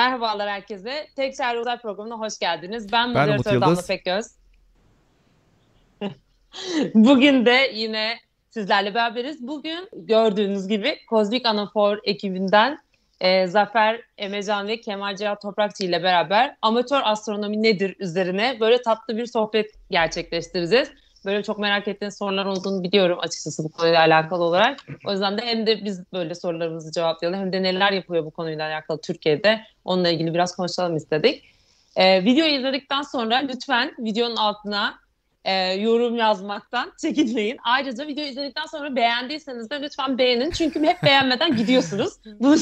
Merhabalar 0.00 0.48
herkese. 0.48 1.06
Tek 1.16 1.36
Çare 1.36 1.60
Uzay 1.60 1.78
programına 1.78 2.18
hoş 2.18 2.38
geldiniz. 2.38 2.92
Ben, 2.92 3.14
ben 3.14 3.28
moderatör 3.28 3.60
Damla 3.60 3.82
Pekgöz. 3.88 4.26
Bugün 6.94 7.46
de 7.46 7.70
yine 7.74 8.18
sizlerle 8.50 8.94
beraberiz. 8.94 9.46
Bugün 9.46 9.88
gördüğünüz 9.92 10.68
gibi 10.68 10.98
Kozmik 11.08 11.46
Anafor 11.46 11.98
ekibinden 12.04 12.78
e, 13.20 13.46
Zafer 13.46 14.00
Emecan 14.18 14.68
ve 14.68 14.80
Kemal 14.80 15.16
Cihat 15.16 15.42
Toprakçı 15.42 15.84
ile 15.84 16.02
beraber 16.02 16.56
amatör 16.62 17.00
astronomi 17.04 17.62
nedir 17.62 17.96
üzerine 17.98 18.56
böyle 18.60 18.82
tatlı 18.82 19.16
bir 19.16 19.26
sohbet 19.26 19.70
gerçekleştireceğiz. 19.90 20.90
Böyle 21.24 21.42
çok 21.42 21.58
merak 21.58 21.88
ettiğiniz 21.88 22.18
sorular 22.18 22.46
olduğunu 22.46 22.82
biliyorum 22.82 23.18
açıkçası 23.20 23.64
bu 23.64 23.68
konuyla 23.68 24.00
alakalı 24.00 24.44
olarak. 24.44 24.86
O 25.06 25.12
yüzden 25.12 25.38
de 25.38 25.42
hem 25.42 25.66
de 25.66 25.84
biz 25.84 26.12
böyle 26.12 26.34
sorularımızı 26.34 26.92
cevaplayalım 26.92 27.40
hem 27.40 27.52
de 27.52 27.62
neler 27.62 27.92
yapıyor 27.92 28.24
bu 28.24 28.30
konuyla 28.30 28.68
alakalı 28.68 29.00
Türkiye'de 29.00 29.60
onunla 29.84 30.08
ilgili 30.08 30.34
biraz 30.34 30.56
konuşalım 30.56 30.96
istedik. 30.96 31.44
Ee, 31.96 32.24
videoyu 32.24 32.52
izledikten 32.52 33.02
sonra 33.02 33.36
lütfen 33.36 33.94
videonun 33.98 34.36
altına 34.36 34.94
e, 35.44 35.72
yorum 35.72 36.16
yazmaktan 36.16 36.92
çekinmeyin. 37.00 37.56
Ayrıca 37.64 38.06
video 38.06 38.24
izledikten 38.24 38.66
sonra 38.66 38.96
beğendiyseniz 38.96 39.70
de 39.70 39.82
lütfen 39.82 40.18
beğenin. 40.18 40.50
Çünkü 40.50 40.82
hep 40.82 41.02
beğenmeden 41.02 41.56
gidiyorsunuz. 41.56 42.12
Bunu, 42.40 42.56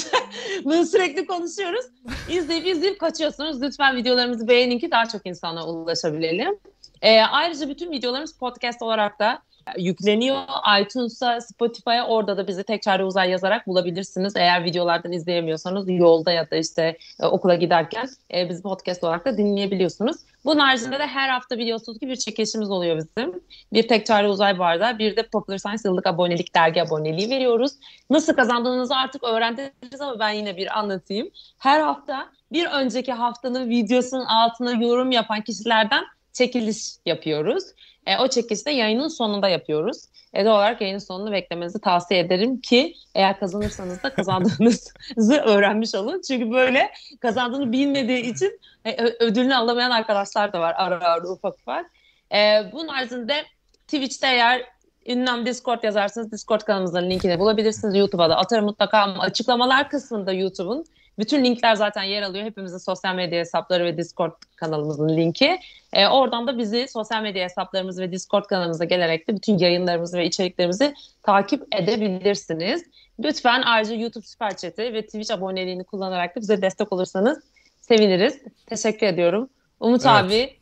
bunu 0.65 0.87
sürekli 0.87 1.27
konuşuyoruz. 1.27 1.87
İzleyip 2.29 2.67
izleyip 2.67 3.01
kaçıyorsunuz. 3.01 3.63
Lütfen 3.63 3.97
videolarımızı 3.97 4.49
beğenin 4.49 4.79
ki 4.79 4.91
daha 4.91 5.07
çok 5.09 5.27
insana 5.27 5.67
ulaşabilelim. 5.67 6.59
E, 7.03 7.21
ayrıca 7.21 7.69
bütün 7.69 7.93
videolarımız 7.93 8.39
podcast 8.39 8.83
olarak 8.83 9.19
da 9.19 9.43
yükleniyor. 9.79 10.39
iTunes'a, 10.81 11.41
Spotify'a 11.41 12.07
orada 12.07 12.37
da 12.37 12.47
bizi 12.47 12.63
tek 12.63 12.83
çare 12.83 13.05
uzay 13.05 13.31
yazarak 13.31 13.67
bulabilirsiniz. 13.67 14.37
Eğer 14.37 14.65
videolardan 14.65 15.13
izleyemiyorsanız 15.13 15.89
yolda 15.89 16.33
ya 16.33 16.51
da 16.51 16.57
işte 16.57 16.99
e, 17.21 17.27
okula 17.27 17.55
giderken 17.55 18.09
e, 18.35 18.49
bizi 18.49 18.63
podcast 18.63 19.05
olarak 19.05 19.25
da 19.25 19.37
dinleyebiliyorsunuz. 19.37 20.17
Bunun 20.45 20.61
haricinde 20.61 20.99
de 20.99 21.07
her 21.07 21.29
hafta 21.29 21.59
biliyorsunuz 21.59 21.99
ki 21.99 22.09
bir 22.09 22.17
çekilişimiz 22.17 22.71
oluyor 22.71 22.97
bizim. 22.97 23.43
Bir 23.73 23.89
tek 23.89 24.07
çare 24.07 24.29
uzay 24.29 24.59
barda 24.59 24.99
bir 24.99 25.17
de 25.17 25.23
Popular 25.23 25.59
Science 25.59 25.83
yıllık 25.85 26.07
abonelik 26.07 26.55
dergi 26.55 26.83
aboneliği 26.83 27.31
veriyoruz. 27.31 27.73
Nasıl 28.11 28.35
kazandığınızı 28.35 28.97
artık 28.97 29.25
öğrendiniz 29.25 30.01
ama 30.01 30.19
ben 30.19 30.31
yine 30.31 30.57
bir 30.57 30.79
anlatayım. 30.79 31.31
Her 31.59 31.81
hafta 31.81 32.29
bir 32.53 32.67
önceki 32.67 33.13
haftanın 33.13 33.71
videosunun 33.71 34.25
altına 34.25 34.73
yorum 34.73 35.11
yapan 35.11 35.41
kişilerden 35.41 36.05
çekiliş 36.39 36.79
yapıyoruz. 37.07 37.65
E, 38.07 38.19
o 38.19 38.29
çekilişi 38.29 38.67
de 38.67 38.71
yayının 38.71 39.09
sonunda 39.09 39.49
yapıyoruz. 39.49 40.05
E, 40.35 40.45
doğal 40.45 40.57
olarak 40.57 40.81
yayının 40.81 40.99
sonunu 40.99 41.33
beklemenizi 41.33 41.81
tavsiye 41.81 42.21
ederim 42.21 42.61
ki 42.61 42.95
eğer 43.15 43.41
kazanırsanız 43.41 44.03
da 44.03 44.15
kazandığınızı 44.15 45.35
öğrenmiş 45.45 45.95
olun. 45.95 46.23
Çünkü 46.29 46.51
böyle 46.51 46.91
kazandığını 47.21 47.73
bilmediği 47.73 48.33
için 48.33 48.61
e, 48.85 49.05
ödülünü 49.05 49.55
alamayan 49.55 49.91
arkadaşlar 49.91 50.53
da 50.53 50.61
var 50.61 50.75
ara 50.77 51.05
ara 51.05 51.29
ufak 51.29 51.55
ufak. 51.55 51.87
E, 52.35 52.73
bunun 52.73 52.89
haricinde 52.89 53.45
Twitch'te 53.87 54.27
eğer 54.27 54.63
ünlem 55.07 55.47
Discord 55.47 55.83
yazarsınız 55.83 56.33
Discord 56.33 56.61
kanalımızın 56.61 57.11
linkini 57.11 57.39
bulabilirsiniz. 57.39 57.97
YouTube'a 57.97 58.31
da 58.31 58.37
atarım 58.37 58.65
mutlaka 58.65 58.99
ama 58.99 59.23
açıklamalar 59.23 59.89
kısmında 59.91 60.33
YouTube'un 60.33 60.85
bütün 61.19 61.45
linkler 61.45 61.75
zaten 61.75 62.03
yer 62.03 62.23
alıyor. 62.23 62.45
Hepimizin 62.45 62.79
sosyal 62.79 63.15
medya 63.15 63.41
hesapları 63.41 63.85
ve 63.85 63.97
Discord 63.97 64.33
kanalımızın 64.57 65.09
linki. 65.09 65.61
E, 65.93 66.09
oradan 66.09 66.47
da 66.47 66.59
bizi 66.59 66.89
sosyal 66.89 67.23
medya 67.23 67.45
hesaplarımız 67.45 68.01
ve 68.01 68.13
Discord 68.13 68.45
kanalımıza 68.45 68.85
gelerek 68.85 69.29
de 69.29 69.37
bütün 69.37 69.59
yayınlarımızı 69.59 70.19
ve 70.19 70.27
içeriklerimizi 70.27 70.95
takip 71.23 71.75
edebilirsiniz. 71.75 72.85
Lütfen 73.21 73.63
ayrıca 73.63 73.95
YouTube 73.95 74.27
Süper 74.27 74.57
Chat'i 74.57 74.83
ve 74.83 75.03
Twitch 75.03 75.33
aboneliğini 75.33 75.85
kullanarak 75.85 76.37
da 76.37 76.41
bize 76.41 76.63
destek 76.63 76.93
olursanız 76.93 77.39
seviniriz. 77.81 78.39
Teşekkür 78.67 79.07
ediyorum. 79.07 79.51
Umut 79.81 80.07
evet. 80.07 80.15
abi, 80.15 80.57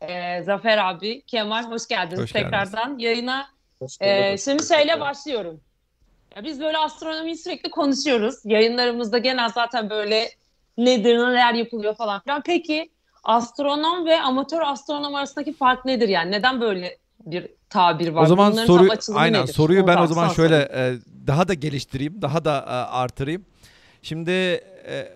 e, 0.00 0.42
Zafer 0.42 0.78
abi, 0.78 1.22
Kemal 1.22 1.64
hoş 1.64 1.88
geldiniz 1.88 2.22
hoş 2.22 2.32
tekrardan 2.32 2.98
geldiniz. 2.98 3.04
yayına. 3.04 3.46
Hoş 3.78 3.96
e, 4.00 4.38
şimdi 4.38 4.66
şeyle 4.66 5.00
başlıyorum. 5.00 5.60
Ya 6.36 6.44
biz 6.44 6.60
böyle 6.60 6.78
astronomiyi 6.78 7.36
sürekli 7.36 7.70
konuşuyoruz. 7.70 8.34
Yayınlarımızda 8.44 9.18
genel 9.18 9.48
zaten 9.48 9.90
böyle 9.90 10.30
nedir, 10.78 11.18
neler 11.18 11.54
yapılıyor 11.54 11.94
falan 11.94 12.20
filan. 12.22 12.42
Peki 12.46 12.90
astronom 13.24 14.06
ve 14.06 14.20
amatör 14.20 14.60
astronom 14.62 15.14
arasındaki 15.14 15.52
fark 15.52 15.84
nedir 15.84 16.08
yani? 16.08 16.30
Neden 16.30 16.60
böyle 16.60 16.98
bir 17.26 17.48
tabir 17.70 18.08
var? 18.08 18.22
O 18.22 18.26
zaman 18.26 18.52
Bunların 18.52 18.66
soru 18.66 19.18
aynen 19.18 19.42
nedir? 19.42 19.52
soruyu 19.52 19.80
Onu 19.80 19.86
ben 19.86 19.96
o 19.96 20.06
zaman 20.06 20.28
şöyle 20.28 20.56
e, 20.56 20.94
daha 21.26 21.48
da 21.48 21.54
geliştireyim, 21.54 22.22
daha 22.22 22.44
da 22.44 22.58
e, 22.58 22.70
artırayım. 22.96 23.44
Şimdi 24.02 24.30
e, 24.30 25.12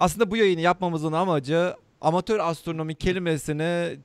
aslında 0.00 0.30
bu 0.30 0.36
yayını 0.36 0.60
yapmamızın 0.60 1.12
amacı 1.12 1.74
amatör 2.00 2.38
astronomi 2.38 2.94
kelimesini 2.94 3.98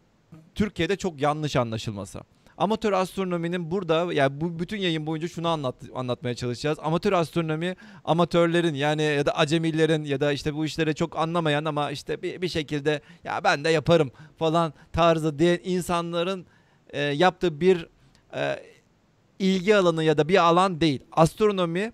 Türkiye'de 0.56 0.96
çok 0.96 1.22
yanlış 1.22 1.56
anlaşılması. 1.56 2.20
Amatör 2.58 2.94
astronominin 2.94 3.72
burada 3.72 4.14
yani 4.14 4.42
bu 4.42 4.60
bütün 4.60 4.78
yayın 4.78 5.08
boyunca 5.08 5.28
şunu 5.28 5.48
anlat, 5.48 5.76
anlatmaya 5.96 6.36
çalışacağız. 6.36 6.78
Amatör 6.82 7.14
astronomi 7.14 7.76
amatörlerin 8.06 8.74
yani 8.74 9.04
ya 9.04 9.26
da 9.26 9.38
acemilerin 9.38 10.04
ya 10.04 10.20
da 10.20 10.32
işte 10.32 10.56
bu 10.56 10.66
işlere 10.66 10.94
çok 10.94 11.18
anlamayan 11.18 11.66
ama 11.66 11.92
işte 11.92 12.22
bir, 12.22 12.42
bir 12.42 12.50
şekilde 12.50 13.02
ya 13.24 13.44
ben 13.44 13.64
de 13.64 13.70
yaparım 13.70 14.12
falan 14.38 14.74
tarzı 14.94 15.40
diye 15.40 15.58
insanların 15.58 16.46
e, 16.90 17.02
yaptığı 17.02 17.62
bir 17.62 17.88
e, 18.36 18.60
ilgi 19.40 19.76
alanı 19.76 20.04
ya 20.04 20.18
da 20.18 20.28
bir 20.28 20.38
alan 20.38 20.82
değil. 20.82 21.04
Astronomi 21.12 21.94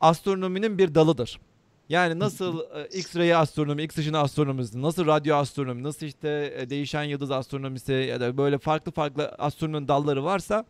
astronominin 0.00 0.78
bir 0.78 0.94
dalıdır. 0.94 1.40
Yani 1.88 2.18
nasıl 2.18 2.60
e, 2.60 2.98
X-ray 2.98 3.34
astronomi, 3.34 3.82
X 3.82 3.98
ışını 3.98 4.18
astronomisi, 4.18 4.82
nasıl 4.82 5.06
radyo 5.06 5.36
astronomi, 5.36 5.82
nasıl 5.82 6.06
işte 6.06 6.54
e, 6.56 6.70
değişen 6.70 7.02
yıldız 7.02 7.30
astronomisi 7.30 7.92
ya 7.92 8.20
da 8.20 8.36
böyle 8.36 8.58
farklı 8.58 8.92
farklı 8.92 9.28
astronomi 9.28 9.88
dalları 9.88 10.24
varsa 10.24 10.64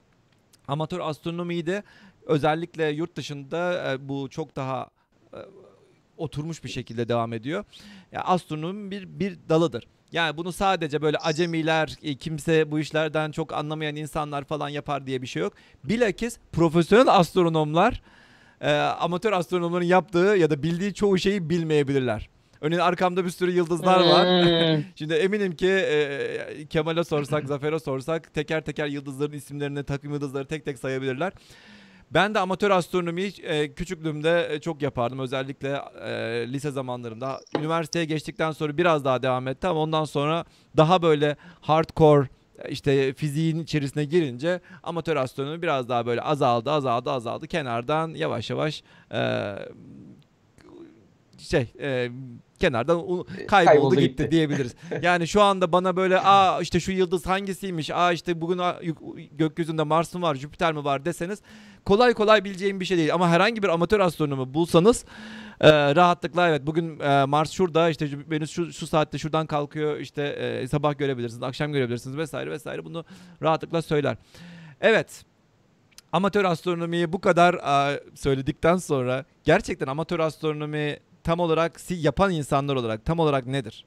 amatör 0.69 1.01
astronomiyi 1.01 1.67
de 1.67 1.83
özellikle 2.27 2.89
yurt 2.89 3.17
dışında 3.17 3.93
e, 3.93 4.09
bu 4.09 4.29
çok 4.31 4.57
daha 4.57 4.91
oturmuş 6.17 6.65
bir 6.65 6.69
şekilde 6.69 7.09
devam 7.09 7.33
ediyor. 7.33 7.65
Yani 8.13 8.25
astronomi 8.25 8.91
bir 8.91 9.19
bir 9.19 9.39
dalıdır. 9.49 9.87
Yani 10.13 10.37
bunu 10.37 10.53
sadece 10.53 11.03
böyle 11.03 11.17
acemiler, 11.17 11.89
kimse 12.21 12.71
bu 12.71 12.79
işlerden 12.79 13.31
çok 13.31 13.53
anlamayan 13.53 13.97
insanlar 13.97 14.45
falan 14.45 14.69
yapar 14.69 15.07
diye 15.07 15.23
bir 15.23 15.27
şey 15.27 15.43
yok. 15.43 15.53
Bilakis 15.85 16.39
profesyonel 16.53 17.09
astronomlar 17.09 18.03
e, 18.61 18.73
amatör 18.77 19.33
astronomların 19.33 19.85
yaptığı 19.85 20.37
ya 20.39 20.51
da 20.51 20.63
bildiği 20.63 20.95
çoğu 20.95 21.19
şeyi 21.19 21.51
bilmeyebilirler. 21.51 22.29
Örneğin 22.61 22.81
arkamda 22.81 23.25
bir 23.25 23.31
sürü 23.31 23.51
yıldızlar 23.51 24.01
var. 24.01 24.45
Hmm. 24.45 24.85
Şimdi 24.95 25.15
eminim 25.15 25.57
ki 25.57 25.69
e, 25.69 26.67
Kemal'e 26.71 27.05
sorsak, 27.05 27.45
Zafer'e 27.49 27.79
sorsak 27.79 28.35
teker 28.35 28.65
teker 28.65 28.87
yıldızların 28.87 29.33
isimlerini, 29.33 29.85
takım 29.85 30.13
yıldızları 30.13 30.47
tek 30.47 30.65
tek 30.65 30.79
sayabilirler. 30.79 31.33
Ben 32.11 32.35
de 32.35 32.39
amatör 32.39 32.71
astronomiyi 32.71 33.33
e, 33.43 33.73
küçüklüğümde 33.75 34.49
e, 34.51 34.61
çok 34.61 34.83
yapardım. 34.83 35.19
Özellikle 35.19 35.81
e, 36.05 36.13
lise 36.53 36.71
zamanlarımda. 36.71 37.41
Üniversiteye 37.59 38.05
geçtikten 38.05 38.53
sonra 38.53 38.79
biraz 38.79 39.05
daha 39.05 39.23
devam 39.23 39.49
etti 39.49 39.67
ama 39.67 39.81
ondan 39.81 40.05
sonra 40.05 40.45
daha 40.77 41.03
böyle 41.03 41.37
hardcore 41.61 42.29
işte 42.69 43.15
fiziğin 43.15 43.59
içerisine 43.59 44.05
girince 44.05 44.61
amatör 44.83 45.17
astronomi 45.17 45.63
biraz 45.63 45.89
daha 45.89 46.07
böyle 46.07 46.21
azaldı 46.21 46.71
azaldı 46.71 47.11
azaldı. 47.11 47.47
Kenardan 47.47 48.15
yavaş 48.15 48.51
yavaş 48.51 48.83
e, 49.13 49.55
şey 51.39 51.73
e, 51.81 52.11
kenardan 52.59 52.97
kayboldu, 52.99 53.47
kayboldu 53.47 53.95
gitti, 53.95 54.09
gitti 54.09 54.31
diyebiliriz. 54.31 54.75
yani 55.03 55.29
şu 55.29 55.43
anda 55.43 55.73
bana 55.73 55.97
böyle 55.97 56.21
aa 56.21 56.61
işte 56.61 56.81
şu 56.81 56.93
yıldız 56.93 57.27
hangisiymiş? 57.27 57.91
Aa 57.91 58.13
işte 58.13 58.41
bugün 58.41 58.61
gökyüzünde 59.33 59.83
Mars 59.83 60.15
mı 60.15 60.23
var, 60.23 60.35
Jüpiter 60.35 60.73
mi 60.73 60.85
var 60.85 61.05
deseniz 61.05 61.43
kolay 61.87 62.15
kolay 62.15 62.45
bileceğim 62.45 62.81
bir 62.81 62.85
şey 62.85 62.99
değil. 62.99 63.15
Ama 63.15 63.29
herhangi 63.29 63.63
bir 63.63 63.69
amatör 63.69 64.01
astronomu 64.01 64.55
bulsanız 64.55 65.05
e, 65.61 65.95
rahatlıkla 65.95 66.49
evet 66.49 66.67
bugün 66.67 67.01
e, 67.01 67.25
Mars 67.25 67.51
şurada 67.51 67.91
işte 67.91 68.09
Venüs 68.31 68.51
şu, 68.51 68.73
şu 68.73 68.87
saatte 68.87 69.19
şuradan 69.19 69.47
kalkıyor 69.47 69.99
işte 69.99 70.23
e, 70.23 70.69
sabah 70.69 70.99
görebilirsiniz, 70.99 71.43
akşam 71.43 71.73
görebilirsiniz 71.73 72.17
vesaire 72.17 72.51
vesaire 72.51 72.85
bunu 72.85 73.05
rahatlıkla 73.43 73.83
söyler. 73.83 74.17
Evet. 74.81 75.25
Amatör 76.13 76.45
astronomiyi 76.45 77.13
bu 77.13 77.21
kadar 77.21 77.55
e, 77.55 78.01
söyledikten 78.15 78.77
sonra 78.77 79.25
gerçekten 79.45 79.87
amatör 79.87 80.21
astronomi 80.21 80.99
tam 81.27 81.41
olarak 81.41 81.81
yapan 81.91 82.31
insanlar 82.31 82.77
olarak 82.77 83.05
tam 83.05 83.19
olarak 83.19 83.47
nedir? 83.47 83.85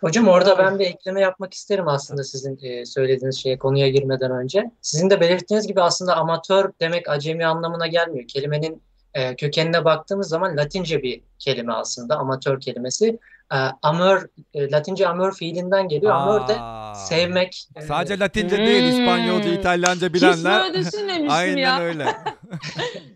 Hocam 0.00 0.28
orada 0.28 0.58
ben 0.58 0.78
bir 0.78 0.84
ekleme 0.84 1.20
yapmak 1.20 1.54
isterim 1.54 1.88
aslında 1.88 2.24
sizin 2.24 2.58
e, 2.62 2.84
söylediğiniz 2.84 3.42
şeye 3.42 3.58
konuya 3.58 3.88
girmeden 3.88 4.30
önce. 4.30 4.70
Sizin 4.80 5.10
de 5.10 5.20
belirttiğiniz 5.20 5.66
gibi 5.66 5.82
aslında 5.82 6.16
amatör 6.16 6.72
demek 6.80 7.08
acemi 7.08 7.46
anlamına 7.46 7.86
gelmiyor. 7.86 8.28
Kelimenin 8.28 8.82
e, 9.14 9.36
kökenine 9.36 9.84
baktığımız 9.84 10.28
zaman 10.28 10.56
Latince 10.56 11.02
bir 11.02 11.20
kelime 11.38 11.72
aslında 11.72 12.16
amatör 12.16 12.60
kelimesi. 12.60 13.18
E, 13.52 13.56
amör, 13.82 14.26
Latince 14.56 15.08
amör 15.08 15.32
fiilinden 15.32 15.88
geliyor. 15.88 16.12
Aa, 16.12 16.16
amör 16.16 16.48
de 16.48 16.56
sevmek. 16.98 17.66
Sadece 17.88 18.18
Latince 18.18 18.56
hmm. 18.58 18.66
değil 18.66 18.84
İspanyolca, 18.84 19.50
İtalyanca 19.50 20.12
bilenler. 20.12 20.64
Hiç 20.64 20.74
böyle 20.74 20.86
düşünmemiştim 20.86 21.30
Aynen 21.30 21.56
ya. 21.56 21.80
öyle. 21.80 22.06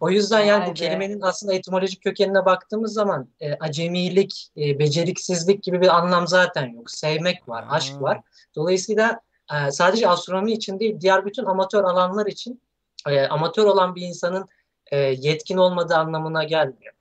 O 0.00 0.10
yüzden 0.10 0.40
yani 0.40 0.60
Vay 0.60 0.66
bu 0.66 0.70
be. 0.70 0.74
kelimenin 0.74 1.20
aslında 1.20 1.54
etimolojik 1.54 2.02
kökenine 2.02 2.44
baktığımız 2.44 2.92
zaman 2.92 3.28
e, 3.40 3.54
acemilik, 3.54 4.48
e, 4.56 4.78
beceriksizlik 4.78 5.62
gibi 5.62 5.80
bir 5.80 5.96
anlam 5.96 6.26
zaten 6.26 6.66
yok. 6.66 6.90
Sevmek 6.90 7.48
var, 7.48 7.64
aşk 7.70 8.02
var. 8.02 8.20
Dolayısıyla 8.56 9.20
e, 9.52 9.70
sadece 9.70 10.08
astronomi 10.08 10.52
için 10.52 10.80
değil, 10.80 11.00
diğer 11.00 11.26
bütün 11.26 11.44
amatör 11.44 11.84
alanlar 11.84 12.26
için 12.26 12.62
e, 13.08 13.26
amatör 13.26 13.64
olan 13.64 13.94
bir 13.94 14.02
insanın 14.02 14.46
e, 14.92 14.96
yetkin 14.98 15.56
olmadığı 15.56 15.94
anlamına 15.94 16.44
gelmiyor. 16.44 16.94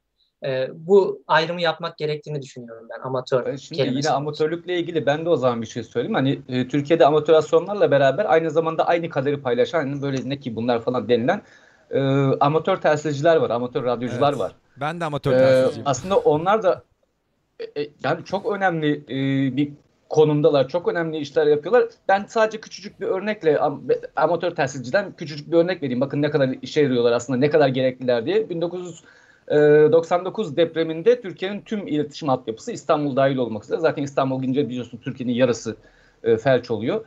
E, 0.45 0.69
bu 0.73 1.23
ayrımı 1.27 1.61
yapmak 1.61 1.97
gerektiğini 1.97 2.41
düşünüyorum 2.41 2.87
ben 2.89 3.01
amatör 3.07 3.57
Şimdi 3.57 3.81
yine 3.81 4.09
amatörlükle 4.09 4.79
ilgili 4.79 5.05
ben 5.05 5.25
de 5.25 5.29
o 5.29 5.35
zaman 5.35 5.61
bir 5.61 5.67
şey 5.67 5.83
söyleyeyim. 5.83 6.15
Hani 6.15 6.41
e, 6.49 6.67
Türkiye'de 6.67 7.05
amatör 7.05 7.33
astronomlarla 7.33 7.91
beraber 7.91 8.25
aynı 8.25 8.51
zamanda 8.51 8.87
aynı 8.87 9.09
kaderi 9.09 9.41
paylaşan 9.41 9.79
hani 9.79 10.01
böyle 10.01 10.29
ne 10.29 10.39
ki 10.39 10.55
bunlar 10.55 10.81
falan 10.81 11.09
denilen 11.09 11.41
e, 11.91 11.99
amatör 12.39 12.77
telsizciler 12.77 13.35
var, 13.35 13.49
amatör 13.49 13.83
radyocular 13.83 14.29
evet. 14.29 14.39
var. 14.39 14.51
Ben 14.77 14.99
de 14.99 15.05
amatör 15.05 15.33
e, 15.33 15.37
telsizciyim. 15.37 15.87
Aslında 15.87 16.17
onlar 16.17 16.63
da 16.63 16.83
e, 17.59 17.81
e, 17.81 17.89
yani 18.03 18.25
çok 18.25 18.51
önemli 18.51 19.03
e, 19.09 19.15
bir 19.57 19.71
konumdalar. 20.09 20.67
Çok 20.67 20.87
önemli 20.87 21.17
işler 21.17 21.47
yapıyorlar. 21.47 21.85
Ben 22.07 22.25
sadece 22.27 22.61
küçücük 22.61 23.01
bir 23.01 23.07
örnekle 23.07 23.59
amatör 24.15 24.51
telsizciden 24.51 25.11
küçücük 25.11 25.51
bir 25.51 25.57
örnek 25.57 25.83
vereyim. 25.83 26.01
Bakın 26.01 26.21
ne 26.21 26.29
kadar 26.29 26.55
işe 26.61 26.81
yarıyorlar 26.81 27.11
aslında 27.11 27.39
ne 27.39 27.49
kadar 27.49 27.67
gerekliler 27.67 28.25
diye. 28.25 28.49
1999 28.49 30.53
e, 30.53 30.55
depreminde 30.55 31.21
Türkiye'nin 31.21 31.61
tüm 31.61 31.87
iletişim 31.87 32.29
altyapısı 32.29 32.71
İstanbul 32.71 33.15
dahil 33.15 33.37
olmak 33.37 33.63
üzere. 33.63 33.79
Zaten 33.79 34.03
İstanbul 34.03 34.41
gidince 34.41 34.69
biliyorsun 34.69 34.99
Türkiye'nin 35.03 35.33
yarısı 35.33 35.75
e, 36.23 36.37
felç 36.37 36.71
oluyor. 36.71 37.05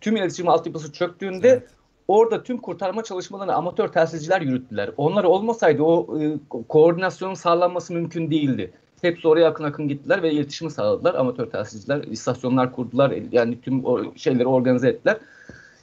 Tüm 0.00 0.16
iletişim 0.16 0.48
altyapısı 0.48 0.92
çöktüğünde 0.92 1.48
evet. 1.48 1.75
Orada 2.08 2.42
tüm 2.42 2.58
kurtarma 2.58 3.04
çalışmalarını 3.04 3.54
amatör 3.54 3.88
telsizciler 3.88 4.40
yürüttüler. 4.40 4.90
Onlar 4.96 5.24
olmasaydı 5.24 5.82
o 5.82 6.20
e, 6.20 6.34
koordinasyonun 6.68 7.34
sağlanması 7.34 7.92
mümkün 7.92 8.30
değildi. 8.30 8.72
Hepsi 9.02 9.28
oraya 9.28 9.48
akın 9.48 9.64
akın 9.64 9.88
gittiler 9.88 10.22
ve 10.22 10.32
iletişimi 10.32 10.70
sağladılar. 10.70 11.14
Amatör 11.14 11.46
telsizciler, 11.46 12.02
istasyonlar 12.02 12.72
kurdular. 12.72 13.14
Yani 13.32 13.60
tüm 13.60 13.84
o 13.84 14.14
şeyleri 14.16 14.46
organize 14.46 14.88
ettiler. 14.88 15.16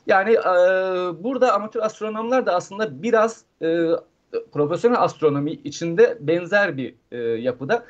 Yani 0.08 0.31
e, 0.31 0.44
burada 1.24 1.54
amatör 1.54 1.81
astronomlar 1.81 2.46
da 2.46 2.56
aslında 2.56 3.04
biraz 3.04 3.44
e, 3.62 3.88
profesyonel 4.52 5.02
astronomi 5.02 5.52
içinde 5.52 6.18
benzer 6.20 6.78
bir 6.78 6.96
e, 7.12 7.18
yapıda. 7.18 7.86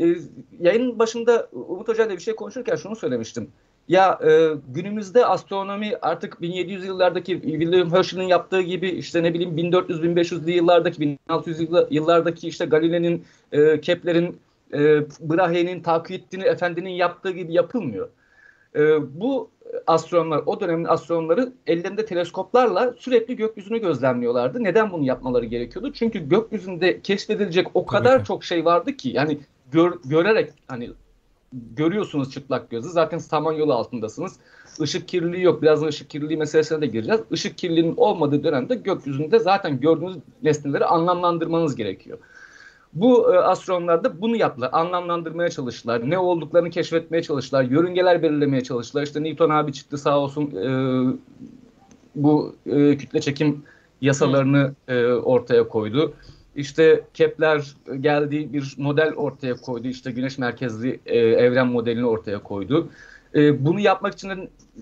E, 0.00 0.14
yayın 0.60 0.98
başında 0.98 1.48
Umut 1.52 1.88
Hoca 1.88 2.06
ile 2.06 2.16
bir 2.16 2.22
şey 2.22 2.36
konuşurken 2.36 2.76
şunu 2.76 2.96
söylemiştim. 2.96 3.50
Ya 3.92 4.18
e, 4.24 4.50
günümüzde 4.68 5.26
astronomi 5.26 5.96
artık 6.02 6.40
1700 6.42 6.86
yıllardaki 6.86 7.42
William 7.42 7.92
Herschel'in 7.92 8.22
yaptığı 8.22 8.60
gibi 8.60 8.88
işte 8.88 9.22
ne 9.22 9.34
bileyim 9.34 9.56
1400-1500'lü 9.56 10.50
yıllardaki 10.50 11.00
1600 11.00 11.60
yıllardaki 11.90 12.48
işte 12.48 12.64
Galile'nin, 12.64 13.24
e, 13.52 13.80
Kepler'in 13.80 14.40
e, 14.72 14.78
Brahe'nin, 15.20 15.82
Takiyettin 15.82 16.40
Efendi'nin 16.40 16.90
yaptığı 16.90 17.30
gibi 17.30 17.52
yapılmıyor. 17.52 18.08
E, 18.76 18.80
bu 19.20 19.50
astronomlar, 19.86 20.42
o 20.46 20.60
dönemin 20.60 20.84
astronomları 20.84 21.52
ellerinde 21.66 22.06
teleskoplarla 22.06 22.94
sürekli 22.98 23.36
gökyüzünü 23.36 23.78
gözlemliyorlardı. 23.78 24.64
Neden 24.64 24.92
bunu 24.92 25.04
yapmaları 25.04 25.44
gerekiyordu? 25.44 25.92
Çünkü 25.92 26.28
gökyüzünde 26.28 27.00
keşfedilecek 27.00 27.66
o 27.74 27.86
kadar 27.86 28.16
Tabii. 28.16 28.26
çok 28.26 28.44
şey 28.44 28.64
vardı 28.64 28.96
ki 28.96 29.08
yani 29.08 29.38
gör, 29.72 29.92
görerek 30.04 30.50
hani 30.66 30.90
görüyorsunuz 31.52 32.30
çıplak 32.30 32.70
gözü. 32.70 32.88
Zaten 32.88 33.18
Samanyolu 33.18 33.74
altındasınız. 33.74 34.36
Işık 34.80 35.08
kirliliği 35.08 35.42
yok. 35.42 35.62
Birazdan 35.62 35.86
ışık 35.86 36.10
kirliliği 36.10 36.38
meselesine 36.38 36.80
de 36.80 36.86
gireceğiz. 36.86 37.20
Işık 37.30 37.58
kirliliğinin 37.58 37.94
olmadığı 37.96 38.44
dönemde 38.44 38.74
gökyüzünde 38.74 39.38
zaten 39.38 39.80
gördüğünüz 39.80 40.16
nesneleri 40.42 40.84
anlamlandırmanız 40.84 41.76
gerekiyor. 41.76 42.18
Bu 42.92 43.34
e, 43.34 43.38
astronomlar 43.38 44.04
da 44.04 44.20
bunu 44.20 44.36
yaptılar. 44.36 44.70
Anlamlandırmaya 44.72 45.50
çalıştılar. 45.50 46.10
Ne 46.10 46.18
olduklarını 46.18 46.70
keşfetmeye 46.70 47.22
çalıştılar. 47.22 47.64
Yörüngeler 47.64 48.22
belirlemeye 48.22 48.62
çalıştılar. 48.62 49.02
İşte 49.02 49.22
Newton 49.22 49.50
abi 49.50 49.72
çıktı 49.72 49.98
sağ 49.98 50.18
olsun 50.18 50.42
e, 50.56 50.68
bu 52.14 52.56
e, 52.66 52.96
kütle 52.96 53.20
çekim 53.20 53.62
yasalarını 54.00 54.74
e, 54.88 55.04
ortaya 55.06 55.68
koydu. 55.68 56.14
İşte 56.56 57.04
Kepler 57.14 57.76
geldi 58.00 58.52
bir 58.52 58.74
model 58.78 59.14
ortaya 59.14 59.54
koydu. 59.54 59.88
İşte 59.88 60.10
güneş 60.10 60.38
merkezli 60.38 61.00
e, 61.06 61.18
evren 61.18 61.66
modelini 61.66 62.06
ortaya 62.06 62.42
koydu. 62.42 62.88
E, 63.34 63.64
bunu 63.64 63.80
yapmak 63.80 64.14
için 64.14 64.30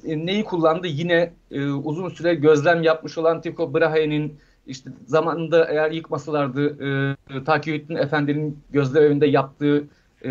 e, 0.05 0.27
neyi 0.27 0.45
kullandı? 0.45 0.87
Yine 0.87 1.33
e, 1.51 1.67
uzun 1.67 2.09
süre 2.09 2.35
gözlem 2.35 2.83
yapmış 2.83 3.19
olan 3.19 3.41
Tycho 3.41 3.75
Brahe'nin 3.75 4.39
işte 4.67 4.91
zamanında 5.07 5.65
eğer 5.65 5.91
yıkmasalardı 5.91 6.87
e, 7.31 7.45
Takiyüddin 7.45 7.97
Efendi'nin 7.97 8.59
gözleminde 8.71 9.27
yaptığı 9.27 9.85
e, 10.25 10.31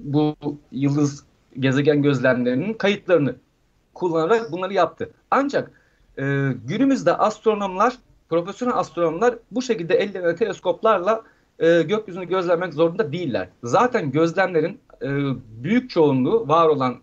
bu 0.00 0.36
yıldız 0.72 1.24
gezegen 1.58 2.02
gözlemlerinin 2.02 2.74
kayıtlarını 2.74 3.36
kullanarak 3.94 4.52
bunları 4.52 4.72
yaptı. 4.72 5.10
Ancak 5.30 5.70
e, 6.18 6.22
günümüzde 6.64 7.16
astronomlar, 7.16 7.94
profesyonel 8.28 8.76
astronomlar 8.76 9.34
bu 9.50 9.62
şekilde 9.62 9.94
ellerine 9.94 10.36
teleskoplarla 10.36 11.22
e, 11.58 11.82
gökyüzünü 11.82 12.24
gözlemek 12.24 12.74
zorunda 12.74 13.12
değiller. 13.12 13.48
Zaten 13.62 14.10
gözlemlerin 14.10 14.80
e, 15.02 15.08
büyük 15.62 15.90
çoğunluğu 15.90 16.48
var 16.48 16.68
olan 16.68 16.96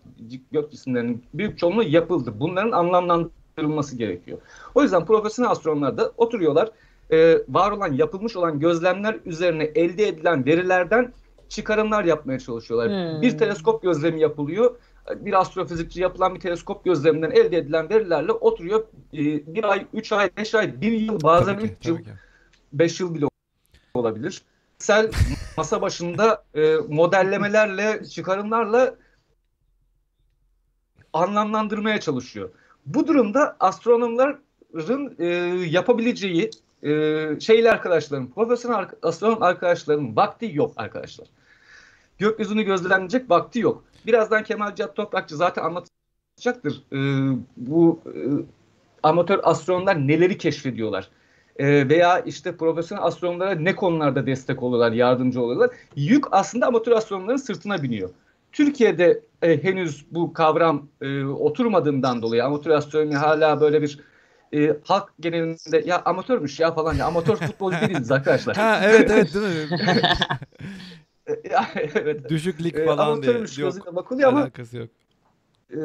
gök 0.52 0.70
cisimlerinin 0.70 1.24
büyük 1.34 1.58
çoğunluğu 1.58 1.82
yapıldı. 1.82 2.34
Bunların 2.40 2.70
anlamlandırılması 2.70 3.96
gerekiyor. 3.96 4.38
O 4.74 4.82
yüzden 4.82 5.06
profesyonel 5.06 5.50
astronomlar 5.50 5.96
da 5.96 6.12
oturuyorlar 6.16 6.70
e, 7.12 7.38
var 7.48 7.70
olan 7.70 7.92
yapılmış 7.92 8.36
olan 8.36 8.60
gözlemler 8.60 9.16
üzerine 9.24 9.64
elde 9.64 10.08
edilen 10.08 10.46
verilerden 10.46 11.12
çıkarımlar 11.48 12.04
yapmaya 12.04 12.38
çalışıyorlar. 12.38 12.88
Hmm. 12.88 13.22
Bir 13.22 13.38
teleskop 13.38 13.82
gözlemi 13.82 14.20
yapılıyor. 14.20 14.76
Bir 15.10 15.40
astrofizikçi 15.40 16.00
yapılan 16.00 16.34
bir 16.34 16.40
teleskop 16.40 16.84
gözleminden 16.84 17.30
elde 17.30 17.56
edilen 17.56 17.90
verilerle 17.90 18.32
oturuyor. 18.32 18.84
E, 19.12 19.18
bir 19.54 19.64
ay, 19.64 19.86
üç 19.92 20.12
ay, 20.12 20.30
beş 20.36 20.54
ay, 20.54 20.80
bir 20.80 20.92
yıl 20.92 21.22
bazen 21.22 21.56
tabii 21.56 21.66
üç 21.66 21.86
yıl, 21.86 21.98
ki. 21.98 22.10
beş 22.72 23.00
yıl 23.00 23.14
bile 23.14 23.26
olabilir. 23.94 24.42
Sel 24.78 25.10
masa 25.56 25.82
başında 25.82 26.44
e, 26.54 26.76
modellemelerle, 26.88 28.04
çıkarımlarla 28.04 28.94
anlamlandırmaya 31.12 32.00
çalışıyor. 32.00 32.50
Bu 32.86 33.06
durumda 33.06 33.56
astronomların 33.60 35.16
e, 35.18 35.26
yapabileceği 35.68 36.50
e, 36.82 36.90
şeyli 37.40 37.70
arkadaşlarım, 37.70 38.30
profesyonel 38.30 38.88
astronom 39.02 39.42
arkadaşlarım 39.42 40.16
vakti 40.16 40.50
yok 40.54 40.72
arkadaşlar. 40.76 41.28
Gökyüzünü 42.18 42.62
gözlemleyecek 42.62 43.30
vakti 43.30 43.60
yok. 43.60 43.84
Birazdan 44.06 44.44
Kemal 44.44 44.74
Cihat 44.74 44.96
Toprakçı 44.96 45.36
zaten 45.36 45.62
anlatacaktır. 45.62 46.82
E, 46.92 46.98
bu 47.56 48.00
e, 48.06 48.18
amatör 49.02 49.40
astronomlar 49.42 50.08
neleri 50.08 50.38
keşfediyorlar. 50.38 51.08
E, 51.56 51.88
veya 51.88 52.18
işte 52.20 52.56
profesyonel 52.56 53.04
astronomlara 53.04 53.54
ne 53.54 53.76
konularda 53.76 54.26
destek 54.26 54.62
oluyorlar, 54.62 54.92
yardımcı 54.92 55.42
oluyorlar. 55.42 55.70
Yük 55.96 56.24
aslında 56.30 56.66
amatör 56.66 56.92
astronomların 56.92 57.36
sırtına 57.36 57.82
biniyor. 57.82 58.10
Türkiye'de 58.52 59.20
e, 59.42 59.64
henüz 59.64 60.06
bu 60.10 60.32
kavram 60.32 60.88
e, 61.00 61.24
oturmadığından 61.24 62.22
dolayı 62.22 62.44
amatör 62.44 62.70
astronomi 62.70 63.14
hala 63.14 63.60
böyle 63.60 63.82
bir 63.82 64.00
e, 64.54 64.76
halk 64.84 65.12
genelinde 65.20 65.82
ya 65.86 66.02
amatörmüş 66.04 66.60
ya 66.60 66.74
falan 66.74 66.94
ya 66.94 67.06
amatör 67.06 67.36
futbolcu 67.36 67.80
değiliz 67.80 68.12
arkadaşlar. 68.12 68.56
ha 68.56 68.80
evet 68.84 69.10
evet 69.10 69.34
değil 69.34 69.70
mi? 69.70 69.78
evet. 71.94 72.28
Düşük 72.28 72.62
lig 72.62 72.76
e, 72.76 72.84
falan 72.84 73.18
e, 73.18 73.22
diye. 73.22 73.34
Yok. 73.56 73.96
Bakılıyor 73.96 74.28
ama 74.28 74.40
alakası 74.40 74.76
yok. 74.76 74.88
E, 75.70 75.78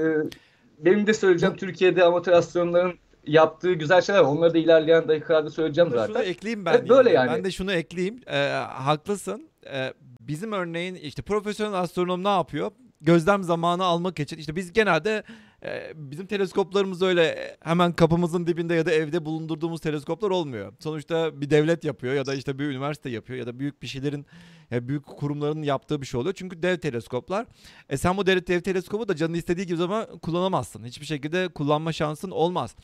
benim 0.80 1.08
de 1.08 1.14
söyleyeceğim 1.14 1.56
Türkiye'de 1.56 2.04
amatör 2.04 2.32
astronomların 2.32 3.00
yaptığı 3.28 3.74
güzel 3.74 4.02
şeyler 4.02 4.20
var. 4.20 4.28
Onları 4.28 4.54
da 4.54 4.58
ilerleyen 4.58 5.08
dakikalarda 5.08 5.50
söyleyeceğim 5.50 5.90
zaten. 5.92 6.14
Şunu 6.14 6.24
ekleyeyim 6.24 6.66
ben. 6.66 6.74
Evet, 6.74 6.90
böyle 6.90 7.12
yani. 7.12 7.32
Ben 7.32 7.44
de 7.44 7.52
şunu 7.52 7.74
ekleyeyim. 7.74 8.22
Ee, 8.28 8.38
haklısın. 8.70 9.50
Ee, 9.66 9.94
bizim 10.22 10.52
örneğin 10.52 10.96
işte 10.96 11.22
profesyonel 11.22 11.80
astronom 11.80 12.24
ne 12.24 12.30
yapıyor? 12.30 12.72
Gözlem 13.02 13.44
zamanı 13.44 13.84
almak 13.84 14.20
için 14.20 14.38
işte 14.38 14.56
biz 14.56 14.74
genelde 14.74 15.24
e, 15.66 15.92
bizim 15.96 16.26
teleskoplarımız 16.28 17.02
öyle 17.02 17.58
hemen 17.62 17.92
kapımızın 17.92 18.48
dibinde 18.48 18.74
ya 18.74 18.86
da 18.86 18.92
evde 18.92 19.26
bulundurduğumuz 19.26 19.82
teleskoplar 19.82 20.30
olmuyor. 20.30 20.74
Sonuçta 20.80 21.42
bir 21.42 21.50
devlet 21.50 21.84
yapıyor 21.84 22.14
ya 22.14 22.26
da 22.26 22.34
işte 22.34 22.60
bir 22.60 22.66
üniversite 22.66 23.10
yapıyor 23.10 23.40
ya 23.40 23.48
da 23.48 23.60
büyük 23.60 23.82
bir 23.82 23.88
şeylerin 23.88 24.26
ya 24.72 24.88
büyük 24.88 25.06
kurumların 25.06 25.64
yaptığı 25.64 26.02
bir 26.02 26.06
şey 26.06 26.20
oluyor. 26.20 26.36
Çünkü 26.38 26.64
dev 26.64 26.78
teleskoplar. 26.78 27.46
E 27.90 27.98
sen 27.98 28.18
bu 28.18 28.26
dev, 28.26 28.48
dev 28.48 28.62
teleskobu 28.62 29.08
da 29.08 29.16
canın 29.16 29.34
istediği 29.34 29.68
gibi 29.68 29.78
zaman 29.78 30.20
kullanamazsın. 30.20 30.86
Hiçbir 30.86 31.06
şekilde 31.06 31.48
kullanma 31.48 31.94
şansın 31.94 32.32
olmaz. 32.32 32.76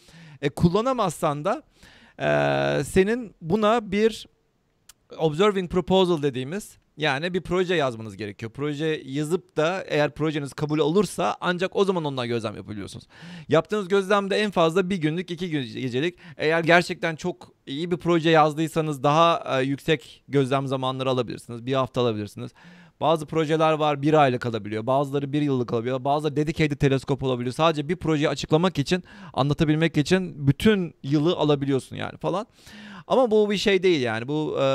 E 0.42 0.50
kullanamazsan 0.50 1.46
da 1.46 1.64
e, 2.20 2.84
senin 2.84 3.36
buna 3.42 3.92
bir 3.92 4.28
observing 5.18 5.72
proposal 5.72 6.22
dediğimiz 6.22 6.78
Yani 6.98 7.34
bir 7.34 7.42
proje 7.42 7.76
yazmanız 7.76 8.18
gerekiyor. 8.18 8.52
Proje 8.52 9.02
yazıp 9.06 9.58
da 9.58 9.84
eğer 9.88 10.12
projeniz 10.12 10.54
kabul 10.54 10.80
olursa 10.80 11.38
ancak 11.42 11.76
o 11.76 11.86
zaman 11.86 12.06
ondan 12.06 12.28
gözlem 12.28 12.56
yapabiliyorsunuz. 12.56 13.08
Yaptığınız 13.50 13.88
gözlemde 13.88 14.36
en 14.36 14.52
fazla 14.52 14.90
bir 14.90 14.98
günlük, 14.98 15.32
iki 15.32 15.50
gecelik. 15.50 16.18
Eğer 16.38 16.64
gerçekten 16.64 17.16
çok 17.16 17.54
iyi 17.66 17.92
bir 17.92 17.98
proje 17.98 18.30
yazdıysanız 18.30 19.04
daha 19.04 19.60
e, 19.60 19.64
yüksek 19.64 20.24
gözlem 20.28 20.68
zamanları 20.68 21.10
alabilirsiniz. 21.10 21.66
Bir 21.66 21.74
hafta 21.74 22.02
alabilirsiniz. 22.02 22.52
Bazı 23.04 23.26
projeler 23.26 23.74
var 23.74 24.02
bir 24.02 24.14
aylık 24.14 24.46
alabiliyor. 24.46 24.86
Bazıları 24.86 25.34
bir 25.34 25.42
yıllık 25.42 25.74
alabiliyor. 25.74 26.04
Bazıları 26.04 26.36
dedicated 26.36 26.78
teleskop 26.78 27.24
olabiliyor. 27.24 27.54
Sadece 27.54 27.90
bir 27.90 27.96
projeyi 27.96 28.30
açıklamak 28.30 28.80
için, 28.80 29.04
anlatabilmek 29.34 29.98
için 29.98 30.48
bütün 30.48 30.94
yılı 31.04 31.36
alabiliyorsun 31.36 31.96
yani 31.96 32.18
falan. 32.18 32.48
Ama 33.08 33.32
bu 33.32 33.50
bir 33.50 33.58
şey 33.58 33.84
değil 33.84 34.02
yani. 34.02 34.28
Bu 34.28 34.58
e, 34.62 34.66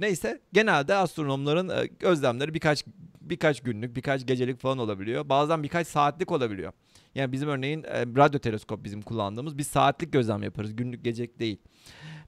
neyse 0.00 0.40
genelde 0.52 0.94
astronomların 0.94 1.68
e, 1.68 1.86
gözlemleri 1.86 2.54
birkaç 2.54 2.84
birkaç 3.20 3.60
günlük, 3.60 3.96
birkaç 3.96 4.26
gecelik 4.26 4.60
falan 4.60 4.78
olabiliyor. 4.78 5.28
Bazen 5.28 5.62
birkaç 5.62 5.86
saatlik 5.86 6.32
olabiliyor. 6.32 6.72
Yani 7.14 7.32
bizim 7.32 7.48
örneğin 7.48 7.82
e, 7.82 8.00
radyo 8.00 8.40
teleskop 8.40 8.84
bizim 8.84 9.02
kullandığımız 9.02 9.58
bir 9.58 9.62
saatlik 9.62 10.12
gözlem 10.12 10.42
yaparız. 10.42 10.76
Günlük 10.76 11.04
gecelik 11.04 11.38
değil. 11.38 11.58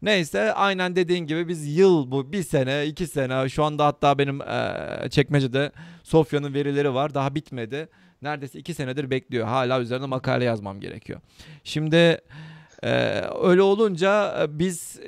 Neyse 0.03 0.53
aynen 0.53 0.97
dediğin 0.97 1.27
gibi 1.27 1.49
biz 1.49 1.77
yıl 1.77 2.11
bu 2.11 2.33
bir 2.33 2.43
sene 2.43 2.87
iki 2.87 3.07
sene 3.07 3.49
şu 3.49 3.65
anda 3.65 3.87
hatta 3.87 4.19
benim 4.19 4.43
e, 4.43 5.09
çekmecede 5.11 5.73
Sofya'nın 6.03 6.55
verileri 6.55 6.95
var 6.95 7.15
daha 7.15 7.35
bitmedi. 7.35 7.89
Neredeyse 8.23 8.59
iki 8.59 8.75
senedir 8.75 9.11
bekliyor. 9.11 9.47
Hala 9.47 9.81
üzerine 9.81 10.07
makale 10.07 10.45
yazmam 10.45 10.81
gerekiyor. 10.81 11.21
Şimdi 11.65 12.21
e, 12.83 13.23
öyle 13.43 13.63
olunca 13.63 14.37
biz 14.49 15.01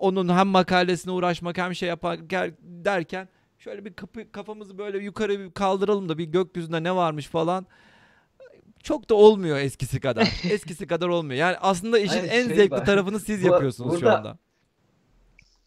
onun 0.00 0.28
hem 0.28 0.46
makalesine 0.46 1.12
uğraşmak 1.12 1.58
hem 1.58 1.74
şey 1.74 1.88
yapmak 1.88 2.18
derken 2.62 3.28
şöyle 3.58 3.84
bir 3.84 3.92
kapı, 3.92 4.32
kafamızı 4.32 4.78
böyle 4.78 4.98
yukarı 4.98 5.40
bir 5.40 5.50
kaldıralım 5.50 6.08
da 6.08 6.18
bir 6.18 6.24
gökyüzünde 6.24 6.82
ne 6.82 6.94
varmış 6.96 7.26
falan 7.26 7.66
çok 8.82 9.10
da 9.10 9.14
olmuyor 9.14 9.58
eskisi 9.58 10.00
kadar. 10.00 10.22
eskisi 10.50 10.86
kadar 10.86 11.08
olmuyor. 11.08 11.38
Yani 11.38 11.56
aslında 11.60 11.98
işin 11.98 12.18
Hayır, 12.18 12.32
en 12.32 12.46
şey 12.46 12.56
zevkli 12.56 12.70
var. 12.70 12.86
tarafını 12.86 13.20
siz 13.20 13.42
bu, 13.42 13.46
yapıyorsunuz 13.46 13.90
burada, 13.90 14.00
şu 14.00 14.16
anda. 14.16 14.38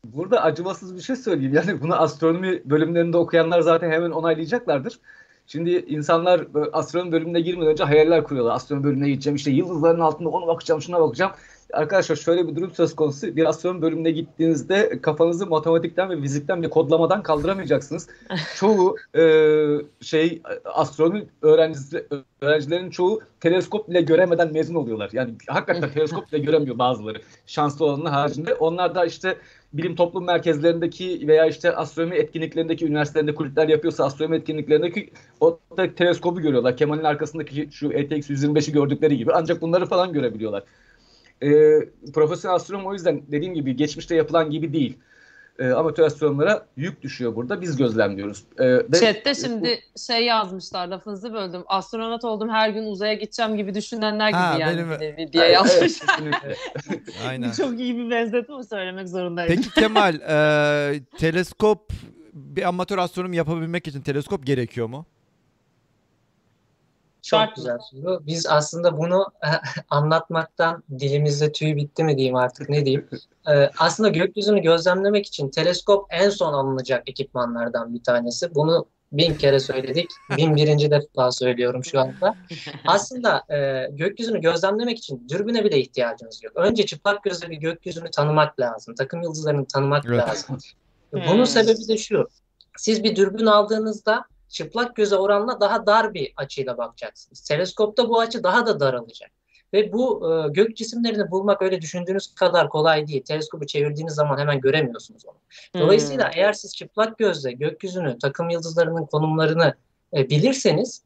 Burada 0.06 0.42
acımasız 0.42 0.96
bir 0.96 1.02
şey 1.02 1.16
söyleyeyim. 1.16 1.54
Yani 1.54 1.82
bunu 1.82 1.96
astronomi 1.96 2.62
bölümlerinde 2.66 3.18
okuyanlar 3.18 3.62
zaten 3.62 3.92
hemen 3.92 4.12
onaylayacaklardır. 4.12 5.00
Şimdi 5.48 5.72
insanlar 5.72 6.48
astronomi 6.74 7.12
bölümüne 7.12 7.42
girmeden 7.42 7.72
önce 7.72 7.84
hayaller 7.84 8.24
kuruyorlar. 8.24 8.56
Astronomi 8.56 8.84
bölümüne 8.84 9.10
gideceğim 9.10 9.36
işte 9.36 9.52
yıldızların 9.52 10.00
altında 10.00 10.30
onu 10.30 10.48
bakacağım 10.48 10.82
şuna 10.82 11.02
bakacağım. 11.02 11.32
Arkadaşlar 11.74 12.16
şöyle 12.16 12.48
bir 12.48 12.56
durum 12.56 12.72
söz 12.72 12.96
konusu. 12.96 13.36
Bir 13.36 13.46
astronomi 13.46 13.82
bölümüne 13.82 14.12
gittiğinizde 14.12 15.02
kafanızı 15.02 15.48
matematikten 15.48 16.10
ve 16.10 16.22
fizikten 16.22 16.64
bir 16.64 16.70
kodlamadan 16.70 17.24
kaldıramayacaksınız. 17.24 18.08
çoğu 18.56 18.96
e, 19.16 19.24
şey 20.02 20.42
astronomi 20.66 21.26
öğrencisi, 21.42 22.08
öğrencilerin 22.42 22.90
çoğu 22.90 23.20
teleskop 23.40 23.90
bile 23.90 24.02
göremeden 24.02 24.54
mezun 24.54 24.76
oluyorlar. 24.76 25.10
Yani 25.14 25.34
hakikaten 25.48 25.90
teleskop 25.94 26.32
bile 26.32 26.40
göremiyor 26.40 26.78
bazıları. 26.78 27.22
Şanslı 27.48 27.86
olanın 27.86 28.06
haricinde. 28.06 28.54
Onlar 28.54 28.96
da 28.96 29.06
işte 29.06 29.38
bilim 29.74 29.96
toplum 29.96 30.26
merkezlerindeki 30.26 31.28
veya 31.28 31.46
işte 31.46 31.76
astronomi 31.76 32.16
etkinliklerindeki 32.16 32.86
üniversitelerinde 32.86 33.36
kulüpler 33.36 33.68
yapıyorsa 33.68 34.06
astronomi 34.06 34.36
etkinliklerindeki 34.36 35.10
o 35.40 35.60
teleskobu 35.96 36.42
görüyorlar. 36.42 36.78
Kemal'in 36.78 37.04
arkasındaki 37.04 37.70
şu 37.72 37.92
ETX 37.92 38.30
125'i 38.30 38.74
gördükleri 38.74 39.18
gibi. 39.18 39.32
Ancak 39.34 39.62
bunları 39.62 39.86
falan 39.86 40.14
görebiliyorlar. 40.14 40.64
E, 41.44 41.52
profesyonel 42.14 42.56
astronom 42.56 42.86
o 42.86 42.94
yüzden 42.94 43.22
dediğim 43.32 43.54
gibi 43.54 43.76
geçmişte 43.76 44.16
yapılan 44.16 44.50
gibi 44.50 44.74
değil. 44.74 44.98
E, 45.60 45.72
amatör 45.72 46.04
astronomlara 46.04 46.66
yük 46.78 47.02
düşüyor 47.02 47.36
burada. 47.36 47.62
Biz 47.62 47.78
gözlemliyoruz. 47.78 48.44
E, 48.60 48.66
ve, 48.68 49.00
Chat'te 49.00 49.36
şimdi 49.36 49.80
şey 50.08 50.26
yazmışlar 50.26 50.88
lafınızı 50.88 51.34
böldüm. 51.34 51.64
Astronot 51.68 52.24
oldum 52.24 52.50
her 52.50 52.70
gün 52.70 52.84
uzaya 52.84 53.14
gideceğim 53.14 53.58
gibi 53.58 53.74
düşünenler 53.74 54.28
gibi 54.30 54.38
ha, 54.38 54.58
yani 54.60 54.86
benim... 55.00 55.34
diye 55.34 55.46
yazmışlar. 55.46 56.20
Evet, 56.46 56.58
Aynen. 57.28 57.52
Çok 57.52 57.80
iyi 57.80 57.98
bir 57.98 58.10
benzetme 58.10 58.64
söylemek 58.64 59.10
zorundayım. 59.10 59.56
Peki 59.56 59.70
Kemal 59.70 60.16
e, 60.30 61.00
teleskop 61.18 61.92
bir 62.34 62.64
amatör 62.64 62.98
astronom 62.98 63.34
yapabilmek 63.34 63.88
için 63.88 64.02
teleskop 64.02 64.46
gerekiyor 64.46 64.88
mu? 64.88 65.06
Çok 67.24 67.40
Şart 67.40 67.56
güzel 67.56 67.78
soru. 67.92 68.22
Biz 68.26 68.48
aslında 68.48 68.98
bunu 68.98 69.26
anlatmaktan 69.90 70.84
dilimizde 71.00 71.52
tüy 71.52 71.76
bitti 71.76 72.04
mi 72.04 72.18
diyeyim 72.18 72.36
artık 72.36 72.70
ne 72.70 72.86
diyeyim. 72.86 73.10
Ee, 73.48 73.70
aslında 73.80 74.10
gökyüzünü 74.10 74.62
gözlemlemek 74.62 75.26
için 75.26 75.50
teleskop 75.50 76.06
en 76.10 76.30
son 76.30 76.54
alınacak 76.54 77.10
ekipmanlardan 77.10 77.94
bir 77.94 78.04
tanesi. 78.04 78.56
Bunu 78.56 78.86
bin 79.12 79.36
kere 79.36 79.60
söyledik. 79.60 80.10
Bin 80.38 80.56
birinci 80.56 80.92
defa 80.92 81.32
söylüyorum 81.32 81.84
şu 81.84 82.00
anda. 82.00 82.36
Aslında 82.88 83.44
e, 83.56 83.88
gökyüzünü 83.92 84.42
gözlemlemek 84.42 84.98
için 84.98 85.28
dürbüne 85.30 85.64
bile 85.64 85.80
ihtiyacınız 85.80 86.44
yok. 86.44 86.54
Önce 86.56 86.86
çıplak 86.86 87.24
gözle 87.24 87.50
bir 87.50 87.58
gökyüzünü 87.58 88.12
tanımak 88.12 88.60
lazım. 88.60 88.96
Takım 88.96 89.22
yıldızlarını 89.22 89.66
tanımak 89.66 90.06
evet. 90.08 90.20
lazım. 90.20 90.58
Bunun 91.14 91.46
sebebi 91.46 91.88
de 91.88 91.98
şu. 91.98 92.28
Siz 92.78 93.04
bir 93.04 93.16
dürbün 93.16 93.46
aldığınızda 93.46 94.26
çıplak 94.54 94.96
göze 94.96 95.16
oranla 95.16 95.62
daha 95.62 95.86
dar 95.86 96.14
bir 96.14 96.34
açıyla 96.38 96.78
bakacaksınız. 96.78 97.42
Teleskopta 97.42 98.10
bu 98.10 98.20
açı 98.20 98.44
daha 98.44 98.66
da 98.66 98.80
daralacak. 98.80 99.32
Ve 99.74 99.94
bu 99.94 100.32
e, 100.32 100.50
gök 100.50 100.78
cisimlerini 100.78 101.32
bulmak 101.32 101.62
öyle 101.62 101.82
düşündüğünüz 101.82 102.36
kadar 102.36 102.70
kolay 102.70 103.08
değil. 103.08 103.24
Teleskopu 103.24 103.66
çevirdiğiniz 103.66 104.14
zaman 104.14 104.38
hemen 104.38 104.62
göremiyorsunuz 104.62 105.26
onu. 105.26 105.36
Dolayısıyla 105.82 106.26
hmm. 106.26 106.40
eğer 106.40 106.54
siz 106.54 106.76
çıplak 106.76 107.18
gözle 107.18 107.52
gökyüzünü, 107.52 108.18
takım 108.20 108.50
yıldızlarının 108.50 109.06
konumlarını 109.06 109.74
e, 110.14 110.30
bilirseniz 110.30 111.04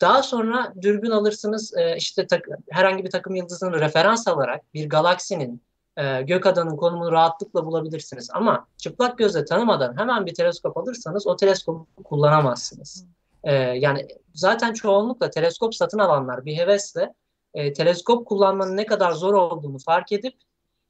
daha 0.00 0.22
sonra 0.22 0.72
dürbün 0.82 1.10
alırsınız 1.10 1.74
e, 1.76 1.96
işte 1.96 2.26
tak, 2.26 2.48
herhangi 2.70 3.04
bir 3.04 3.10
takım 3.10 3.34
yıldızını 3.34 3.80
referans 3.80 4.28
alarak 4.28 4.74
bir 4.74 4.88
galaksinin 4.88 5.62
e, 6.00 6.22
gök 6.22 6.46
adanın 6.46 6.76
konumunu 6.76 7.12
rahatlıkla 7.12 7.66
bulabilirsiniz. 7.66 8.30
Ama 8.32 8.66
çıplak 8.76 9.18
gözle 9.18 9.44
tanımadan 9.44 9.98
hemen 9.98 10.26
bir 10.26 10.34
teleskop 10.34 10.76
alırsanız 10.76 11.26
o 11.26 11.36
teleskopu 11.36 11.86
kullanamazsınız. 12.04 13.06
E, 13.44 13.54
yani 13.54 14.08
zaten 14.34 14.72
çoğunlukla 14.72 15.30
teleskop 15.30 15.74
satın 15.74 15.98
alanlar 15.98 16.44
bir 16.44 16.56
hevesle 16.56 17.14
e, 17.54 17.72
teleskop 17.72 18.26
kullanmanın 18.26 18.76
ne 18.76 18.86
kadar 18.86 19.12
zor 19.12 19.34
olduğunu 19.34 19.78
fark 19.78 20.12
edip 20.12 20.34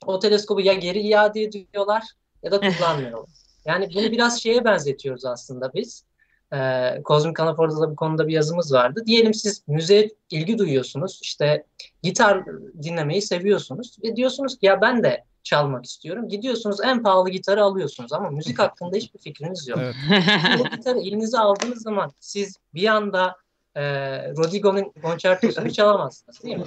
o 0.06 0.18
teleskobu 0.18 0.60
ya 0.60 0.74
geri 0.74 1.00
iade 1.00 1.42
ediyorlar 1.42 2.04
ya 2.42 2.50
da 2.50 2.60
kullanmıyorlar. 2.78 3.30
Yani 3.64 3.88
bunu 3.94 4.10
biraz 4.10 4.42
şeye 4.42 4.64
benzetiyoruz 4.64 5.24
aslında 5.24 5.72
biz. 5.74 6.04
Ee, 6.52 7.02
Kozmik 7.02 7.40
Anafor'da 7.40 7.80
da 7.80 7.90
bu 7.90 7.96
konuda 7.96 8.28
bir 8.28 8.32
yazımız 8.32 8.72
vardı. 8.72 9.02
Diyelim 9.06 9.34
siz 9.34 9.62
müziğe 9.68 10.10
ilgi 10.30 10.58
duyuyorsunuz. 10.58 11.18
işte 11.22 11.64
gitar 12.02 12.44
dinlemeyi 12.82 13.22
seviyorsunuz. 13.22 13.96
Ve 14.04 14.16
diyorsunuz 14.16 14.58
ki 14.58 14.66
ya 14.66 14.80
ben 14.80 15.02
de 15.02 15.24
çalmak 15.42 15.84
istiyorum. 15.84 16.28
Gidiyorsunuz 16.28 16.80
en 16.84 17.02
pahalı 17.02 17.30
gitarı 17.30 17.62
alıyorsunuz 17.62 18.12
ama 18.12 18.30
müzik 18.30 18.58
hakkında 18.58 18.96
hiçbir 18.96 19.18
fikriniz 19.18 19.68
yok. 19.68 19.78
Evet. 19.82 19.94
Bu 20.58 20.76
gitarı 20.76 20.98
elinize 20.98 21.38
aldığınız 21.38 21.82
zaman 21.82 22.12
siz 22.20 22.56
bir 22.74 22.88
anda 22.88 23.36
e, 23.74 23.82
Rodrigo'nun 24.30 24.92
konçertosunu 25.02 25.70
çalamazsınız 25.72 26.42
değil 26.42 26.56
mi? 26.56 26.64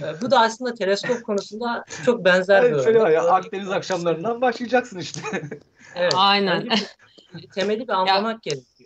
E, 0.00 0.20
bu 0.22 0.30
da 0.30 0.40
aslında 0.40 0.74
teleskop 0.74 1.24
konusunda 1.24 1.84
çok 2.04 2.24
benzer 2.24 2.64
bir 2.64 2.70
örnek. 2.70 2.84
Şöyle 2.84 3.00
var 3.00 3.10
ya 3.10 3.22
Akdeniz 3.22 3.70
akşamlarından 3.70 4.40
başlayacaksın 4.40 4.98
işte. 4.98 5.20
evet. 5.94 6.12
Aynen. 6.16 6.68
temeli 7.54 7.88
bir 7.88 7.92
anlamak 7.92 8.42
gerekiyor. 8.42 8.77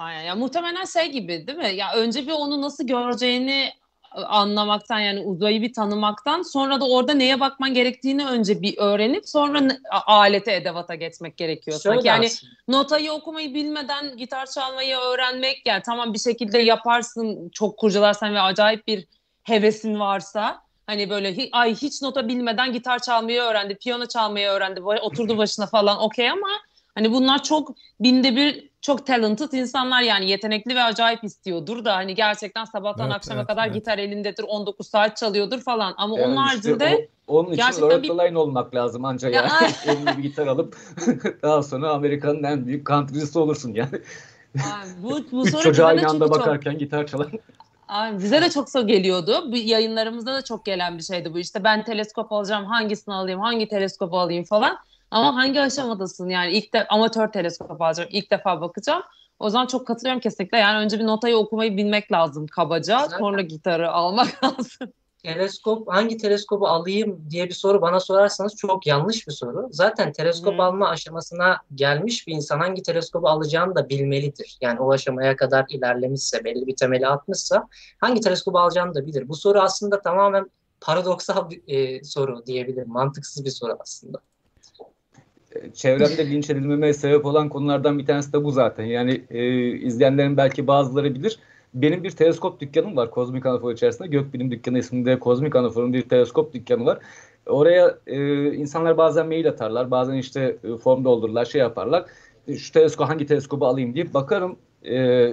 Aynen. 0.00 0.22
Ya 0.22 0.34
muhtemelen 0.34 0.84
şey 0.84 1.12
gibi 1.12 1.46
değil 1.46 1.58
mi? 1.58 1.74
Ya 1.74 1.94
önce 1.94 2.26
bir 2.26 2.32
onu 2.32 2.62
nasıl 2.62 2.86
göreceğini 2.86 3.72
anlamaktan 4.14 4.98
yani 5.00 5.20
uzayı 5.20 5.62
bir 5.62 5.72
tanımaktan 5.72 6.42
sonra 6.42 6.80
da 6.80 6.88
orada 6.88 7.14
neye 7.14 7.40
bakman 7.40 7.74
gerektiğini 7.74 8.26
önce 8.26 8.62
bir 8.62 8.78
öğrenip 8.78 9.28
sonra 9.28 9.62
alete 10.06 10.52
edevata 10.52 10.94
geçmek 10.94 11.36
gerekiyor. 11.36 11.80
Şöyle 11.80 12.08
yani 12.08 12.26
aslında. 12.26 12.52
notayı 12.68 13.12
okumayı 13.12 13.54
bilmeden 13.54 14.16
gitar 14.16 14.46
çalmayı 14.46 14.96
öğrenmek 14.96 15.62
yani 15.66 15.82
tamam 15.86 16.14
bir 16.14 16.18
şekilde 16.18 16.58
yaparsın 16.58 17.48
çok 17.48 17.78
kurcalarsan 17.78 18.34
ve 18.34 18.40
acayip 18.40 18.86
bir 18.86 19.06
hevesin 19.42 20.00
varsa 20.00 20.62
hani 20.86 21.10
böyle 21.10 21.48
ay 21.52 21.74
hiç 21.74 22.02
nota 22.02 22.28
bilmeden 22.28 22.72
gitar 22.72 22.98
çalmayı 22.98 23.40
öğrendi, 23.40 23.74
piyano 23.74 24.06
çalmayı 24.06 24.48
öğrendi, 24.48 24.80
oturdu 24.80 25.38
başına 25.38 25.66
falan 25.66 26.02
okey 26.02 26.30
ama 26.30 26.48
Hani 26.94 27.12
bunlar 27.12 27.42
çok 27.42 27.74
binde 28.00 28.36
bir 28.36 28.69
çok 28.80 29.06
talented 29.06 29.52
insanlar 29.52 30.02
yani 30.02 30.30
yetenekli 30.30 30.74
ve 30.74 30.82
acayip 30.82 31.24
istiyordur 31.24 31.84
da 31.84 31.96
hani 31.96 32.14
gerçekten 32.14 32.64
sabahtan 32.64 33.06
evet, 33.06 33.16
akşama 33.16 33.40
evet, 33.40 33.48
kadar 33.48 33.66
evet. 33.66 33.74
gitar 33.74 33.98
elindedir 33.98 34.44
19 34.48 34.86
saat 34.88 35.16
çalıyordur 35.16 35.60
falan 35.60 35.94
ama 35.96 36.18
yani 36.18 36.26
onun 36.26 36.36
haricinde 36.36 36.90
işte 36.90 37.08
o, 37.26 37.38
onun 37.38 37.52
için 37.52 37.82
Loretta 37.82 38.02
bir... 38.02 38.08
Line 38.08 38.38
olmak 38.38 38.74
lazım 38.74 39.04
ancak 39.04 39.34
ya. 39.34 39.42
yani 39.42 39.72
eline 39.96 40.18
bir 40.18 40.22
gitar 40.22 40.46
alıp 40.46 40.76
daha 41.42 41.62
sonra 41.62 41.90
Amerika'nın 41.90 42.42
en 42.42 42.66
büyük 42.66 42.86
country'si 42.86 43.38
olursun 43.38 43.74
yani. 43.74 44.00
yani 44.54 44.90
bu, 45.02 45.20
bu 45.32 45.46
Üç 45.48 45.62
çocuğa 45.62 45.86
aynı 45.86 46.08
anda 46.08 46.30
bakarken 46.30 46.70
çok... 46.70 46.80
gitar 46.80 47.06
çalan. 47.06 47.30
Ay, 47.88 48.18
bize 48.18 48.42
de 48.42 48.50
çok 48.50 48.70
so 48.70 48.86
geliyordu. 48.86 49.52
Bu 49.52 49.56
yayınlarımızda 49.56 50.34
da 50.34 50.44
çok 50.44 50.64
gelen 50.64 50.98
bir 50.98 51.02
şeydi 51.02 51.34
bu. 51.34 51.38
İşte 51.38 51.64
ben 51.64 51.84
teleskop 51.84 52.32
alacağım, 52.32 52.64
hangisini 52.64 53.14
alayım, 53.14 53.40
hangi 53.40 53.68
teleskopu 53.68 54.18
alayım 54.18 54.44
falan. 54.44 54.78
Ama 55.10 55.34
hangi 55.34 55.60
aşamadasın? 55.60 56.28
Yani 56.28 56.52
ilk 56.52 56.72
de 56.72 56.86
amatör 56.88 57.32
teleskop 57.32 57.80
alacağım. 57.82 58.08
İlk 58.12 58.30
defa 58.30 58.60
bakacağım. 58.60 59.02
O 59.38 59.50
zaman 59.50 59.66
çok 59.66 59.86
katılıyorum 59.86 60.20
kesinlikle. 60.20 60.58
Yani 60.58 60.84
önce 60.84 60.98
bir 60.98 61.06
notayı 61.06 61.36
okumayı 61.36 61.76
bilmek 61.76 62.12
lazım 62.12 62.46
kabaca. 62.46 62.98
Zaten 62.98 63.18
sonra 63.18 63.42
gitarı 63.42 63.90
almak 63.90 64.44
lazım 64.44 64.92
teleskop 65.22 65.88
hangi 65.88 66.16
teleskobu 66.16 66.68
alayım 66.68 67.26
diye 67.30 67.48
bir 67.48 67.54
soru 67.54 67.82
bana 67.82 68.00
sorarsanız 68.00 68.56
çok 68.56 68.86
yanlış 68.86 69.26
bir 69.26 69.32
soru. 69.32 69.68
Zaten 69.70 70.12
teleskop 70.12 70.52
hmm. 70.52 70.60
alma 70.60 70.88
aşamasına 70.88 71.56
gelmiş 71.74 72.26
bir 72.26 72.34
insan 72.34 72.58
hangi 72.58 72.82
teleskobu 72.82 73.28
alacağını 73.28 73.74
da 73.74 73.88
bilmelidir. 73.88 74.58
Yani 74.60 74.80
o 74.80 74.92
aşamaya 74.92 75.36
kadar 75.36 75.66
ilerlemişse, 75.68 76.44
belli 76.44 76.66
bir 76.66 76.76
temeli 76.76 77.06
atmışsa 77.06 77.68
hangi 77.98 78.20
teleskobu 78.20 78.58
alacağını 78.58 78.94
da 78.94 79.06
bilir. 79.06 79.28
Bu 79.28 79.36
soru 79.36 79.60
aslında 79.60 80.00
tamamen 80.00 80.50
paradoksal 80.80 81.50
bir 81.50 81.62
e, 81.66 82.04
soru 82.04 82.46
diyebilirim. 82.46 82.88
Mantıksız 82.88 83.44
bir 83.44 83.50
soru 83.50 83.76
aslında. 83.80 84.18
Çevremde 85.74 86.30
linç 86.30 86.50
edilmeme 86.50 86.92
sebep 86.94 87.26
olan 87.26 87.48
konulardan 87.48 87.98
bir 87.98 88.06
tanesi 88.06 88.32
de 88.32 88.44
bu 88.44 88.50
zaten. 88.50 88.84
Yani 88.84 89.24
e, 89.30 89.68
izleyenlerin 89.68 90.36
belki 90.36 90.66
bazıları 90.66 91.14
bilir 91.14 91.38
benim 91.74 92.04
bir 92.04 92.10
teleskop 92.10 92.60
dükkanım 92.60 92.96
var 92.96 93.10
Kozmik 93.10 93.46
Anafor 93.46 93.72
içerisinde. 93.72 94.08
Gökbilim 94.08 94.50
Dükkanı 94.50 94.78
isminde 94.78 95.18
Kozmik 95.18 95.56
Anafor'un 95.56 95.92
bir 95.92 96.02
teleskop 96.02 96.54
dükkanı 96.54 96.86
var. 96.86 96.98
Oraya 97.46 97.98
e, 98.06 98.44
insanlar 98.52 98.98
bazen 98.98 99.26
mail 99.26 99.48
atarlar, 99.48 99.90
bazen 99.90 100.14
işte 100.14 100.56
e, 100.64 100.76
form 100.76 101.04
doldururlar, 101.04 101.44
şey 101.44 101.60
yaparlar. 101.60 102.04
E, 102.48 102.56
şu 102.56 102.72
teleskop 102.72 103.08
hangi 103.08 103.26
teleskobu 103.26 103.66
alayım 103.66 103.94
diye 103.94 104.14
bakarım 104.14 104.56
e, 104.88 105.28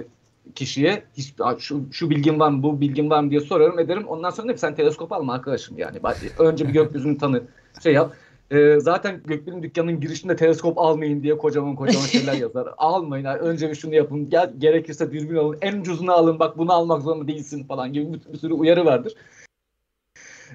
kişiye 0.54 1.02
hiç, 1.16 1.34
şu, 1.58 1.82
şu 1.92 2.10
bilgin 2.10 2.40
var 2.40 2.50
mı, 2.50 2.62
bu 2.62 2.80
bilgin 2.80 3.10
var 3.10 3.22
mı 3.22 3.30
diye 3.30 3.40
sorarım 3.40 3.78
ederim. 3.78 4.06
Ondan 4.06 4.30
sonra 4.30 4.48
derim 4.48 4.58
sen 4.58 4.74
teleskop 4.74 5.12
alma 5.12 5.34
arkadaşım 5.34 5.78
yani. 5.78 5.98
Önce 6.38 6.68
bir 6.68 6.72
gökyüzünü 6.72 7.18
tanı, 7.18 7.42
şey 7.82 7.92
yap. 7.92 8.12
E, 8.50 8.80
zaten 8.80 9.22
Gökbil'in 9.26 9.62
dükkanının 9.62 10.00
girişinde 10.00 10.36
teleskop 10.36 10.78
almayın 10.78 11.22
diye 11.22 11.38
kocaman 11.38 11.76
kocaman 11.76 12.06
şeyler 12.06 12.32
yazar. 12.32 12.68
Almayın. 12.78 13.24
Yani 13.24 13.38
önce 13.38 13.70
bir 13.70 13.74
şunu 13.74 13.94
yapın. 13.94 14.30
Gel, 14.30 14.52
gerekirse 14.58 15.12
dürbün 15.12 15.36
alın. 15.36 15.58
En 15.60 15.80
ucuzunu 15.80 16.12
alın. 16.12 16.38
Bak 16.38 16.58
bunu 16.58 16.72
almak 16.72 17.02
zorunda 17.02 17.28
değilsin 17.28 17.64
falan 17.64 17.92
gibi 17.92 18.12
bir, 18.12 18.32
bir 18.32 18.38
sürü 18.38 18.52
uyarı 18.52 18.84
vardır. 18.84 19.14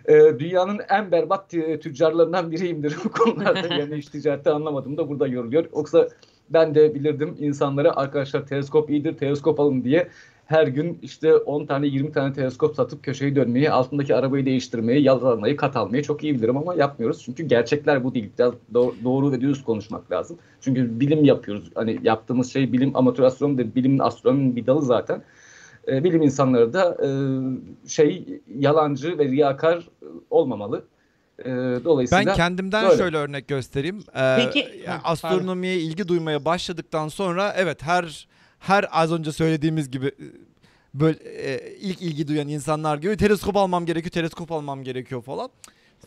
E, 0.05 0.39
dünyanın 0.39 0.79
en 0.89 1.11
berbat 1.11 1.49
tüccarlarından 1.49 2.51
biriyimdir 2.51 2.97
bu 3.03 3.11
konularda. 3.11 3.75
yani 3.79 3.95
hiç 3.95 4.05
ticareti 4.07 4.49
anlamadım 4.49 4.97
da 4.97 5.09
burada 5.09 5.27
yoruluyor. 5.27 5.65
Yoksa 5.75 6.09
ben 6.49 6.75
de 6.75 6.95
bilirdim 6.95 7.35
insanlara 7.39 7.95
arkadaşlar 7.95 8.47
teleskop 8.47 8.89
iyidir 8.89 9.17
teleskop 9.17 9.59
alın 9.59 9.83
diye 9.83 10.07
her 10.45 10.67
gün 10.67 10.99
işte 11.01 11.35
10 11.35 11.65
tane 11.65 11.87
20 11.87 12.11
tane 12.11 12.33
teleskop 12.33 12.75
satıp 12.75 13.03
köşeyi 13.03 13.35
dönmeyi, 13.35 13.71
altındaki 13.71 14.15
arabayı 14.15 14.45
değiştirmeyi, 14.45 15.03
yalanmayı, 15.03 15.57
kat 15.57 15.75
almayı 15.75 16.03
çok 16.03 16.23
iyi 16.23 16.35
bilirim 16.35 16.57
ama 16.57 16.75
yapmıyoruz. 16.75 17.21
Çünkü 17.25 17.43
gerçekler 17.43 18.03
bu 18.03 18.13
değil. 18.13 18.29
Biraz 18.39 18.53
doğru 19.03 19.31
ve 19.31 19.41
dürüst 19.41 19.65
konuşmak 19.65 20.11
lazım. 20.11 20.37
Çünkü 20.61 20.99
bilim 20.99 21.25
yapıyoruz. 21.25 21.71
Hani 21.75 21.99
yaptığımız 22.03 22.53
şey 22.53 22.73
bilim, 22.73 22.91
amatör 22.95 23.23
astronomi 23.23 23.57
de 23.57 23.75
bilimin 23.75 23.99
astronominin 23.99 24.55
bir 24.55 24.65
dalı 24.65 24.81
zaten. 24.81 25.23
E, 25.87 26.03
bilim 26.03 26.21
insanları 26.21 26.73
da 26.73 26.97
e, 27.03 27.09
şey 27.87 28.41
yalancı 28.57 29.17
ve 29.17 29.25
riyakar 29.25 29.89
olmamalı. 30.29 30.85
E, 31.39 31.49
dolayısıyla 31.83 32.25
ben 32.25 32.35
kendimden 32.35 32.85
böyle. 32.85 32.97
şöyle 32.97 33.17
örnek 33.17 33.47
göstereyim. 33.47 34.03
Ee, 34.15 34.35
Peki 34.37 34.81
yani 34.87 35.01
astronomiye 35.03 35.75
ilgi 35.75 36.07
duymaya 36.07 36.45
başladıktan 36.45 37.07
sonra 37.07 37.53
evet 37.57 37.83
her 37.83 38.27
her 38.63 38.85
az 38.91 39.11
önce 39.11 39.31
söylediğimiz 39.31 39.91
gibi 39.91 40.07
e, 40.07 40.25
böyle 40.93 41.17
e, 41.23 41.75
ilk 41.75 42.01
ilgi 42.01 42.27
duyan 42.27 42.47
insanlar 42.47 42.97
gibi 42.97 43.17
teleskop 43.17 43.57
almam 43.57 43.85
gerekiyor, 43.85 44.11
teleskop 44.11 44.51
almam 44.51 44.83
gerekiyor 44.83 45.21
falan. 45.23 45.49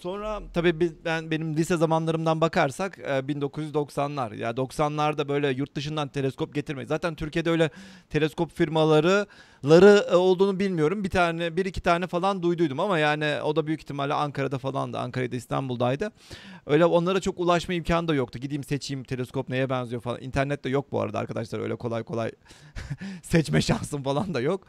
Sonra 0.00 0.42
tabii 0.54 0.80
biz, 0.80 1.04
ben 1.04 1.30
benim 1.30 1.56
lise 1.56 1.76
zamanlarımdan 1.76 2.40
bakarsak 2.40 2.98
1990'lar 2.98 4.34
e, 4.34 4.38
ya 4.38 4.50
90'larda 4.50 5.28
böyle 5.28 5.48
yurt 5.48 5.74
dışından 5.74 6.08
teleskop 6.08 6.54
getirmeyiz. 6.54 6.88
Zaten 6.88 7.14
Türkiye'de 7.14 7.50
öyle 7.50 7.70
teleskop 8.10 8.56
firmaları 8.56 9.26
ları 9.64 10.16
olduğunu 10.18 10.60
bilmiyorum. 10.60 11.04
Bir 11.04 11.10
tane 11.10 11.56
bir 11.56 11.64
iki 11.64 11.80
tane 11.80 12.06
falan 12.06 12.42
duyduydum 12.42 12.80
ama 12.80 12.98
yani 12.98 13.36
o 13.44 13.56
da 13.56 13.66
büyük 13.66 13.80
ihtimalle 13.80 14.14
Ankara'da 14.14 14.58
falan 14.58 14.92
da 14.92 15.00
Ankara'da 15.00 15.36
İstanbul'daydı. 15.36 16.12
Öyle 16.66 16.84
onlara 16.84 17.20
çok 17.20 17.40
ulaşma 17.40 17.74
imkanı 17.74 18.08
da 18.08 18.14
yoktu. 18.14 18.38
Gideyim 18.38 18.64
seçeyim 18.64 19.04
teleskop 19.04 19.48
neye 19.48 19.70
benziyor 19.70 20.02
falan. 20.02 20.20
İnternette 20.20 20.68
yok 20.68 20.92
bu 20.92 21.00
arada 21.00 21.18
arkadaşlar 21.18 21.58
öyle 21.60 21.76
kolay 21.76 22.02
kolay 22.02 22.32
seçme 23.22 23.62
şansım 23.62 24.02
falan 24.02 24.34
da 24.34 24.40
yok. 24.40 24.66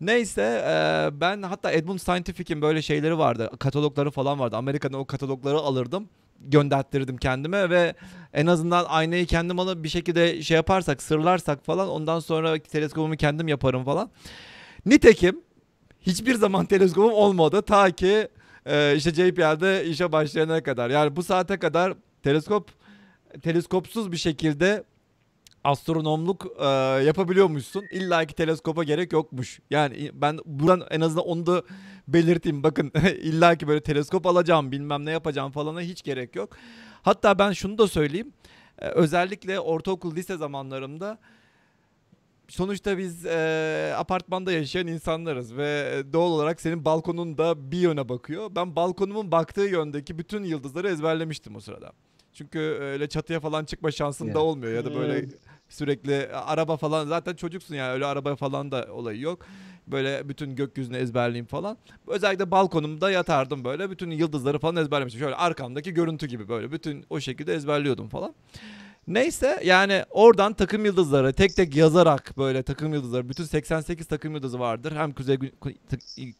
Neyse 0.00 0.42
e, 0.42 1.20
ben 1.20 1.42
hatta 1.42 1.72
Edmund 1.72 1.98
Scientific'in 1.98 2.62
böyle 2.62 2.82
şeyleri 2.82 3.18
vardı. 3.18 3.50
Katalogları 3.58 4.10
falan 4.10 4.38
vardı. 4.38 4.56
Amerika'dan 4.56 5.00
o 5.00 5.04
katalogları 5.04 5.56
alırdım 5.56 6.08
gönderttirdim 6.40 7.16
kendime 7.16 7.70
ve 7.70 7.94
en 8.32 8.46
azından 8.46 8.84
aynayı 8.88 9.26
kendim 9.26 9.58
alıp 9.58 9.84
bir 9.84 9.88
şekilde 9.88 10.42
şey 10.42 10.54
yaparsak 10.54 11.02
sırlarsak 11.02 11.64
falan 11.64 11.88
ondan 11.88 12.20
sonra 12.20 12.58
teleskobumu 12.58 13.16
kendim 13.16 13.48
yaparım 13.48 13.84
falan. 13.84 14.10
Nitekim 14.86 15.40
hiçbir 16.00 16.34
zaman 16.34 16.64
teleskobum 16.66 17.12
olmadı 17.12 17.62
ta 17.62 17.90
ki 17.90 18.28
e, 18.66 18.96
işte 18.96 19.10
JPL'de 19.10 19.84
işe 19.84 20.12
başlayana 20.12 20.62
kadar. 20.62 20.90
Yani 20.90 21.16
bu 21.16 21.22
saate 21.22 21.58
kadar 21.58 21.94
teleskop 22.22 22.70
teleskopsuz 23.42 24.12
bir 24.12 24.16
şekilde 24.16 24.84
astronomluk 25.64 26.46
e, 26.60 26.64
yapabiliyormuşsun. 27.04 27.84
İlla 27.90 28.24
ki 28.24 28.34
teleskopa 28.34 28.84
gerek 28.84 29.12
yokmuş. 29.12 29.60
Yani 29.70 30.10
ben 30.14 30.38
buradan 30.44 30.86
en 30.90 31.00
azından 31.00 31.26
onu 31.26 31.46
da 31.46 31.62
belirteyim. 32.08 32.62
Bakın 32.62 32.92
illa 33.22 33.54
ki 33.54 33.68
böyle 33.68 33.80
teleskop 33.80 34.26
alacağım 34.26 34.72
bilmem 34.72 35.04
ne 35.04 35.10
yapacağım 35.10 35.52
falana 35.52 35.80
hiç 35.80 36.02
gerek 36.02 36.36
yok. 36.36 36.56
Hatta 37.02 37.38
ben 37.38 37.52
şunu 37.52 37.78
da 37.78 37.88
söyleyeyim. 37.88 38.32
E, 38.78 38.88
özellikle 38.88 39.60
ortaokul 39.60 40.16
lise 40.16 40.36
zamanlarımda 40.36 41.18
sonuçta 42.48 42.98
biz 42.98 43.26
e, 43.26 43.94
apartmanda 43.96 44.52
yaşayan 44.52 44.86
insanlarız 44.86 45.56
ve 45.56 46.02
doğal 46.12 46.30
olarak 46.30 46.60
senin 46.60 46.84
balkonun 46.84 47.38
da 47.38 47.70
bir 47.72 47.78
yöne 47.78 48.08
bakıyor. 48.08 48.50
Ben 48.56 48.76
balkonumun 48.76 49.32
baktığı 49.32 49.60
yöndeki 49.60 50.18
bütün 50.18 50.44
yıldızları 50.44 50.88
ezberlemiştim 50.88 51.56
o 51.56 51.60
sırada. 51.60 51.92
Çünkü 52.38 52.58
öyle 52.80 53.08
çatıya 53.08 53.40
falan 53.40 53.64
çıkma 53.64 53.90
şansın 53.90 54.24
yeah. 54.24 54.34
da 54.34 54.40
olmuyor 54.40 54.72
ya 54.72 54.84
da 54.84 54.94
böyle 54.94 55.22
hmm. 55.22 55.30
sürekli 55.68 56.28
araba 56.32 56.76
falan 56.76 57.06
zaten 57.06 57.34
çocuksun 57.34 57.74
yani 57.74 57.92
öyle 57.92 58.06
araba 58.06 58.36
falan 58.36 58.70
da 58.70 58.88
olayı 58.92 59.20
yok. 59.20 59.46
Böyle 59.86 60.28
bütün 60.28 60.56
gökyüzünü 60.56 60.96
ezberleyeyim 60.96 61.46
falan. 61.46 61.78
Özellikle 62.06 62.50
balkonumda 62.50 63.10
yatardım 63.10 63.64
böyle 63.64 63.90
bütün 63.90 64.10
yıldızları 64.10 64.58
falan 64.58 64.76
ezberlemiştim. 64.76 65.20
Şöyle 65.20 65.34
arkamdaki 65.34 65.94
görüntü 65.94 66.26
gibi 66.26 66.48
böyle 66.48 66.72
bütün 66.72 67.04
o 67.10 67.20
şekilde 67.20 67.54
ezberliyordum 67.54 68.08
falan. 68.08 68.34
Neyse 69.08 69.60
yani 69.64 70.04
oradan 70.10 70.52
takım 70.52 70.84
yıldızları 70.84 71.32
tek 71.32 71.56
tek 71.56 71.76
yazarak 71.76 72.38
böyle 72.38 72.62
takım 72.62 72.94
yıldızları 72.94 73.28
bütün 73.28 73.44
88 73.44 74.06
takım 74.06 74.34
yıldızı 74.34 74.58
vardır. 74.58 74.92
Hem 74.96 75.12
kuzey 75.12 75.38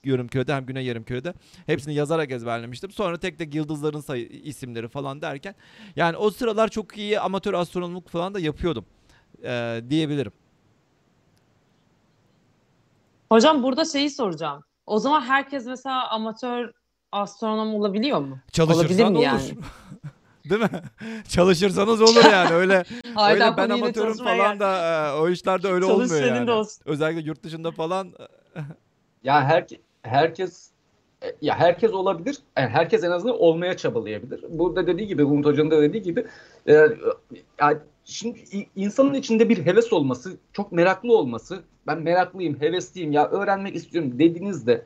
yarım 0.04 0.28
kürede 0.28 0.54
hem 0.54 0.66
güney 0.66 0.84
yarım 0.84 1.04
kürede. 1.04 1.34
Hepsini 1.66 1.94
yazarak 1.94 2.30
ezberlemiştim. 2.30 2.90
Sonra 2.90 3.18
tek 3.18 3.38
tek 3.38 3.54
yıldızların 3.54 4.00
sayı 4.00 4.26
isimleri 4.26 4.88
falan 4.88 5.22
derken 5.22 5.54
yani 5.96 6.16
o 6.16 6.30
sıralar 6.30 6.68
çok 6.68 6.98
iyi 6.98 7.20
amatör 7.20 7.54
astronomluk 7.54 8.08
falan 8.08 8.34
da 8.34 8.40
yapıyordum 8.40 8.84
ee, 9.44 9.82
diyebilirim. 9.90 10.32
Hocam 13.32 13.62
burada 13.62 13.84
şeyi 13.84 14.10
soracağım. 14.10 14.62
O 14.86 14.98
zaman 14.98 15.20
herkes 15.20 15.66
mesela 15.66 16.08
amatör 16.10 16.72
astronom 17.12 17.74
olabiliyor 17.74 18.20
mu? 18.20 18.38
Çalışırsan 18.52 18.84
Olabilir 18.84 19.04
mi 19.04 19.16
olur. 19.16 19.22
Yani? 19.22 19.40
Değil 20.50 20.60
mi? 20.60 20.68
Çalışırsanız 21.28 22.00
olur 22.02 22.24
yani 22.32 22.54
öyle. 22.54 22.84
öyle 23.30 23.56
ben 23.56 23.70
amatörüm 23.70 24.16
falan 24.16 24.36
yani. 24.36 24.60
da 24.60 25.08
e, 25.08 25.20
o 25.20 25.28
işlerde 25.28 25.68
öyle 25.68 25.86
Çalış 25.86 26.10
olmuyor 26.10 26.34
yani. 26.34 26.50
olsun. 26.50 26.82
Özellikle 26.86 27.20
yurt 27.22 27.42
dışında 27.42 27.70
falan. 27.70 28.12
ya 29.24 29.44
her, 29.44 29.66
herkes 30.02 30.70
ya 31.40 31.58
herkes 31.58 31.92
olabilir. 31.92 32.38
Yani 32.58 32.68
herkes 32.68 33.04
en 33.04 33.10
azından 33.10 33.40
olmaya 33.40 33.76
çabalayabilir. 33.76 34.44
Burada 34.48 34.86
dediği 34.86 35.06
gibi 35.06 35.24
Umut 35.24 35.46
Hoca'nın 35.46 35.70
da 35.70 35.82
dediği 35.82 36.02
gibi 36.02 36.26
e, 36.68 36.72
yani 37.60 37.78
şimdi 38.04 38.38
insanın 38.76 39.14
içinde 39.14 39.48
bir 39.48 39.66
heves 39.66 39.92
olması, 39.92 40.36
çok 40.52 40.72
meraklı 40.72 41.16
olması, 41.16 41.62
ben 41.86 42.02
meraklıyım, 42.02 42.60
hevesliyim 42.60 43.12
ya 43.12 43.28
öğrenmek 43.30 43.76
istiyorum 43.76 44.18
dediğinizde 44.18 44.84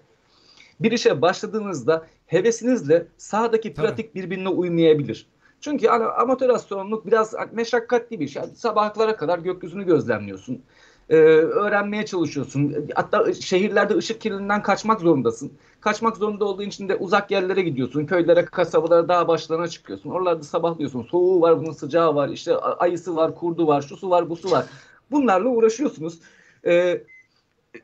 bir 0.81 0.93
işe 0.93 1.23
başladığınızda 1.23 2.07
hevesinizle 2.27 3.07
sahadaki 3.17 3.75
pratik 3.75 4.13
Tabii. 4.13 4.23
birbirine 4.25 4.49
uymayabilir. 4.49 5.27
Çünkü 5.63 5.87
hani 5.87 6.05
amatör 6.05 6.49
astronomluk 6.49 7.07
biraz 7.07 7.35
meşakkatli 7.53 8.21
bir 8.21 8.29
şey. 8.29 8.43
Yani 8.43 8.55
sabahlara 8.57 9.17
kadar 9.17 9.39
gökyüzünü 9.39 9.87
gözlemliyorsun. 9.87 10.63
Ee, 11.09 11.17
öğrenmeye 11.17 12.07
çalışıyorsun. 12.07 12.89
Hatta 12.95 13.35
şehirlerde 13.35 13.97
ışık 13.97 14.21
kirliliğinden 14.21 14.63
kaçmak 14.63 15.01
zorundasın. 15.01 15.53
Kaçmak 15.81 16.17
zorunda 16.17 16.45
olduğun 16.45 16.65
için 16.65 16.89
de 16.89 16.97
uzak 16.97 17.31
yerlere 17.31 17.63
gidiyorsun. 17.63 18.07
Köylere, 18.07 18.45
kasabalara, 18.45 19.09
dağ 19.09 19.29
başlarına 19.29 19.69
çıkıyorsun. 19.69 20.11
Oralarda 20.11 20.43
sabahlıyorsun. 20.43 21.03
Soğuğu 21.03 21.41
var, 21.41 21.61
bunun 21.61 21.73
sıcağı 21.73 22.15
var. 22.15 22.29
İşte 22.29 22.57
ayısı 22.57 23.17
var, 23.17 23.35
kurdu 23.35 23.67
var, 23.67 23.83
şu 23.83 23.97
su 23.97 24.11
var, 24.11 24.31
bu 24.31 24.37
su 24.37 24.51
var. 24.51 24.67
Bunlarla 25.11 25.49
uğraşıyorsunuz. 25.49 26.21
Ee, 26.67 27.03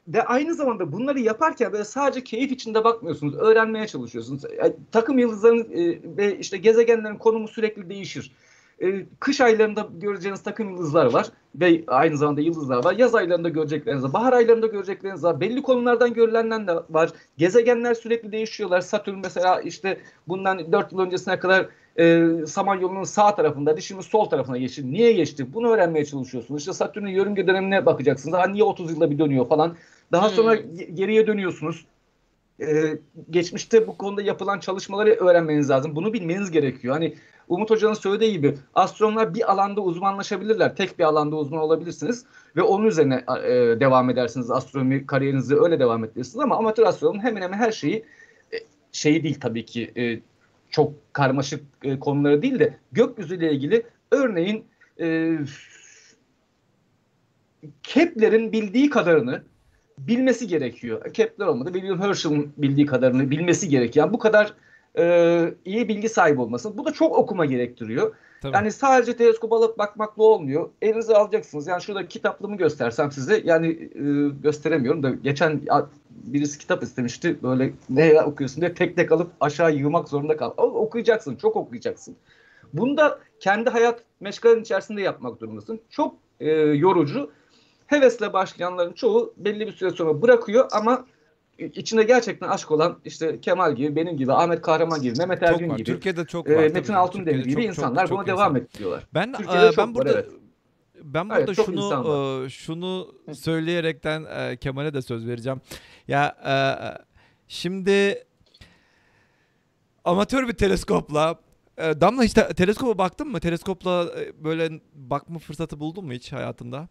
ve 0.08 0.22
aynı 0.22 0.54
zamanda 0.54 0.92
bunları 0.92 1.20
yaparken 1.20 1.72
böyle 1.72 1.84
sadece 1.84 2.24
keyif 2.24 2.52
içinde 2.52 2.84
bakmıyorsunuz. 2.84 3.34
Öğrenmeye 3.34 3.86
çalışıyorsunuz. 3.86 4.42
Yani, 4.58 4.72
takım 4.92 5.18
yıldızların 5.18 5.58
e, 5.72 6.16
ve 6.16 6.38
işte 6.38 6.56
gezegenlerin 6.56 7.16
konumu 7.18 7.48
sürekli 7.48 7.88
değişir. 7.88 8.32
E, 8.82 9.06
kış 9.20 9.40
aylarında 9.40 9.88
göreceğiniz 10.00 10.42
takım 10.42 10.70
yıldızlar 10.70 11.06
var 11.06 11.26
ve 11.54 11.84
aynı 11.86 12.16
zamanda 12.16 12.40
yıldızlar 12.40 12.84
var. 12.84 12.94
Yaz 12.94 13.14
aylarında 13.14 13.48
görecekleriniz 13.48 14.04
var. 14.04 14.12
Bahar 14.12 14.32
aylarında 14.32 14.66
görecekleriniz 14.66 15.24
var. 15.24 15.40
Belli 15.40 15.62
konumlardan 15.62 16.14
görülenler 16.14 16.66
de 16.66 16.74
var. 16.90 17.10
Gezegenler 17.36 17.94
sürekli 17.94 18.32
değişiyorlar. 18.32 18.80
Satürn 18.80 19.18
mesela 19.22 19.60
işte 19.60 20.00
bundan 20.28 20.72
4 20.72 20.92
yıl 20.92 20.98
öncesine 20.98 21.38
kadar 21.38 21.66
e, 21.98 22.28
Samanyolu'nun 22.46 23.04
sağ 23.04 23.34
tarafında, 23.34 23.80
şimdi 23.80 24.02
sol 24.02 24.24
tarafına 24.24 24.58
geçti. 24.58 24.92
Niye 24.92 25.12
geçti? 25.12 25.54
Bunu 25.54 25.68
öğrenmeye 25.70 26.04
çalışıyorsunuz. 26.04 26.60
İşte 26.60 26.72
Satürn'ün 26.72 27.10
yörünge 27.10 27.46
dönemine 27.46 27.86
bakacaksınız. 27.86 28.38
Ha, 28.38 28.46
niye 28.46 28.64
30 28.64 28.90
yılda 28.90 29.10
bir 29.10 29.18
dönüyor 29.18 29.48
falan. 29.48 29.76
Daha 30.12 30.28
sonra 30.28 30.56
hmm. 30.56 30.94
geriye 30.94 31.26
dönüyorsunuz. 31.26 31.86
Ee, 32.60 32.98
geçmişte 33.30 33.86
bu 33.86 33.96
konuda 33.96 34.22
yapılan 34.22 34.60
çalışmaları 34.60 35.10
öğrenmeniz 35.10 35.70
lazım. 35.70 35.96
Bunu 35.96 36.12
bilmeniz 36.12 36.50
gerekiyor. 36.50 36.94
Hani 36.94 37.14
Umut 37.48 37.70
Hoca'nın 37.70 37.94
söylediği 37.94 38.32
gibi 38.32 38.54
astronomlar 38.74 39.34
bir 39.34 39.52
alanda 39.52 39.80
uzmanlaşabilirler. 39.80 40.76
Tek 40.76 40.98
bir 40.98 41.04
alanda 41.04 41.36
uzman 41.36 41.60
olabilirsiniz 41.60 42.24
ve 42.56 42.62
onun 42.62 42.86
üzerine 42.86 43.24
e, 43.44 43.80
devam 43.80 44.10
edersiniz. 44.10 44.50
Astronomi 44.50 45.06
kariyerinizi 45.06 45.56
öyle 45.56 45.80
devam 45.80 46.04
ettirirsiniz 46.04 46.44
ama 46.44 46.56
amatör 46.56 46.86
astronomun 46.86 47.22
hemen 47.22 47.42
hemen 47.42 47.58
her 47.58 47.72
şeyi 47.72 48.04
e, 48.52 48.56
şeyi 48.92 49.22
değil 49.22 49.40
tabii 49.40 49.64
ki 49.64 49.92
e, 49.96 50.20
çok 50.70 50.92
karmaşık 51.12 51.64
e, 51.82 51.98
konuları 51.98 52.42
değil 52.42 52.58
de 52.58 52.78
gökyüzüyle 52.92 53.52
ilgili 53.52 53.82
örneğin 54.10 54.64
e, 55.00 55.38
Kepler'in 57.82 58.52
bildiği 58.52 58.90
kadarını 58.90 59.42
bilmesi 59.98 60.46
gerekiyor. 60.46 61.12
Kepler 61.12 61.46
olmadı. 61.46 61.72
William 61.72 62.00
Herschel'ın 62.00 62.52
bildiği 62.56 62.86
kadarını 62.86 63.30
bilmesi 63.30 63.68
gerekiyor. 63.68 64.06
Yani 64.06 64.12
bu 64.12 64.18
kadar 64.18 64.54
e, 64.98 65.54
iyi 65.64 65.88
bilgi 65.88 66.08
sahibi 66.08 66.40
olmasın. 66.40 66.74
Bu 66.76 66.84
da 66.84 66.92
çok 66.92 67.18
okuma 67.18 67.44
gerektiriyor. 67.44 68.14
Tabii. 68.42 68.56
Yani 68.56 68.72
sadece 68.72 69.16
teleskop 69.16 69.52
alıp 69.52 69.78
bakmakla 69.78 70.22
olmuyor. 70.22 70.70
Elinize 70.82 71.14
alacaksınız. 71.14 71.66
Yani 71.66 71.82
şurada 71.82 72.08
kitaplığımı 72.08 72.56
göstersem 72.56 73.12
size 73.12 73.42
yani 73.44 73.68
e, 73.68 74.28
gösteremiyorum 74.42 75.02
da 75.02 75.10
geçen 75.10 75.60
birisi 76.10 76.58
kitap 76.58 76.82
istemişti. 76.82 77.42
Böyle 77.42 77.72
ne 77.90 78.22
okuyorsun 78.22 78.60
diye 78.60 78.74
tek 78.74 78.96
tek 78.96 79.12
alıp 79.12 79.30
aşağı 79.40 79.74
yığmak 79.74 80.08
zorunda 80.08 80.36
kal. 80.36 80.52
Okuyacaksın. 80.56 81.36
Çok 81.36 81.56
okuyacaksın. 81.56 82.16
Bunu 82.72 82.96
da 82.96 83.18
kendi 83.40 83.70
hayat 83.70 84.02
meşgalenin 84.20 84.60
içerisinde 84.60 85.02
yapmak 85.02 85.40
durumundasın. 85.40 85.80
Çok 85.90 86.14
e, 86.40 86.50
yorucu. 86.50 87.30
Hevesle 87.86 88.32
başlayanların 88.32 88.92
çoğu 88.92 89.34
belli 89.36 89.66
bir 89.66 89.72
süre 89.72 89.90
sonra 89.90 90.22
bırakıyor 90.22 90.68
ama 90.72 91.04
içinde 91.58 92.04
gerçekten 92.04 92.48
aşk 92.48 92.70
olan 92.70 92.98
işte 93.04 93.40
Kemal 93.40 93.76
gibi, 93.76 93.96
benim 93.96 94.16
gibi, 94.16 94.32
Ahmet 94.32 94.62
Kahraman 94.62 95.02
gibi, 95.02 95.18
Mehmet 95.18 95.42
Ergün 95.42 95.76
gibi, 95.76 95.84
Türkiye'de 95.84 96.24
çok 96.24 96.48
var, 96.48 96.62
e, 96.62 96.68
Metin 96.68 96.92
Altundemir 96.92 97.44
gibi 97.44 97.54
çok, 97.54 97.64
insanlar 97.64 98.06
çok, 98.06 98.18
buna 98.18 98.26
çok 98.26 98.28
devam 98.28 98.56
insan. 98.56 98.68
ediyorlar. 98.74 99.06
Ben 99.14 99.32
Türkiye'de 99.32 99.66
e, 99.66 99.76
ben 99.78 99.94
burada 99.94 100.14
var, 100.14 100.18
evet. 100.18 100.32
Ben 101.02 101.30
burada 101.30 101.42
evet, 101.42 101.66
şunu 101.66 102.44
e, 102.46 102.48
şunu 102.48 103.14
söyleyerekten 103.34 104.24
e, 104.24 104.56
Kemal'e 104.56 104.94
de 104.94 105.02
söz 105.02 105.26
vereceğim. 105.26 105.60
Ya 106.08 106.36
e, 106.46 106.54
şimdi 107.48 108.24
amatör 110.04 110.48
bir 110.48 110.52
teleskopla 110.52 111.34
e, 111.76 112.00
Damla 112.00 112.22
hiç 112.22 112.32
te- 112.32 112.54
teleskopa 112.54 112.98
baktın 112.98 113.28
mı? 113.28 113.40
Teleskopla 113.40 114.08
e, 114.20 114.44
böyle 114.44 114.80
bakma 114.94 115.38
fırsatı 115.38 115.80
buldun 115.80 116.04
mu 116.04 116.12
hiç 116.12 116.32
hayatında? 116.32 116.88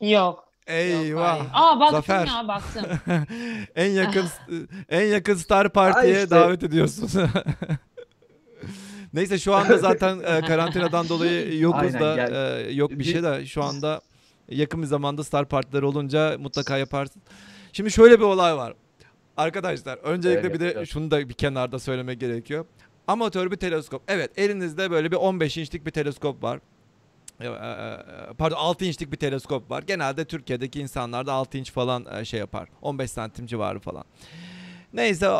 Yok. 0.00 0.53
Eyvah. 0.66 1.38
Yok, 1.38 1.46
Aa 1.52 1.80
baktım 1.80 1.96
Zafer. 1.96 2.26
ya 2.26 2.48
baktım. 2.48 2.84
en 3.76 3.90
yakın 3.90 4.26
en 4.88 5.02
yakın 5.06 5.34
Star 5.34 5.72
Parti'ye 5.72 6.14
işte. 6.14 6.30
davet 6.30 6.62
ediyorsun. 6.62 7.10
Neyse 9.14 9.38
şu 9.38 9.54
anda 9.54 9.78
zaten 9.78 10.20
e, 10.20 10.40
karantinadan 10.40 11.08
dolayı 11.08 11.60
yokuz 11.60 11.94
Aynen, 11.94 12.00
da 12.00 12.60
e, 12.60 12.72
yok 12.72 12.90
bir 12.90 13.04
şey 13.04 13.22
de 13.22 13.46
şu 13.46 13.62
anda 13.62 14.00
yakın 14.48 14.82
bir 14.82 14.86
zamanda 14.86 15.24
Star 15.24 15.48
Partileri 15.48 15.84
olunca 15.84 16.36
mutlaka 16.38 16.78
yaparsın. 16.78 17.22
Şimdi 17.72 17.90
şöyle 17.90 18.18
bir 18.18 18.24
olay 18.24 18.56
var. 18.56 18.74
Arkadaşlar 19.36 19.96
öncelikle 19.96 20.40
evet, 20.40 20.54
bir 20.54 20.60
de 20.60 20.70
evet. 20.70 20.88
şunu 20.88 21.10
da 21.10 21.28
bir 21.28 21.34
kenarda 21.34 21.78
söylemek 21.78 22.20
gerekiyor. 22.20 22.66
Amatör 23.06 23.50
bir 23.50 23.56
teleskop. 23.56 24.02
Evet 24.08 24.30
elinizde 24.36 24.90
böyle 24.90 25.10
bir 25.10 25.16
15 25.16 25.56
inçlik 25.56 25.86
bir 25.86 25.90
teleskop 25.90 26.42
var. 26.42 26.60
E, 27.40 27.46
e, 27.46 27.48
e, 27.48 28.34
pardon 28.38 28.56
6 28.56 28.84
inçlik 28.84 29.12
bir 29.12 29.16
teleskop 29.16 29.70
var. 29.70 29.82
Genelde 29.82 30.24
Türkiye'deki 30.24 30.80
insanlar 30.80 31.26
da 31.26 31.32
6 31.32 31.58
inç 31.58 31.72
falan 31.72 32.22
şey 32.22 32.40
yapar. 32.40 32.68
15 32.82 33.10
santim 33.10 33.46
civarı 33.46 33.80
falan. 33.80 34.04
Neyse 34.92 35.30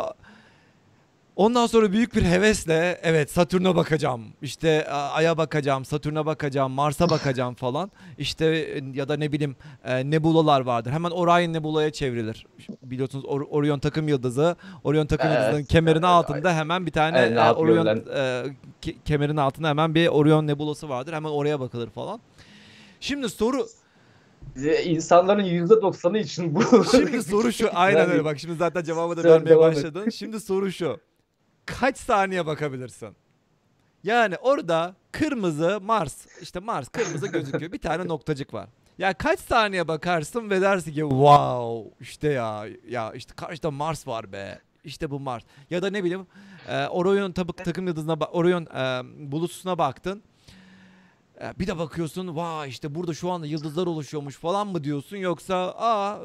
Ondan 1.35 1.67
sonra 1.67 1.91
büyük 1.91 2.15
bir 2.15 2.23
hevesle 2.23 2.99
evet 3.03 3.31
Satürn'e 3.31 3.75
bakacağım. 3.75 4.21
İşte 4.41 4.87
Ay'a 4.89 5.37
bakacağım, 5.37 5.85
Satürn'e 5.85 6.25
bakacağım, 6.25 6.71
Mars'a 6.71 7.09
bakacağım 7.09 7.53
falan. 7.55 7.91
İşte 8.17 8.45
ya 8.93 9.09
da 9.09 9.17
ne 9.17 9.31
bileyim 9.31 9.55
nebulalar 9.85 10.61
vardır. 10.61 10.91
Hemen 10.91 11.11
Orion 11.11 11.53
nebulaya 11.53 11.91
çevrilir. 11.91 12.45
Biliyorsunuz 12.83 13.25
Or- 13.25 13.47
Orion 13.49 13.79
takım 13.79 14.07
yıldızı. 14.07 14.55
Orion 14.83 15.05
takım 15.05 15.27
evet, 15.27 15.39
yıldızının 15.39 15.63
kemerin 15.65 15.95
evet, 15.95 16.05
altında 16.05 16.49
evet. 16.49 16.59
hemen 16.59 16.85
bir 16.85 16.91
tane 16.91 17.19
evet, 17.19 17.57
Orion 17.57 17.85
e, 17.85 17.91
ke- 18.81 18.95
kemerin 19.05 19.37
altında 19.37 19.69
hemen 19.69 19.95
bir 19.95 20.07
Orion 20.07 20.47
nebulası 20.47 20.89
vardır. 20.89 21.13
Hemen 21.13 21.29
oraya 21.29 21.59
bakılır 21.59 21.89
falan. 21.89 22.19
Şimdi 22.99 23.29
soru 23.29 23.67
insanların 24.85 25.43
yüzde 25.43 25.81
doksanı 25.81 26.17
için 26.17 26.55
bu. 26.55 26.85
Şimdi 26.91 27.23
soru 27.23 27.51
şu. 27.51 27.69
Aynen 27.73 28.09
öyle. 28.11 28.25
Bak 28.25 28.39
şimdi 28.39 28.55
zaten 28.55 28.83
cevabı 28.83 29.17
da 29.17 29.23
vermeye 29.23 29.57
başladın. 29.57 30.09
Şimdi 30.09 30.39
soru 30.39 30.71
şu 30.71 30.99
kaç 31.65 31.97
saniye 31.97 32.45
bakabilirsin? 32.45 33.15
Yani 34.03 34.35
orada 34.35 34.95
kırmızı 35.11 35.79
Mars 35.81 36.25
işte 36.41 36.59
Mars 36.59 36.89
kırmızı 36.89 37.27
gözüküyor. 37.27 37.71
bir 37.71 37.79
tane 37.79 38.07
noktacık 38.07 38.53
var. 38.53 38.69
Ya 38.97 39.13
kaç 39.13 39.39
saniye 39.39 39.87
bakarsın 39.87 40.49
ve 40.49 40.61
dersin 40.61 40.91
ki 40.91 40.99
wow 40.99 41.95
işte 41.99 42.29
ya 42.29 42.65
ya 42.89 43.13
işte 43.13 43.33
karşıda 43.35 43.71
Mars 43.71 44.07
var 44.07 44.31
be. 44.31 44.61
İşte 44.83 45.11
bu 45.11 45.19
Mars. 45.19 45.43
Ya 45.69 45.81
da 45.81 45.89
ne 45.89 46.03
bileyim 46.03 46.27
e, 46.69 46.85
Orion 46.85 47.31
tabık 47.31 47.65
takım 47.65 47.87
yıldızına 47.87 48.13
Orion 48.13 48.65
e, 48.65 49.01
bulutusuna 49.31 49.77
baktın. 49.77 50.23
E, 51.41 51.59
bir 51.59 51.67
de 51.67 51.77
bakıyorsun 51.77 52.35
vay 52.35 52.69
işte 52.69 52.95
burada 52.95 53.13
şu 53.13 53.31
anda 53.31 53.45
yıldızlar 53.45 53.87
oluşuyormuş 53.87 54.35
falan 54.35 54.67
mı 54.67 54.83
diyorsun 54.83 55.17
yoksa 55.17 55.75
aa 55.77 56.19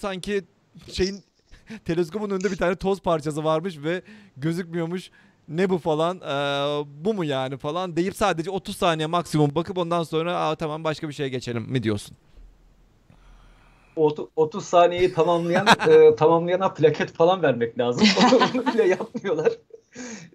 sanki 0.00 0.44
şeyin 0.92 1.24
teleskopun 1.84 2.30
önünde 2.30 2.50
bir 2.50 2.56
tane 2.56 2.76
toz 2.76 3.00
parçası 3.00 3.44
varmış 3.44 3.78
ve 3.82 4.02
gözükmüyormuş. 4.36 5.10
Ne 5.48 5.70
bu 5.70 5.78
falan 5.78 6.16
ee, 6.16 6.84
bu 7.04 7.14
mu 7.14 7.24
yani 7.24 7.56
falan 7.56 7.96
deyip 7.96 8.16
sadece 8.16 8.50
30 8.50 8.76
saniye 8.76 9.06
maksimum 9.06 9.54
bakıp 9.54 9.78
ondan 9.78 10.02
sonra 10.02 10.36
Aa, 10.36 10.54
tamam 10.54 10.84
başka 10.84 11.08
bir 11.08 11.12
şeye 11.12 11.28
geçelim 11.28 11.62
mi 11.62 11.82
diyorsun? 11.82 12.16
30 13.96 14.64
saniyeyi 14.64 15.12
tamamlayan 15.12 15.66
e, 15.88 16.16
tamamlayana 16.16 16.68
plaket 16.68 17.12
falan 17.12 17.42
vermek 17.42 17.78
lazım. 17.78 18.06
Onu 18.54 18.66
bile 18.66 18.84
yapmıyorlar. 18.84 19.52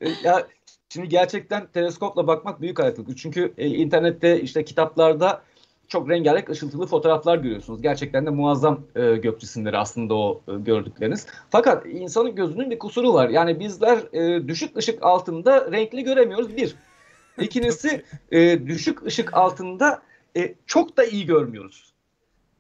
E, 0.02 0.10
ya 0.24 0.48
şimdi 0.90 1.10
gerçekten 1.10 1.68
teleskopla 1.68 2.28
bakmak 2.28 2.62
büyük 2.62 2.80
ayaklık. 2.80 3.18
Çünkü 3.18 3.54
e, 3.58 3.68
internette 3.68 4.42
işte 4.42 4.66
kitaplarda 4.66 5.42
çok 5.90 6.10
rengarenk 6.10 6.50
ışıltılı 6.50 6.86
fotoğraflar 6.86 7.38
görüyorsunuz. 7.38 7.82
Gerçekten 7.82 8.26
de 8.26 8.30
muazzam 8.30 8.80
e, 8.96 9.16
gök 9.16 9.40
cisimleri 9.40 9.78
aslında 9.78 10.14
o 10.16 10.42
e, 10.48 10.52
gördükleriniz. 10.54 11.28
Fakat 11.50 11.86
insanın 11.86 12.36
gözünün 12.36 12.72
bir 12.72 12.80
kusuru 12.80 13.14
var. 13.14 13.30
Yani 13.30 13.60
bizler 13.60 14.00
e, 14.14 14.48
düşük 14.48 14.78
ışık 14.78 15.04
altında 15.04 15.72
renkli 15.72 16.04
göremiyoruz 16.04 16.58
bir. 16.58 16.76
İkincisi 17.40 18.04
e, 18.32 18.68
düşük 18.68 19.06
ışık 19.06 19.34
altında 19.34 20.02
e, 20.38 20.56
çok 20.66 20.98
da 20.98 21.04
iyi 21.04 21.26
görmüyoruz. 21.26 21.94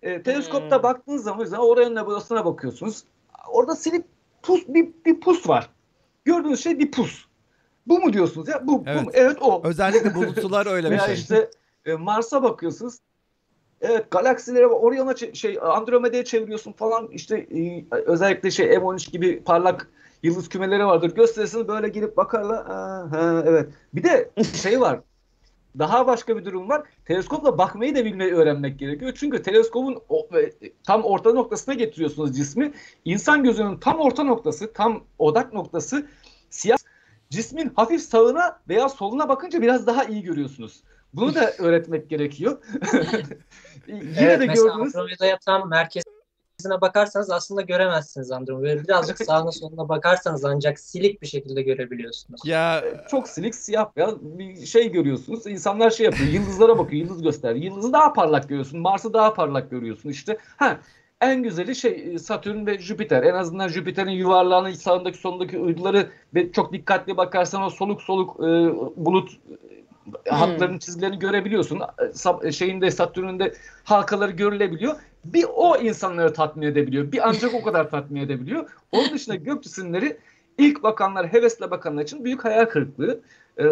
E, 0.01 0.21
teleskopta 0.23 0.75
hmm. 0.75 0.83
baktığınız 0.83 1.23
zaman 1.23 1.39
mesela 1.39 1.61
oranın 1.61 1.95
nebulasına 1.95 2.45
bakıyorsunuz. 2.45 3.03
Orada 3.51 3.75
silip 3.75 4.05
pus 4.41 4.67
bir, 4.67 4.89
bir 5.05 5.19
pus 5.19 5.49
var. 5.49 5.69
Gördüğünüz 6.25 6.63
şey 6.63 6.79
bir 6.79 6.91
pus. 6.91 7.25
Bu 7.87 7.99
mu 7.99 8.13
diyorsunuz 8.13 8.47
ya? 8.47 8.67
Bu, 8.67 8.83
evet. 8.87 9.01
bu 9.01 9.05
mu? 9.05 9.11
Evet 9.13 9.37
o. 9.41 9.61
Özellikle 9.63 10.15
bulutsular 10.15 10.65
öyle 10.71 10.87
bir 10.87 10.91
Veya 10.91 11.05
şey. 11.05 11.15
işte 11.15 11.49
e, 11.85 11.93
Mars'a 11.93 12.43
bakıyorsunuz. 12.43 12.97
Evet 13.81 14.11
galaksilere 14.11 14.67
Orion'a 14.67 15.15
şey 15.33 15.57
Andromeda'ya 15.61 16.25
çeviriyorsun 16.25 16.71
falan 16.71 17.07
işte 17.11 17.37
e, 17.37 17.85
özellikle 18.05 18.51
şey 18.51 18.67
M13 18.67 19.11
gibi 19.11 19.43
parlak 19.43 19.89
yıldız 20.23 20.49
kümeleri 20.49 20.85
vardır. 20.85 21.15
Gösterisini 21.15 21.67
böyle 21.67 21.89
girip 21.89 22.17
bakarlar. 22.17 22.65
Ha, 22.65 23.07
ha, 23.11 23.43
evet. 23.45 23.69
Bir 23.93 24.03
de 24.03 24.31
şey 24.61 24.81
var. 24.81 24.99
Daha 25.79 26.07
başka 26.07 26.37
bir 26.37 26.45
durum 26.45 26.69
var. 26.69 26.83
Teleskopla 27.05 27.57
bakmayı 27.57 27.95
da 27.95 28.05
bilmeyi 28.05 28.33
öğrenmek 28.33 28.79
gerekiyor. 28.79 29.13
Çünkü 29.15 29.41
teleskopun 29.41 30.01
o, 30.09 30.27
e, 30.37 30.51
tam 30.83 31.03
orta 31.03 31.33
noktasına 31.33 31.73
getiriyorsunuz 31.73 32.37
cismi. 32.37 32.73
İnsan 33.05 33.43
gözünün 33.43 33.77
tam 33.77 33.99
orta 33.99 34.23
noktası, 34.23 34.73
tam 34.73 35.03
odak 35.19 35.53
noktası 35.53 36.07
siyah. 36.49 36.77
Cismin 37.29 37.71
hafif 37.75 38.01
sağına 38.01 38.59
veya 38.69 38.89
soluna 38.89 39.29
bakınca 39.29 39.61
biraz 39.61 39.87
daha 39.87 40.03
iyi 40.03 40.23
görüyorsunuz. 40.23 40.83
Bunu 41.13 41.35
da 41.35 41.51
öğretmek 41.59 42.09
gerekiyor. 42.09 42.63
Yine 43.87 44.13
evet, 44.17 44.39
de 44.39 44.45
gördünüz. 44.45 44.95
Andromeda'ya 44.95 45.37
tam 45.39 45.69
merkez 45.69 46.03
merkezine 46.59 46.81
bakarsanız 46.81 47.31
aslında 47.31 47.61
göremezsiniz 47.61 48.31
Andromeda. 48.31 48.63
Böyle 48.63 48.83
birazcık 48.83 49.17
sağına 49.25 49.51
soluna 49.51 49.89
bakarsanız 49.89 50.45
ancak 50.45 50.79
silik 50.79 51.21
bir 51.21 51.27
şekilde 51.27 51.61
görebiliyorsunuz. 51.61 52.41
Ya 52.45 52.83
çok 53.11 53.27
silik 53.27 53.55
siyah 53.55 53.95
beyaz 53.95 54.21
bir 54.21 54.65
şey 54.65 54.91
görüyorsunuz. 54.91 55.47
İnsanlar 55.47 55.89
şey 55.89 56.05
yapıyor. 56.05 56.29
Yıldızlara 56.29 56.77
bakıyor. 56.77 57.01
Yıldız 57.03 57.21
göster. 57.21 57.55
Yıldızı 57.55 57.93
daha 57.93 58.13
parlak 58.13 58.49
görüyorsun. 58.49 58.79
Mars'ı 58.79 59.13
daha 59.13 59.33
parlak 59.33 59.71
görüyorsun. 59.71 60.09
İşte 60.09 60.37
ha 60.57 60.79
en 61.21 61.43
güzeli 61.43 61.75
şey 61.75 62.19
Satürn 62.19 62.65
ve 62.65 62.79
Jüpiter. 62.79 63.23
En 63.23 63.33
azından 63.33 63.67
Jüpiter'in 63.67 64.11
yuvarlağının 64.11 64.73
sağındaki 64.73 65.17
solundaki 65.17 65.57
uyduları 65.57 66.09
ve 66.35 66.51
çok 66.51 66.73
dikkatli 66.73 67.17
bakarsan 67.17 67.63
o 67.63 67.69
soluk 67.69 68.01
soluk 68.01 68.39
e, 68.39 68.47
bulut 69.05 69.29
hmm. 70.11 70.37
hatların 70.37 70.79
çizgilerini 70.79 71.19
görebiliyorsun. 71.19 71.81
E, 72.43 72.51
şeyinde 72.51 72.91
Satürn'ün 72.91 73.39
de 73.39 73.53
halkaları 73.83 74.31
görülebiliyor. 74.31 74.95
Bir 75.25 75.45
o 75.55 75.77
insanları 75.77 76.33
tatmin 76.33 76.67
edebiliyor. 76.67 77.11
Bir 77.11 77.29
ancak 77.29 77.53
o 77.53 77.63
kadar 77.63 77.89
tatmin 77.89 78.21
edebiliyor. 78.21 78.69
Onun 78.91 79.09
dışında 79.09 79.35
gök 79.45 79.63
cisimleri 79.63 80.17
ilk 80.57 80.83
bakanlar, 80.83 81.33
hevesle 81.33 81.71
bakanlar 81.71 82.03
için 82.03 82.25
büyük 82.25 82.45
hayal 82.45 82.65
kırıklığı. 82.65 83.19
Ee, 83.59 83.63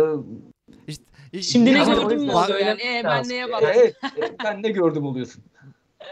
işte, 0.87 1.03
Şimdi 1.41 1.73
ne 1.73 1.85
gördüm 1.85 2.21
mü 2.21 2.31
oluyor 2.31 2.59
yani? 2.59 2.81
Ee, 2.81 3.01
ben 3.03 3.29
neye 3.29 3.51
baktım? 3.51 3.69
Evet, 3.73 3.95
ben 4.43 4.63
ne 4.63 4.69
gördüm 4.69 5.05
oluyorsun. 5.05 5.43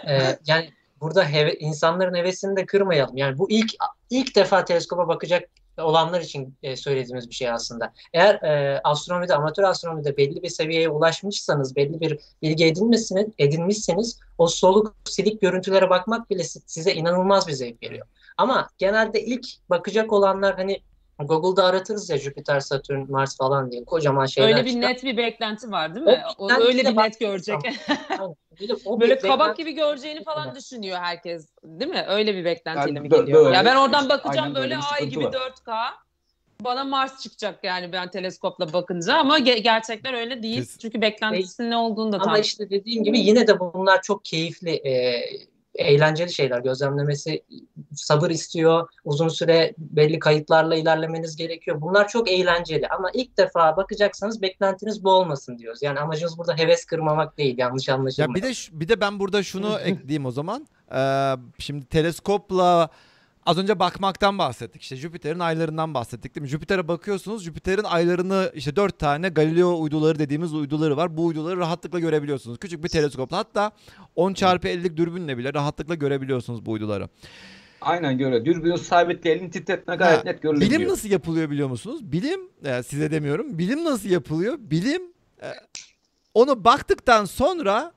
Ee, 0.07 0.19
yani 0.47 0.69
burada 1.01 1.25
heve, 1.25 1.53
insanların 1.53 2.15
hevesini 2.15 2.55
de 2.55 2.65
kırmayalım. 2.65 3.17
Yani 3.17 3.37
bu 3.37 3.51
ilk 3.51 3.73
ilk 4.09 4.35
defa 4.35 4.65
teleskopa 4.65 5.07
bakacak 5.07 5.49
olanlar 5.77 6.21
için 6.21 6.55
e, 6.63 6.75
söylediğimiz 6.75 7.29
bir 7.29 7.35
şey 7.35 7.51
aslında. 7.51 7.93
Eğer 8.13 8.35
e, 8.35 8.81
astronomide, 8.83 9.35
amatör 9.35 9.63
astronomide 9.63 10.17
belli 10.17 10.43
bir 10.43 10.49
seviyeye 10.49 10.89
ulaşmışsanız, 10.89 11.75
belli 11.75 12.01
bir 12.01 12.19
bilgi 12.41 12.65
edinmişsiniz, 12.65 13.27
edinmişseniz 13.37 14.19
o 14.37 14.47
soluk, 14.47 14.95
silik 15.05 15.41
görüntülere 15.41 15.89
bakmak 15.89 16.29
bile 16.29 16.43
size 16.43 16.93
inanılmaz 16.93 17.47
bir 17.47 17.53
zevk 17.53 17.83
veriyor. 17.83 18.07
Ama 18.37 18.67
genelde 18.77 19.25
ilk 19.25 19.45
bakacak 19.69 20.13
olanlar 20.13 20.55
hani 20.55 20.81
Google'da 21.19 21.65
aratırız 21.65 22.09
ya 22.09 22.17
Jüpiter, 22.17 22.59
Satürn, 22.59 23.11
Mars 23.11 23.37
falan 23.37 23.71
diye 23.71 23.85
kocaman 23.85 24.25
şeyler 24.25 24.49
Öyle 24.49 24.65
bir 24.65 24.71
çıkar. 24.71 24.89
net 24.89 25.03
bir 25.03 25.17
beklenti 25.17 25.71
var 25.71 25.95
değil 25.95 26.05
mi? 26.05 26.23
O, 26.37 26.51
öyle 26.51 26.85
bir 26.85 26.97
net 26.97 27.19
görecek. 27.19 27.59
Böyle 28.99 29.17
kabak 29.17 29.57
gibi 29.57 29.71
göreceğini 29.71 30.23
falan 30.23 30.55
düşünüyor 30.55 30.97
herkes 30.97 31.47
değil 31.63 31.91
mi? 31.91 32.05
Öyle 32.07 32.35
bir 32.35 32.45
beklentiyle 32.45 32.99
yani, 32.99 32.99
mi 32.99 33.09
geliyor? 33.09 33.45
Böyle, 33.45 33.55
ya 33.55 33.65
ben 33.65 33.75
oradan 33.75 34.09
bakacağım 34.09 34.55
böyle 34.55 34.77
ay 34.77 35.09
gibi 35.09 35.25
var. 35.25 35.31
4K. 35.33 35.89
Bana 36.61 36.83
Mars 36.83 37.21
çıkacak 37.23 37.63
yani 37.63 37.91
ben 37.91 38.11
teleskopla 38.11 38.73
bakınca 38.73 39.15
ama 39.15 39.39
ge- 39.39 39.57
gerçekler 39.59 40.13
öyle 40.13 40.43
değil. 40.43 40.55
Kesin. 40.55 40.79
Çünkü 40.79 41.01
beklentisinin 41.01 41.71
ne 41.71 41.77
olduğunu 41.77 42.11
da 42.11 42.17
Ama 42.17 42.33
tam... 42.33 42.41
işte 42.41 42.69
dediğim 42.69 43.03
gibi 43.03 43.19
yine 43.19 43.47
de 43.47 43.59
bunlar 43.59 44.01
çok 44.01 44.25
keyifli 44.25 44.71
e, 44.71 45.23
eğlenceli 45.75 46.33
şeyler. 46.33 46.59
Gözlemlemesi 46.59 47.43
sabır 47.93 48.29
istiyor. 48.29 48.87
Uzun 49.03 49.27
süre 49.27 49.73
belli 49.77 50.19
kayıtlarla 50.19 50.75
ilerlemeniz 50.75 51.35
gerekiyor. 51.35 51.81
Bunlar 51.81 52.07
çok 52.07 52.31
eğlenceli 52.31 52.87
ama 52.87 53.09
ilk 53.13 53.37
defa 53.37 53.77
bakacaksanız 53.77 54.41
beklentiniz 54.41 55.03
bu 55.03 55.11
olmasın 55.11 55.57
diyoruz. 55.57 55.81
Yani 55.81 55.99
amacımız 55.99 56.37
burada 56.37 56.57
heves 56.57 56.85
kırmamak 56.85 57.37
değil. 57.37 57.55
Yanlış 57.57 57.89
anlaşılmayın. 57.89 58.29
Ya 58.29 58.49
bir 58.49 58.55
de 58.55 58.79
bir 58.79 58.87
de 58.87 59.01
ben 59.01 59.19
burada 59.19 59.43
şunu 59.43 59.79
ekleyeyim 59.83 60.25
o 60.25 60.31
zaman. 60.31 60.67
Ee, 60.95 61.33
şimdi 61.59 61.85
teleskopla 61.85 62.89
Az 63.45 63.57
önce 63.57 63.79
bakmaktan 63.79 64.37
bahsettik. 64.37 64.81
İşte 64.81 64.95
Jüpiter'in 64.95 65.39
aylarından 65.39 65.93
bahsettik 65.93 66.35
değil 66.35 66.41
mi? 66.41 66.47
Jüpiter'e 66.47 66.87
bakıyorsunuz. 66.87 67.43
Jüpiter'in 67.43 67.83
aylarını 67.83 68.51
işte 68.55 68.75
dört 68.75 68.99
tane 68.99 69.29
Galileo 69.29 69.81
uyduları 69.81 70.19
dediğimiz 70.19 70.53
uyduları 70.53 70.97
var. 70.97 71.17
Bu 71.17 71.25
uyduları 71.25 71.57
rahatlıkla 71.57 71.99
görebiliyorsunuz. 71.99 72.57
Küçük 72.57 72.83
bir 72.83 72.89
teleskopla 72.89 73.37
hatta 73.37 73.71
10 74.15 74.33
çarpı 74.33 74.67
50'lik 74.67 74.97
dürbünle 74.97 75.37
bile 75.37 75.53
rahatlıkla 75.53 75.95
görebiliyorsunuz 75.95 76.65
bu 76.65 76.71
uyduları. 76.71 77.09
Aynen 77.81 78.17
göre. 78.17 78.45
Dürbünü 78.45 78.77
sabitle 78.77 79.31
elini 79.31 79.51
titretme 79.51 79.95
gayet 79.95 80.19
ha, 80.19 80.23
net 80.23 80.41
görülüyor. 80.41 80.71
Bilim 80.71 80.87
nasıl 80.87 81.09
yapılıyor 81.09 81.49
biliyor 81.49 81.69
musunuz? 81.69 82.11
Bilim, 82.11 82.39
e, 82.65 82.83
size 82.83 83.11
demiyorum. 83.11 83.57
Bilim 83.57 83.83
nasıl 83.83 84.09
yapılıyor? 84.09 84.57
Bilim 84.59 85.01
e, 85.41 85.47
onu 86.33 86.63
baktıktan 86.63 87.25
sonra 87.25 87.93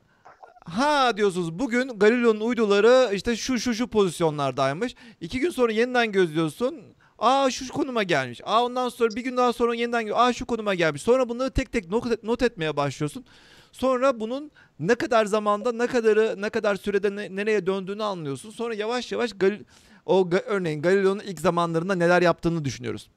ha 0.69 1.17
diyorsunuz 1.17 1.59
bugün 1.59 1.89
Galileo'nun 1.89 2.41
uyduları 2.41 3.15
işte 3.15 3.37
şu 3.37 3.59
şu 3.59 3.75
şu 3.75 3.89
pozisyonlardaymış. 3.89 4.95
İki 5.21 5.41
gün 5.41 5.51
sonra 5.51 5.73
yeniden 5.73 6.13
gözlüyorsun. 6.13 6.81
Aa 7.19 7.51
şu 7.51 7.69
konuma 7.69 8.03
gelmiş. 8.03 8.41
Aa 8.45 8.65
ondan 8.65 8.89
sonra 8.89 9.17
bir 9.17 9.25
gün 9.25 9.37
daha 9.37 9.53
sonra 9.53 9.75
yeniden 9.75 10.11
aa 10.15 10.33
şu 10.33 10.47
konuma 10.47 10.75
gelmiş. 10.75 11.03
Sonra 11.03 11.29
bunları 11.29 11.51
tek 11.51 11.73
tek 11.73 11.89
not, 11.91 12.13
et, 12.13 12.25
not 12.25 12.43
etmeye 12.43 12.77
başlıyorsun. 12.77 13.25
Sonra 13.73 14.21
bunun 14.21 14.51
ne 14.81 14.95
kadar 14.95 15.27
zamanda 15.27 15.73
ne 15.73 15.87
kadarı 15.87 16.35
ne 16.39 16.51
kadar 16.51 16.77
sürede 16.77 17.17
ne, 17.17 17.37
nereye 17.37 17.67
döndüğünü 17.67 18.03
anlıyorsun. 18.03 18.51
Sonra 18.51 18.75
yavaş 18.75 19.13
yavaş 19.13 19.33
Gal 19.33 19.59
o 20.07 20.31
örneğin 20.47 20.83
Galileo'nun 20.83 21.21
ilk 21.21 21.41
zamanlarında 21.41 21.95
neler 21.95 22.23
yaptığını 22.23 22.65
düşünüyoruz. 22.65 23.11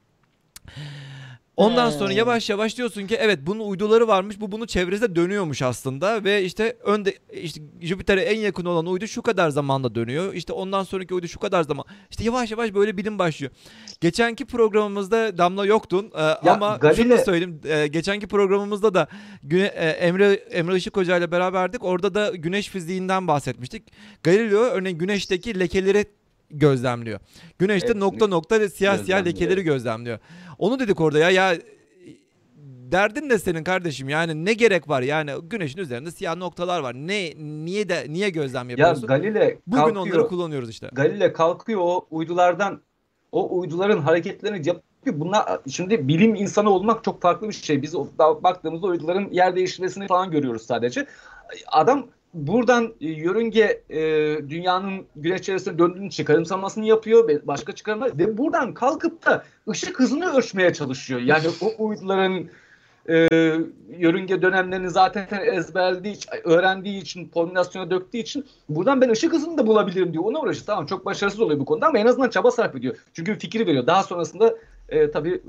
Ondan 1.56 1.90
hmm. 1.90 1.98
sonra 1.98 2.12
yavaş 2.12 2.50
yavaş 2.50 2.76
diyorsun 2.76 3.06
ki 3.06 3.16
evet 3.20 3.38
bunun 3.42 3.68
uyduları 3.68 4.08
varmış. 4.08 4.40
Bu 4.40 4.52
bunun 4.52 4.66
çevresinde 4.66 5.16
dönüyormuş 5.16 5.62
aslında 5.62 6.24
ve 6.24 6.44
işte 6.44 6.76
önde 6.84 7.14
işte 7.32 7.60
Jüpiter'e 7.80 8.20
en 8.20 8.40
yakın 8.40 8.64
olan 8.64 8.86
uydu 8.86 9.06
şu 9.06 9.22
kadar 9.22 9.50
zamanda 9.50 9.94
dönüyor. 9.94 10.34
İşte 10.34 10.52
ondan 10.52 10.82
sonraki 10.82 11.14
uydu 11.14 11.28
şu 11.28 11.38
kadar 11.38 11.62
zaman. 11.62 11.84
İşte 12.10 12.24
yavaş 12.24 12.50
yavaş 12.50 12.74
böyle 12.74 12.96
bilim 12.96 13.18
başlıyor. 13.18 13.52
Geçenki 14.00 14.44
programımızda 14.44 15.38
Damla 15.38 15.66
yoktun 15.66 16.10
e, 16.14 16.20
ama 16.20 16.76
Galile... 16.76 17.02
şunu 17.02 17.24
söyleyeyim. 17.24 17.60
E, 17.64 17.86
geçenki 17.86 18.26
programımızda 18.26 18.94
da 18.94 19.08
Güne, 19.42 19.66
e, 19.66 19.88
Emre 19.88 20.32
Emre 20.32 20.76
Işık 20.76 20.96
Hoca 20.96 21.16
ile 21.16 21.30
beraberdik. 21.30 21.84
Orada 21.84 22.14
da 22.14 22.30
güneş 22.36 22.68
fiziğinden 22.68 23.28
bahsetmiştik. 23.28 23.92
Galileo 24.22 24.60
örneğin 24.60 24.98
güneşteki 24.98 25.60
lekeleri 25.60 26.04
gözlemliyor. 26.52 27.20
Güneşte 27.58 27.86
evet, 27.86 27.96
nokta 27.96 28.26
nokta 28.26 28.68
siyah 28.68 28.98
siyah 28.98 29.24
lekeleri 29.24 29.62
gözlemliyor. 29.62 30.18
Onu 30.58 30.78
dedik 30.78 31.00
orada 31.00 31.18
ya 31.18 31.30
ya 31.30 31.58
derdin 32.92 33.28
ne 33.28 33.38
senin 33.38 33.64
kardeşim 33.64 34.08
yani 34.08 34.44
ne 34.44 34.52
gerek 34.52 34.88
var 34.88 35.02
yani 35.02 35.32
güneşin 35.42 35.78
üzerinde 35.78 36.10
siyah 36.10 36.36
noktalar 36.36 36.80
var. 36.80 36.94
Ne 36.94 37.32
niye 37.36 37.88
de 37.88 38.06
niye 38.08 38.30
gözlem 38.30 38.70
yapıyorsun? 38.70 39.02
Ya 39.02 39.16
Galile 39.16 39.58
Bugün 39.66 39.82
kalkıyor, 39.82 40.06
onları 40.06 40.28
kullanıyoruz 40.28 40.70
işte. 40.70 40.90
Galile 40.92 41.32
kalkıyor 41.32 41.80
o 41.82 42.06
uydulardan 42.10 42.80
o 43.32 43.58
uyduların 43.58 44.00
hareketlerini 44.00 44.68
yapıyor. 44.68 44.82
Bunlar 45.06 45.60
şimdi 45.70 46.08
bilim 46.08 46.34
insanı 46.34 46.70
olmak 46.70 47.04
çok 47.04 47.22
farklı 47.22 47.48
bir 47.48 47.52
şey. 47.52 47.82
Biz 47.82 47.94
baktığımızda 48.18 48.86
uyduların 48.86 49.28
yer 49.30 49.56
değişmesini 49.56 50.06
falan 50.06 50.30
görüyoruz 50.30 50.62
sadece. 50.62 51.06
Adam 51.66 52.06
buradan 52.34 52.94
e, 53.00 53.08
yörünge 53.08 53.82
e, 53.90 54.00
dünyanın 54.48 55.06
güneş 55.16 55.42
çevresine 55.42 55.78
döndüğünü 55.78 56.10
çıkarımsamasını 56.10 56.84
yapıyor 56.84 57.28
ve 57.28 57.46
başka 57.46 57.72
çıkarımlar 57.72 58.18
ve 58.18 58.38
buradan 58.38 58.74
kalkıp 58.74 59.26
da 59.26 59.44
ışık 59.68 60.00
hızını 60.00 60.36
ölçmeye 60.36 60.72
çalışıyor. 60.72 61.20
Yani 61.20 61.46
o 61.60 61.84
uyduların 61.84 62.48
e, 63.08 63.14
yörünge 63.98 64.42
dönemlerini 64.42 64.90
zaten 64.90 65.26
ezberlediği 65.44 66.14
için, 66.14 66.30
öğrendiği 66.44 67.02
için, 67.02 67.28
kombinasyona 67.28 67.90
döktüğü 67.90 68.18
için 68.18 68.46
buradan 68.68 69.00
ben 69.00 69.10
ışık 69.10 69.32
hızını 69.32 69.58
da 69.58 69.66
bulabilirim 69.66 70.12
diyor. 70.12 70.24
Ona 70.24 70.40
uğraşıyor. 70.40 70.66
Tamam 70.66 70.86
çok 70.86 71.04
başarısız 71.04 71.40
oluyor 71.40 71.60
bu 71.60 71.64
konuda 71.64 71.86
ama 71.86 71.98
en 71.98 72.06
azından 72.06 72.30
çaba 72.30 72.50
sarf 72.50 72.76
ediyor. 72.76 72.96
Çünkü 73.14 73.38
fikri 73.38 73.66
veriyor. 73.66 73.86
Daha 73.86 74.02
sonrasında 74.02 74.54
e, 74.88 75.10
tabii 75.10 75.34
e, 75.34 75.40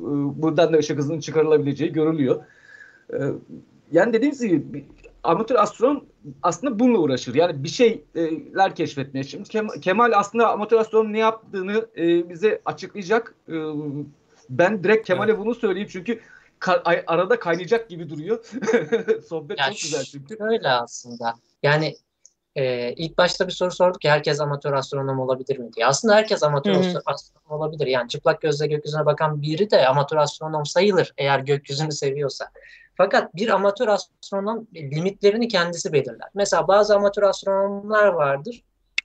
buradan 0.41 0.73
da 0.73 0.77
ışık 0.77 0.97
hızının 0.97 1.19
çıkarılabileceği 1.19 1.93
görülüyor. 1.93 2.43
E, 3.13 3.19
yani 3.91 4.13
dediğim 4.13 4.35
gibi 4.35 4.85
amatör 5.23 5.55
astronom 5.55 6.05
aslında 6.43 6.79
bununla 6.79 6.97
uğraşır. 6.97 7.36
Yani 7.36 7.63
bir 7.63 7.69
şeyler 7.69 8.75
keşfetmeye. 8.75 9.23
Şimdi 9.23 9.79
Kemal 9.81 10.12
aslında 10.15 10.49
amatör 10.49 10.79
astronom 10.79 11.13
ne 11.13 11.19
yaptığını 11.19 11.88
e, 11.97 12.29
bize 12.29 12.62
açıklayacak. 12.65 13.36
E, 13.49 13.55
ben 14.49 14.83
direkt 14.83 15.07
Kemal'e 15.07 15.31
evet. 15.31 15.39
bunu 15.39 15.55
söyleyeyim 15.55 15.89
çünkü 15.91 16.19
ka- 16.59 17.03
arada 17.07 17.39
kaynayacak 17.39 17.89
gibi 17.89 18.09
duruyor. 18.09 18.45
Sohbet 19.29 19.59
ya 19.59 19.65
çok 19.65 19.81
güzel 19.81 20.03
çünkü. 20.03 20.38
Öyle 20.39 20.69
aslında. 20.69 21.33
Yani 21.63 21.95
e, 22.55 22.93
ilk 22.93 23.17
başta 23.17 23.47
bir 23.47 23.51
soru 23.51 23.71
sorduk 23.71 24.05
ya 24.05 24.13
herkes 24.13 24.41
amatör 24.41 24.73
astronom 24.73 25.19
olabilir 25.19 25.57
mi 25.57 25.73
diye. 25.73 25.86
Aslında 25.86 26.15
herkes 26.15 26.43
amatör 26.43 26.73
Hı-hı. 26.73 27.01
astronom 27.05 27.59
olabilir. 27.59 27.88
Yani 27.88 28.09
çıplak 28.09 28.41
gözle 28.41 28.67
gökyüzüne 28.67 29.05
bakan 29.05 29.41
biri 29.41 29.71
de 29.71 29.88
amatör 29.88 30.17
astronom 30.17 30.65
sayılır 30.65 31.13
eğer 31.17 31.39
gökyüzünü 31.39 31.91
seviyorsa. 31.91 32.49
Fakat 32.95 33.36
bir 33.36 33.49
amatör 33.49 33.88
astronom 33.88 34.67
limitlerini 34.75 35.47
kendisi 35.47 35.93
belirler. 35.93 36.29
Mesela 36.34 36.67
bazı 36.67 36.95
amatör 36.95 37.23
astronomlar 37.23 38.08
vardır. 38.08 38.63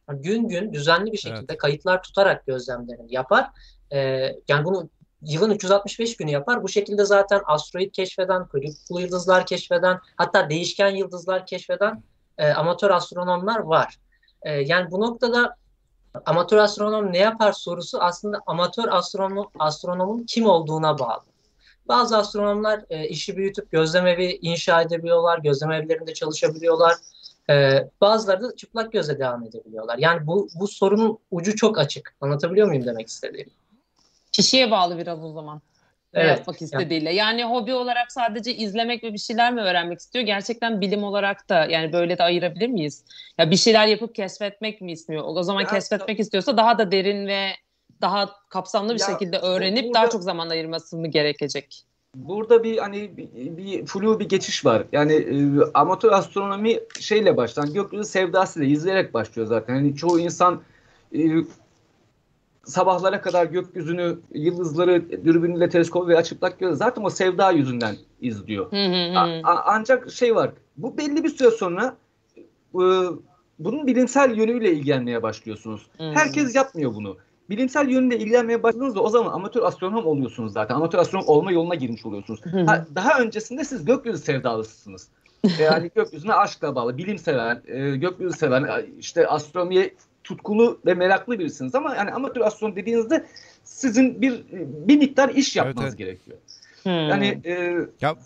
Gün 0.08 0.48
gün 0.48 0.72
düzenli 0.72 1.12
bir 1.12 1.18
şekilde 1.18 1.46
evet. 1.48 1.58
kayıtlar 1.58 2.02
tutarak 2.02 2.46
gözlemlerini 2.46 3.14
yapar. 3.14 3.50
Ee, 3.92 3.98
yani 4.48 4.64
bunu 4.64 4.88
yılın 5.22 5.50
365 5.50 6.16
günü 6.16 6.30
yapar. 6.30 6.62
Bu 6.62 6.68
şekilde 6.68 7.04
zaten 7.04 7.40
asteroid 7.46 7.92
keşfeden, 7.92 8.48
kuyruklu 8.48 9.00
yıldızlar 9.00 9.46
keşfeden, 9.46 10.00
hatta 10.16 10.50
değişken 10.50 10.90
yıldızlar 10.90 11.46
keşfeden 11.46 12.02
e, 12.38 12.52
amatör 12.52 12.90
astronomlar 12.90 13.58
var. 13.58 13.98
E, 14.42 14.52
yani 14.52 14.90
bu 14.90 15.00
noktada 15.00 15.56
amatör 16.26 16.56
astronom 16.56 17.12
ne 17.12 17.18
yapar 17.18 17.52
sorusu 17.52 17.98
aslında 18.00 18.40
amatör 18.46 18.88
astronom, 18.88 19.50
astronomun 19.58 20.24
kim 20.24 20.46
olduğuna 20.46 20.98
bağlı. 20.98 21.27
Bazı 21.88 22.16
astronomlar 22.16 22.80
e, 22.90 23.08
işi 23.08 23.36
büyütüp 23.36 23.70
gözlemevi 23.70 24.38
inşa 24.42 24.82
edebiliyorlar, 24.82 25.38
gözlem 25.38 25.72
evlerinde 25.72 26.14
çalışabiliyorlar. 26.14 26.94
Ee, 27.50 27.88
bazıları 28.00 28.42
da 28.42 28.56
çıplak 28.56 28.92
gözle 28.92 29.18
devam 29.18 29.42
edebiliyorlar. 29.44 29.98
Yani 29.98 30.26
bu, 30.26 30.48
bu 30.60 30.68
sorunun 30.68 31.18
ucu 31.30 31.56
çok 31.56 31.78
açık. 31.78 32.14
Anlatabiliyor 32.20 32.66
muyum 32.66 32.86
demek 32.86 33.08
istediğim? 33.08 33.50
Kişiye 34.32 34.70
bağlı 34.70 34.98
biraz 34.98 35.24
o 35.24 35.32
zaman. 35.32 35.62
Ne 36.14 36.20
Evet, 36.20 36.38
yapmak 36.38 36.62
istediğiyle. 36.62 37.14
Yani 37.14 37.44
hobi 37.44 37.74
olarak 37.74 38.12
sadece 38.12 38.54
izlemek 38.54 39.04
ve 39.04 39.12
bir 39.12 39.18
şeyler 39.18 39.52
mi 39.52 39.60
öğrenmek 39.60 39.98
istiyor? 39.98 40.24
Gerçekten 40.24 40.80
bilim 40.80 41.04
olarak 41.04 41.48
da 41.48 41.64
yani 41.64 41.92
böyle 41.92 42.18
de 42.18 42.22
ayırabilir 42.22 42.68
miyiz? 42.68 43.04
Ya 43.38 43.50
bir 43.50 43.56
şeyler 43.56 43.86
yapıp 43.86 44.14
keşfetmek 44.14 44.80
mi 44.80 44.92
istiyor? 44.92 45.22
O 45.26 45.42
zaman 45.42 45.60
Ya, 45.60 45.68
keşfetmek 45.68 46.20
istiyorsa 46.20 46.56
daha 46.56 46.78
da 46.78 46.92
derin 46.92 47.26
ve 47.26 47.48
daha 48.00 48.30
kapsamlı 48.48 48.94
bir 48.94 49.00
Ya, 49.00 49.06
şekilde 49.06 49.38
öğrenip 49.38 49.84
burada- 49.84 49.94
daha 49.94 50.10
çok 50.10 50.22
zaman 50.22 50.48
ayırması 50.50 50.96
mı 50.96 51.08
gerekecek? 51.08 51.84
Burada 52.14 52.64
bir 52.64 52.78
hani 52.78 53.16
bir, 53.16 53.56
bir 53.56 53.86
flu 53.86 54.20
bir 54.20 54.28
geçiş 54.28 54.64
var. 54.64 54.82
Yani 54.92 55.12
e, 55.12 55.36
amatör 55.74 56.12
astronomi 56.12 56.78
şeyle 57.00 57.36
başlar. 57.36 57.64
Gökyüzü 57.68 58.04
sevdasıyla 58.04 58.68
izleyerek 58.68 59.14
başlıyor 59.14 59.48
zaten. 59.48 59.74
Hani 59.74 59.96
çoğu 59.96 60.18
insan 60.20 60.62
e, 61.14 61.20
sabahlara 62.64 63.20
kadar 63.20 63.46
gökyüzünü, 63.46 64.18
yıldızları 64.34 65.24
dürbünüyle, 65.24 65.68
teleskop 65.68 66.08
veya 66.08 66.22
çıplak 66.22 66.58
gözle 66.58 66.76
zaten 66.76 67.02
o 67.04 67.10
sevda 67.10 67.50
yüzünden 67.50 67.96
izliyor. 68.20 68.72
Hı 68.72 68.76
hı 68.76 69.12
hı. 69.12 69.18
A- 69.18 69.52
a- 69.52 69.62
ancak 69.66 70.10
şey 70.10 70.34
var. 70.34 70.50
Bu 70.76 70.98
belli 70.98 71.24
bir 71.24 71.28
süre 71.28 71.50
sonra 71.50 71.96
e, 72.74 72.84
bunun 73.58 73.86
bilimsel 73.86 74.36
yönüyle 74.38 74.72
ilgilenmeye 74.72 75.22
başlıyorsunuz. 75.22 75.86
Hmm. 75.96 76.06
Herkes 76.12 76.54
yapmıyor 76.54 76.94
bunu. 76.94 77.16
Bilimsel 77.50 77.88
yönüyle 77.88 78.18
ilgilenmeye 78.18 78.62
başladığınızda 78.62 79.00
o 79.00 79.08
zaman 79.08 79.32
amatör 79.32 79.62
astronom 79.62 80.06
oluyorsunuz 80.06 80.52
zaten. 80.52 80.74
Amatör 80.74 80.98
astronom 80.98 81.28
olma 81.28 81.52
yoluna 81.52 81.74
girmiş 81.74 82.06
oluyorsunuz. 82.06 82.40
Ha, 82.66 82.86
daha 82.94 83.20
öncesinde 83.20 83.64
siz 83.64 83.84
gökyüzü 83.84 84.18
sevdalısısınız. 84.18 85.08
Yani 85.60 85.90
gökyüzüne 85.94 86.32
aşkla 86.34 86.74
bağlı, 86.74 86.98
bilim 86.98 87.18
seven, 87.18 87.62
e, 87.66 87.96
gökyüzü 87.96 88.38
seven, 88.38 88.86
işte 88.98 89.26
astronomiye 89.26 89.94
tutkulu 90.24 90.78
ve 90.86 90.94
meraklı 90.94 91.38
birisiniz 91.38 91.74
ama 91.74 91.96
yani 91.96 92.10
amatör 92.10 92.40
astronom 92.40 92.76
dediğinizde 92.76 93.26
sizin 93.64 94.22
bir 94.22 94.44
bir 94.88 94.96
miktar 94.96 95.28
iş 95.28 95.56
yapmanız 95.56 95.88
evet. 95.88 95.98
gerekiyor. 95.98 96.38
Hı. 96.82 96.88
Yani 96.88 97.40
e, 97.44 97.76
Ya 98.00 98.16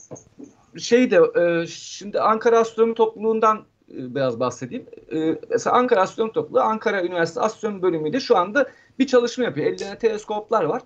şey 0.78 1.10
de 1.10 1.20
e, 1.40 1.66
şimdi 1.66 2.20
Ankara 2.20 2.58
Astronomi 2.58 2.94
Topluluğundan 2.94 3.64
biraz 3.92 4.40
bahsedeyim. 4.40 4.86
E, 5.12 5.38
mesela 5.50 5.76
Ankara 5.76 6.00
Astronomi 6.00 6.32
Topluluğu 6.32 6.60
Ankara 6.60 7.02
Üniversitesi 7.02 7.40
Astronomi 7.40 7.82
bölümüyle 7.82 8.20
şu 8.20 8.36
anda 8.36 8.68
bir 8.98 9.06
çalışma 9.06 9.44
yapıyor. 9.44 9.66
Ellerinde 9.66 9.98
teleskoplar 9.98 10.64
var. 10.64 10.82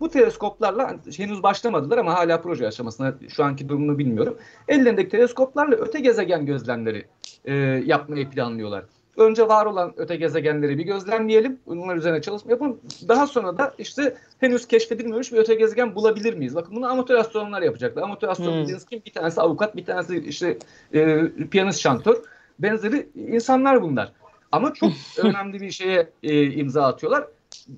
Bu 0.00 0.10
teleskoplarla 0.10 0.96
henüz 1.16 1.42
başlamadılar 1.42 1.98
ama 1.98 2.14
hala 2.14 2.40
proje 2.40 2.66
aşamasında 2.66 3.14
şu 3.28 3.44
anki 3.44 3.68
durumunu 3.68 3.98
bilmiyorum. 3.98 4.38
Ellerindeki 4.68 5.08
teleskoplarla 5.08 5.76
öte 5.76 6.00
gezegen 6.00 6.46
gözlemleri 6.46 7.06
e, 7.44 7.54
yapmayı 7.86 8.30
planlıyorlar. 8.30 8.84
Önce 9.16 9.48
var 9.48 9.66
olan 9.66 9.94
öte 9.96 10.16
gezegenleri 10.16 10.78
bir 10.78 10.84
gözlemleyelim. 10.84 11.58
Bunlar 11.66 11.96
üzerine 11.96 12.22
çalışma 12.22 12.50
yapalım. 12.50 12.80
Daha 13.08 13.26
sonra 13.26 13.58
da 13.58 13.74
işte 13.78 14.16
henüz 14.40 14.68
keşfedilmemiş 14.68 15.32
bir 15.32 15.38
öte 15.38 15.54
gezegen 15.54 15.94
bulabilir 15.94 16.34
miyiz? 16.34 16.54
Bakın 16.54 16.76
bunu 16.76 16.86
amatör 16.86 17.14
astronomlar 17.14 17.62
yapacaklar. 17.62 18.02
Amatör 18.02 18.28
astronom 18.28 18.66
Hmm. 18.68 18.78
kim? 18.90 19.02
Bir 19.06 19.12
tanesi 19.12 19.40
avukat, 19.40 19.76
bir 19.76 19.84
tanesi 19.84 20.18
işte 20.18 20.58
e, 20.94 21.28
piyanist 21.50 21.80
şantör. 21.80 22.16
Benzeri 22.58 23.08
insanlar 23.28 23.82
bunlar. 23.82 24.12
Ama 24.52 24.74
çok 24.74 24.92
önemli 25.18 25.60
bir 25.60 25.70
şeye 25.70 26.08
e, 26.22 26.42
imza 26.52 26.82
atıyorlar. 26.86 27.24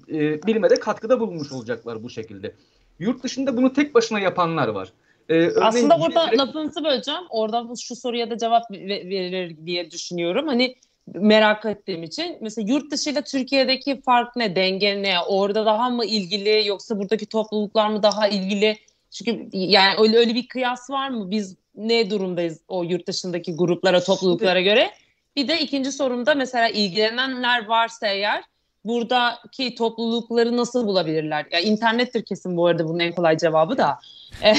E, 0.08 0.42
bilime 0.42 0.70
de 0.70 0.74
katkıda 0.74 1.20
bulunmuş 1.20 1.52
olacaklar 1.52 2.02
bu 2.02 2.10
şekilde. 2.10 2.54
Yurt 2.98 3.22
dışında 3.22 3.56
bunu 3.56 3.72
tek 3.72 3.94
başına 3.94 4.20
yapanlar 4.20 4.68
var. 4.68 4.92
E, 5.28 5.34
örneğin 5.34 5.60
Aslında 5.60 6.00
burada 6.00 6.26
direkt- 6.26 6.38
lafınızı 6.38 6.84
böleceğim. 6.84 7.20
Oradan 7.30 7.74
şu 7.74 7.96
soruya 7.96 8.30
da 8.30 8.38
cevap 8.38 8.70
ve- 8.70 9.08
verir 9.08 9.56
diye 9.66 9.90
düşünüyorum. 9.90 10.46
Hani 10.48 10.76
merak 11.14 11.64
ettiğim 11.64 12.02
için. 12.02 12.38
Mesela 12.40 12.72
yurt 12.72 12.90
dışıyla 12.92 13.22
Türkiye'deki 13.22 14.00
fark 14.00 14.36
ne? 14.36 14.56
Denge 14.56 15.02
ne? 15.02 15.14
Orada 15.28 15.66
daha 15.66 15.90
mı 15.90 16.04
ilgili 16.04 16.62
yoksa 16.68 16.98
buradaki 16.98 17.26
topluluklar 17.26 17.88
mı 17.90 18.02
daha 18.02 18.28
ilgili? 18.28 18.76
Çünkü 19.10 19.48
yani 19.52 19.94
öyle 20.00 20.16
öyle 20.16 20.34
bir 20.34 20.48
kıyas 20.48 20.90
var 20.90 21.10
mı? 21.10 21.30
Biz 21.30 21.56
ne 21.76 22.10
durumdayız 22.10 22.60
o 22.68 22.82
yurt 22.82 23.06
dışındaki 23.06 23.56
gruplara, 23.56 24.04
topluluklara 24.04 24.60
göre? 24.60 24.90
Bir 25.36 25.48
de 25.48 25.60
ikinci 25.60 25.92
sorumda 25.92 26.34
mesela 26.34 26.68
ilgilenenler 26.68 27.66
varsa 27.66 28.06
eğer 28.06 28.44
buradaki 28.84 29.74
toplulukları 29.74 30.56
nasıl 30.56 30.86
bulabilirler? 30.86 31.46
Ya 31.50 31.60
internettir 31.60 32.24
kesin 32.24 32.56
bu 32.56 32.66
arada 32.66 32.88
bunun 32.88 32.98
en 32.98 33.12
kolay 33.12 33.38
cevabı 33.38 33.78
da. 33.78 33.98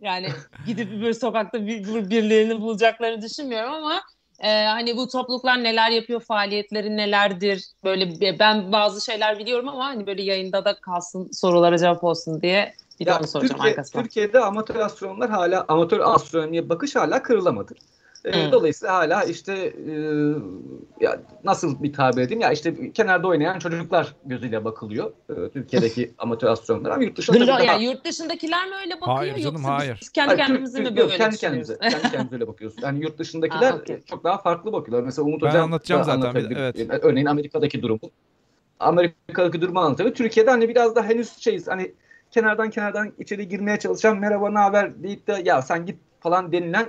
yani 0.00 0.28
gidip 0.66 0.92
bir 0.92 1.12
sokakta 1.12 1.66
bir, 1.66 2.10
birilerini 2.10 2.60
bulacaklarını 2.60 3.22
düşünmüyorum 3.22 3.72
ama 3.72 4.02
e, 4.40 4.64
hani 4.64 4.96
bu 4.96 5.08
topluluklar 5.08 5.64
neler 5.64 5.90
yapıyor, 5.90 6.20
faaliyetleri 6.20 6.96
nelerdir? 6.96 7.64
Böyle 7.84 8.38
ben 8.38 8.72
bazı 8.72 9.04
şeyler 9.04 9.38
biliyorum 9.38 9.68
ama 9.68 9.84
hani 9.84 10.06
böyle 10.06 10.22
yayında 10.22 10.64
da 10.64 10.80
kalsın 10.80 11.30
sorulara 11.32 11.78
cevap 11.78 12.04
olsun 12.04 12.42
diye 12.42 12.72
bir 13.00 13.06
de 13.06 13.10
Ya 13.10 13.18
onu 13.18 13.26
soracağım 13.26 13.52
Türkiye- 13.56 13.70
arkasından. 13.70 14.02
Türkiye'de 14.04 14.40
amatör 14.40 14.76
astronomlar 14.76 15.30
hala 15.30 15.64
amatör 15.68 16.00
astronomiye 16.00 16.68
bakış 16.68 16.96
hala 16.96 17.22
kırılamadı. 17.22 17.74
Hı. 18.24 18.52
Dolayısıyla 18.52 18.94
hala 18.94 19.24
işte 19.24 19.52
e, 19.88 19.92
ya 21.00 21.20
nasıl 21.44 21.82
bir 21.82 21.92
tabir 21.92 22.22
edeyim 22.22 22.40
ya 22.40 22.52
işte 22.52 22.92
kenarda 22.92 23.28
oynayan 23.28 23.58
çocuklar 23.58 24.14
gözüyle 24.24 24.64
bakılıyor 24.64 25.12
e, 25.28 25.48
Türkiye'deki 25.50 26.14
amatör 26.18 26.48
astronomlar 26.48 26.90
ama 26.90 27.02
yurt 27.04 27.16
dışında 27.16 27.38
tabii 27.38 27.46
daha- 27.48 27.62
yani 27.62 27.84
yurt 27.84 28.04
dışındakiler 28.04 28.68
mi 28.68 28.74
öyle 28.84 28.94
bakıyor 29.00 29.16
Hayır 29.16 29.36
canım, 29.38 29.54
yoksa 29.54 29.74
hayır. 29.78 29.98
biz 30.00 30.08
kendi 30.10 30.34
Hayır, 30.34 30.46
Türk- 30.46 30.78
mi 30.78 30.96
böyle 30.96 31.16
kendi 31.16 31.36
kendimize, 31.36 31.78
kendi 31.78 32.02
kendimize 32.02 32.34
öyle 32.34 32.46
bakıyoruz. 32.46 32.76
Yani 32.82 33.02
yurt 33.02 33.18
dışındakiler 33.18 33.70
Ha, 33.70 33.76
okey. 33.82 34.00
çok 34.06 34.24
daha 34.24 34.38
farklı 34.38 34.72
bakıyorlar. 34.72 35.04
Mesela 35.04 35.26
Umut 35.26 35.42
Ben 35.42 35.48
Hocam 35.48 35.64
anlatacağım 35.64 36.04
zaten, 36.04 36.46
evet. 36.56 36.88
Örneğin 37.02 37.26
Amerika'daki 37.26 37.82
durumu. 37.82 38.00
Amerika'daki 38.80 39.60
durumu 39.60 39.80
anlatıyor. 39.80 40.14
Türkiye'de 40.14 40.50
hani 40.50 40.68
biraz 40.68 40.96
da 40.96 41.02
henüz 41.04 41.36
şeyiz 41.38 41.68
hani 41.68 41.92
kenardan 42.30 42.70
kenardan 42.70 43.12
içeri 43.18 43.48
girmeye 43.48 43.78
çalışan 43.78 44.18
merhaba 44.18 44.50
ne 44.50 44.58
haber 44.58 45.02
deyip 45.02 45.26
de 45.26 45.42
ya 45.44 45.62
sen 45.62 45.86
git 45.86 45.96
falan 46.20 46.52
denilen 46.52 46.86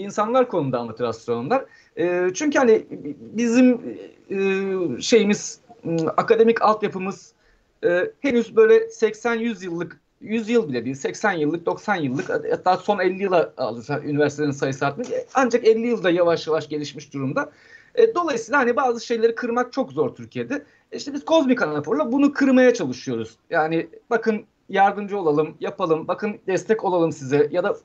insanlar 0.00 0.48
konumda 0.48 0.78
amatör 0.78 1.04
astronomlar. 1.04 1.64
E, 1.96 2.30
çünkü 2.34 2.58
hani 2.58 2.86
bizim 3.20 3.98
e, 4.30 5.00
şeyimiz 5.00 5.60
akademik 6.16 6.62
altyapımız 6.62 7.32
e, 7.84 8.12
henüz 8.20 8.56
böyle 8.56 8.74
80-100 8.74 9.64
yıllık 9.64 10.00
100 10.20 10.48
yıl 10.48 10.68
bile 10.68 10.84
değil 10.84 10.96
80 10.96 11.32
yıllık 11.32 11.66
90 11.66 11.96
yıllık 11.96 12.30
hatta 12.30 12.76
son 12.76 12.98
50 12.98 13.22
yıla 13.22 13.52
alırsa 13.56 14.00
üniversitelerin 14.00 14.52
sayısı 14.52 14.86
artmış 14.86 15.08
ancak 15.34 15.66
50 15.66 15.86
yılda 15.86 16.10
yavaş 16.10 16.46
yavaş 16.46 16.68
gelişmiş 16.68 17.14
durumda. 17.14 17.52
E, 17.94 18.14
dolayısıyla 18.14 18.58
hani 18.58 18.76
bazı 18.76 19.06
şeyleri 19.06 19.34
kırmak 19.34 19.72
çok 19.72 19.92
zor 19.92 20.14
Türkiye'de. 20.14 20.64
İşte 20.92 21.14
biz 21.14 21.24
kozmik 21.24 21.62
anaforla 21.62 22.12
bunu 22.12 22.32
kırmaya 22.32 22.74
çalışıyoruz. 22.74 23.36
Yani 23.50 23.88
bakın 24.10 24.44
yardımcı 24.68 25.18
olalım, 25.18 25.54
yapalım, 25.60 26.08
bakın 26.08 26.38
destek 26.46 26.84
olalım 26.84 27.12
size 27.12 27.48
ya 27.50 27.64
da 27.64 27.76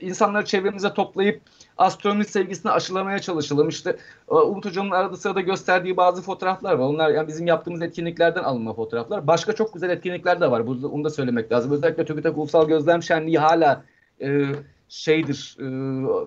insanları 0.00 0.44
çevremize 0.44 0.94
toplayıp 0.94 1.40
astronomi 1.78 2.24
sevgisini 2.24 2.72
aşılamaya 2.72 3.18
çalışalım. 3.18 3.68
İşte 3.68 3.96
e, 4.30 4.34
Umut 4.34 4.64
Hocam'ın 4.64 4.90
arada 4.90 5.16
sırada 5.16 5.40
gösterdiği 5.40 5.96
bazı 5.96 6.22
fotoğraflar 6.22 6.72
var. 6.72 6.84
Onlar 6.88 7.10
yani 7.10 7.28
bizim 7.28 7.46
yaptığımız 7.46 7.82
etkinliklerden 7.82 8.42
alınma 8.42 8.74
fotoğraflar. 8.74 9.26
Başka 9.26 9.52
çok 9.52 9.74
güzel 9.74 9.90
etkinlikler 9.90 10.40
de 10.40 10.50
var. 10.50 10.60
Onu 10.60 11.04
da 11.04 11.10
söylemek 11.10 11.52
lazım. 11.52 11.72
Özellikle 11.72 12.04
TÜBİTAK 12.04 12.38
Ulusal 12.38 12.68
Gözlem 12.68 13.02
Şenliği 13.02 13.38
hala 13.38 13.84
e, 14.20 14.44
şeydir 14.88 15.56
e, 15.60 15.66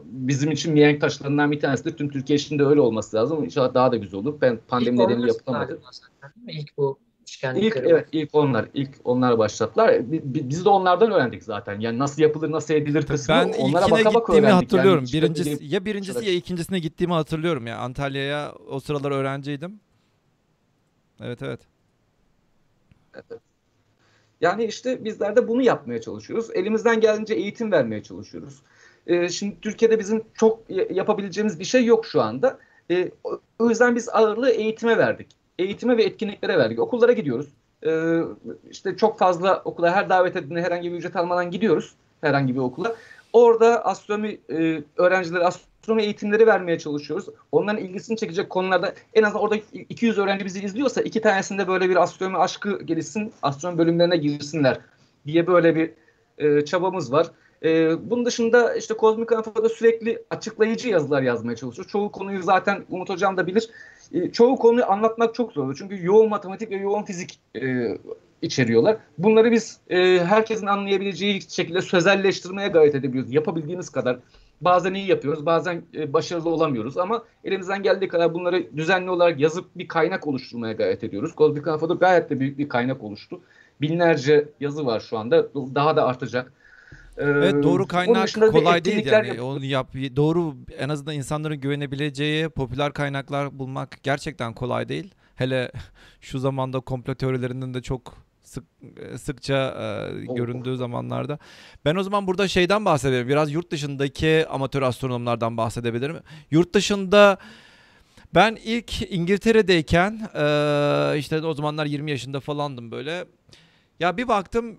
bizim 0.04 0.52
için 0.52 0.74
mihenk 0.74 1.02
taşlarından 1.02 1.52
bir 1.52 1.60
tanesidir. 1.60 1.98
Tüm 1.98 2.10
Türkiye 2.10 2.38
için 2.38 2.60
de 2.60 2.65
öyle 2.65 2.82
olması 2.82 3.18
lazım. 3.18 3.44
İnşallah 3.44 3.74
daha 3.74 3.91
da 3.91 3.96
güzel 3.96 4.20
olur. 4.20 4.41
Ben 4.41 4.60
pandemi 4.68 4.96
İlk 4.96 5.08
nedeniyle 5.08 5.28
yapılamadı. 5.32 5.82
İlk 6.48 6.78
bu 6.78 7.00
İlk 7.55 7.77
evet 7.77 8.07
ilk 8.11 8.29
onlar 8.35 8.65
ilk 8.73 8.89
onlar 9.03 9.38
başlattılar. 9.38 10.11
Bi- 10.11 10.21
bi- 10.23 10.49
Biz 10.49 10.65
de 10.65 10.69
onlardan 10.69 11.11
öğrendik 11.11 11.43
zaten. 11.43 11.79
Yani 11.79 11.99
nasıl 11.99 12.21
yapılır, 12.21 12.51
nasıl 12.51 12.73
edilir 12.73 13.05
kısmı 13.05 13.35
Ben 13.35 13.53
onlara 13.59 13.91
baka 13.91 14.05
baka 14.05 14.19
gittiğimi 14.19 14.47
öğrendik. 14.47 14.73
hatırlıyorum. 14.73 15.03
Yani 15.13 15.13
Birincisi 15.23 15.59
bir- 15.59 15.65
ya 15.69 15.85
birincisi 15.85 16.25
ya 16.25 16.33
ikincisine 16.33 16.79
gittiğimi 16.79 17.13
hatırlıyorum 17.13 17.67
ya. 17.67 17.77
Antalya'ya 17.77 18.53
o 18.69 18.79
sıralar 18.79 19.11
öğrenciydim. 19.11 19.79
Evet 21.23 21.41
evet. 21.41 21.59
Yani 24.41 24.63
işte 24.65 25.05
bizler 25.05 25.35
de 25.35 25.47
bunu 25.47 25.61
yapmaya 25.61 26.01
çalışıyoruz. 26.01 26.49
Elimizden 26.53 26.99
geldiğince 26.99 27.33
eğitim 27.33 27.71
vermeye 27.71 28.03
çalışıyoruz. 28.03 28.61
Ee, 29.07 29.30
şimdi 29.30 29.61
Türkiye'de 29.61 29.99
bizim 29.99 30.23
çok 30.34 30.59
yapabileceğimiz 30.89 31.59
bir 31.59 31.65
şey 31.65 31.86
yok 31.86 32.05
şu 32.05 32.21
anda. 32.21 32.59
Ee, 32.91 33.11
o 33.59 33.69
yüzden 33.69 33.95
biz 33.95 34.09
ağırlığı 34.09 34.49
eğitime 34.49 34.97
verdik. 34.97 35.28
Eğitime 35.60 35.97
ve 35.97 36.03
etkinliklere 36.03 36.58
verdik. 36.58 36.80
Okullara 36.80 37.12
gidiyoruz. 37.12 37.47
Ee, 37.86 38.22
işte 38.72 38.97
çok 38.97 39.20
fazla 39.20 39.62
okula 39.66 39.95
her 39.95 40.10
davet 40.10 40.36
edildiğinde 40.36 40.62
herhangi 40.62 40.91
bir 40.91 40.97
ücret 40.97 41.16
almadan 41.16 41.51
gidiyoruz. 41.51 41.93
Herhangi 42.22 42.56
bir 42.56 42.60
okula. 42.60 42.95
Orada 43.34 43.86
astronomi 43.86 44.38
e, 44.49 44.84
öğrencilere 44.97 45.43
astronomi 45.43 46.03
eğitimleri 46.03 46.47
vermeye 46.47 46.80
çalışıyoruz. 46.80 47.26
Onların 47.51 47.84
ilgisini 47.84 48.18
çekecek 48.18 48.49
konularda 48.49 48.93
en 49.14 49.24
azından 49.24 49.43
orada 49.43 49.56
200 49.74 50.18
öğrenci 50.18 50.45
bizi 50.45 50.64
izliyorsa 50.64 51.01
iki 51.01 51.22
tanesinde 51.22 51.68
böyle 51.68 51.89
bir 51.89 51.95
astronomi 51.95 52.38
aşkı 52.38 52.82
gelişsin, 52.84 53.34
astronomi 53.41 53.78
bölümlerine 53.78 54.18
girsinler 54.18 54.80
diye 55.26 55.47
böyle 55.47 55.76
bir 55.76 55.91
e, 56.38 56.66
çabamız 56.66 57.12
var. 57.12 57.32
E, 57.64 57.95
bunun 58.10 58.26
dışında 58.26 58.76
işte 58.76 58.93
Kozmik 58.93 59.32
Anafor'da 59.32 59.70
sürekli 59.70 60.24
açıklayıcı 60.30 60.89
yazılar 60.89 61.22
yazmaya 61.22 61.56
çalışıyor. 61.56 61.88
Çoğu 61.88 62.12
konuyu 62.12 62.43
zaten 62.43 62.84
Umut 62.89 63.10
Hocam 63.10 63.38
da 63.38 63.47
bilir. 63.47 63.70
E, 64.14 64.32
çoğu 64.32 64.56
konuyu 64.56 64.86
anlatmak 64.86 65.36
çok 65.36 65.53
zor. 65.53 65.76
Çünkü 65.76 66.06
yoğun 66.06 66.30
matematik 66.30 66.72
ve 66.72 66.76
yoğun 66.76 67.03
fizik 67.03 67.39
e, 67.62 67.97
içeriyorlar. 68.41 68.97
Bunları 69.18 69.51
biz 69.51 69.80
e, 69.89 70.20
herkesin 70.20 70.68
anlayabileceği 70.68 71.41
şekilde 71.41 71.82
sözelleştirmeye 71.82 72.68
gayret 72.68 72.95
edebiliyoruz. 72.95 73.34
Yapabildiğimiz 73.34 73.89
kadar. 73.89 74.20
Bazen 74.62 74.93
iyi 74.93 75.08
yapıyoruz, 75.08 75.45
bazen 75.45 75.82
e, 75.95 76.14
başarılı 76.14 76.49
olamıyoruz 76.49 76.97
ama 76.97 77.24
elimizden 77.43 77.84
geldiği 77.84 78.08
kadar 78.08 78.34
bunları 78.34 78.78
düzenli 78.78 79.10
olarak 79.10 79.39
yazıp 79.39 79.66
bir 79.76 79.88
kaynak 79.88 80.28
oluşturmaya 80.28 80.74
gayret 80.74 81.03
ediyoruz. 81.03 81.36
Kozmik 81.36 81.66
Kafa'da 81.66 81.93
gayet 81.93 82.30
de 82.30 82.39
büyük 82.39 82.58
bir 82.58 82.70
kaynak 82.70 83.03
oluştu. 83.03 83.39
Binlerce 83.82 84.49
yazı 84.60 84.86
var 84.86 84.99
şu 84.99 85.18
anda. 85.18 85.47
Daha 85.53 85.95
da 85.95 86.06
artacak. 86.06 86.53
Evet 87.18 87.63
doğru 87.63 87.88
kaynak 87.88 88.30
kolay 88.51 88.86
değil 88.86 89.05
yani. 89.05 89.28
Yap- 89.28 89.39
Onu 89.41 89.66
yap 89.66 89.93
doğru 89.93 90.55
en 90.78 90.89
azından 90.89 91.16
insanların 91.16 91.57
güvenebileceği 91.61 92.49
popüler 92.49 92.93
kaynaklar 92.93 93.59
bulmak 93.59 94.03
gerçekten 94.03 94.53
kolay 94.53 94.89
değil. 94.89 95.13
Hele 95.36 95.72
şu 96.22 96.39
zamanda 96.39 96.80
komplo 96.80 97.16
teorilerinin 97.16 97.74
de 97.74 97.82
çok 97.82 98.13
sık 98.43 98.63
sıkça 99.18 99.55
e, 99.55 100.26
göründüğü 100.36 100.78
zamanlarda. 100.78 101.39
Ben 101.86 101.95
o 101.95 102.03
zaman 102.03 102.28
burada 102.28 102.47
şeyden 102.47 102.86
bahsedelim. 102.86 103.28
Biraz 103.28 103.51
yurt 103.51 103.72
dışındaki 103.72 104.45
amatör 104.49 104.82
astronomlardan 104.82 105.57
bahsedebilirim. 105.57 106.18
Yurt 106.51 106.74
dışında 106.74 107.38
ben 108.36 108.57
ilk 108.66 109.11
İngiltere'deyken 109.11 110.11
e, 110.36 111.18
işte 111.20 111.41
o 111.45 111.53
zamanlar 111.53 111.86
20 111.86 112.11
yaşında 112.11 112.39
falandım 112.39 112.91
böyle. 112.91 113.26
Ya 113.99 114.18
bir 114.18 114.28
baktım 114.28 114.72
e, 114.72 114.76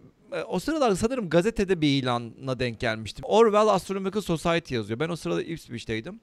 o 0.49 0.59
sıralar 0.59 0.95
sanırım 0.95 1.31
gazetede 1.31 1.81
bir 1.81 2.03
ilana 2.03 2.59
denk 2.59 2.81
gelmiştim. 2.81 3.25
Orwell 3.29 3.69
Astronomical 3.69 4.21
Society 4.21 4.75
yazıyor. 4.75 5.01
Ben 5.01 5.09
o 5.09 5.17
sırada 5.17 5.43
Ipswich'teydim. 5.43 6.21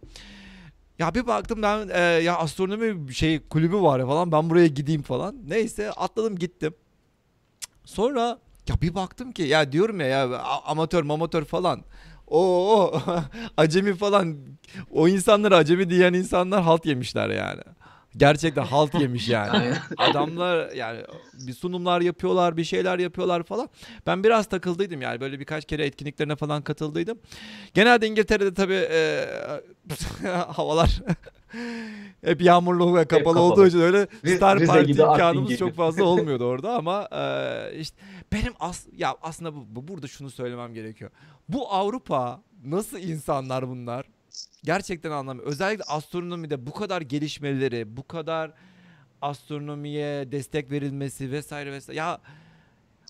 Ya 1.00 1.16
bir 1.16 1.28
baktım 1.28 1.62
ben 1.62 1.90
e, 1.90 2.00
ya 2.00 2.38
astronomi 2.38 3.14
şey 3.14 3.40
kulübü 3.40 3.78
var 3.78 4.00
ya 4.00 4.08
falan 4.08 4.32
ben 4.32 4.50
buraya 4.50 4.68
gideyim 4.68 5.02
falan. 5.02 5.36
Neyse 5.48 5.92
atladım 5.92 6.36
gittim. 6.36 6.74
Sonra 7.86 8.40
ya 8.70 8.82
bir 8.82 8.96
baktım 8.96 9.32
ki 9.32 9.44
ya 9.44 9.72
diyorum 9.72 10.00
ya 10.00 10.08
ya 10.08 10.40
amatör 10.66 11.10
amatör 11.10 11.46
falan. 11.46 11.84
O 12.28 12.94
acemi 13.58 13.96
falan 13.96 14.38
o 14.92 15.08
insanlara 15.08 15.58
acemi 15.58 15.90
diyen 15.90 16.14
insanlar 16.14 16.64
halt 16.64 16.86
yemişler 16.86 17.30
yani. 17.30 17.62
Gerçekten 18.18 18.64
halt 18.64 18.94
yemiş 19.02 19.30
yani. 19.30 19.74
Adamlar 19.98 20.72
yani 20.72 21.02
bir 21.34 21.54
sunumlar 21.54 22.02
yapıyorlar, 22.02 22.58
bir 22.58 22.64
şeyler 22.64 23.00
yapıyorlar 23.00 23.44
falan. 23.44 23.70
Ben 24.08 24.24
biraz 24.24 24.46
takıldıydım 24.46 25.02
yani 25.02 25.22
böyle 25.22 25.40
birkaç 25.40 25.66
kere 25.66 25.86
etkinliklerine 25.86 26.36
falan 26.36 26.62
katıldıydım. 26.62 27.20
Genelde 27.74 28.08
İngiltere'de 28.08 28.54
tabii 28.54 28.88
e, 28.92 29.26
havalar 30.48 31.02
hep 32.26 32.42
yağmurlu 32.42 32.96
ve 32.96 33.06
kapalı, 33.06 33.24
kapalı 33.24 33.40
olduğu 33.40 33.68
için 33.68 33.80
öyle 33.80 34.08
Star 34.36 34.60
Rize 34.60 34.66
Party 34.66 34.92
imkanımız 34.92 35.58
çok 35.58 35.76
fazla 35.76 36.04
olmuyordu 36.04 36.44
orada 36.44 36.74
ama 36.74 37.08
e, 37.12 37.80
işte 37.80 37.98
benim 38.34 38.54
as 38.60 38.86
ya 38.98 39.16
aslında 39.22 39.56
bu, 39.56 39.66
bu 39.70 39.88
burada 39.88 40.08
şunu 40.08 40.30
söylemem 40.30 40.74
gerekiyor. 40.74 41.12
Bu 41.50 41.74
Avrupa 41.74 42.42
nasıl 42.66 43.00
insanlar 43.00 43.70
bunlar? 43.70 44.06
Gerçekten 44.64 45.12
anlamıyorum. 45.12 45.52
Özellikle 45.52 45.84
astronomide 45.84 46.66
bu 46.66 46.74
kadar 46.74 47.02
gelişmeleri, 47.02 47.98
bu 47.98 48.08
kadar 48.08 48.54
astronomiye 49.22 50.32
destek 50.32 50.72
verilmesi 50.72 51.32
vesaire 51.32 51.72
vesaire. 51.72 52.00
Ya 52.00 52.22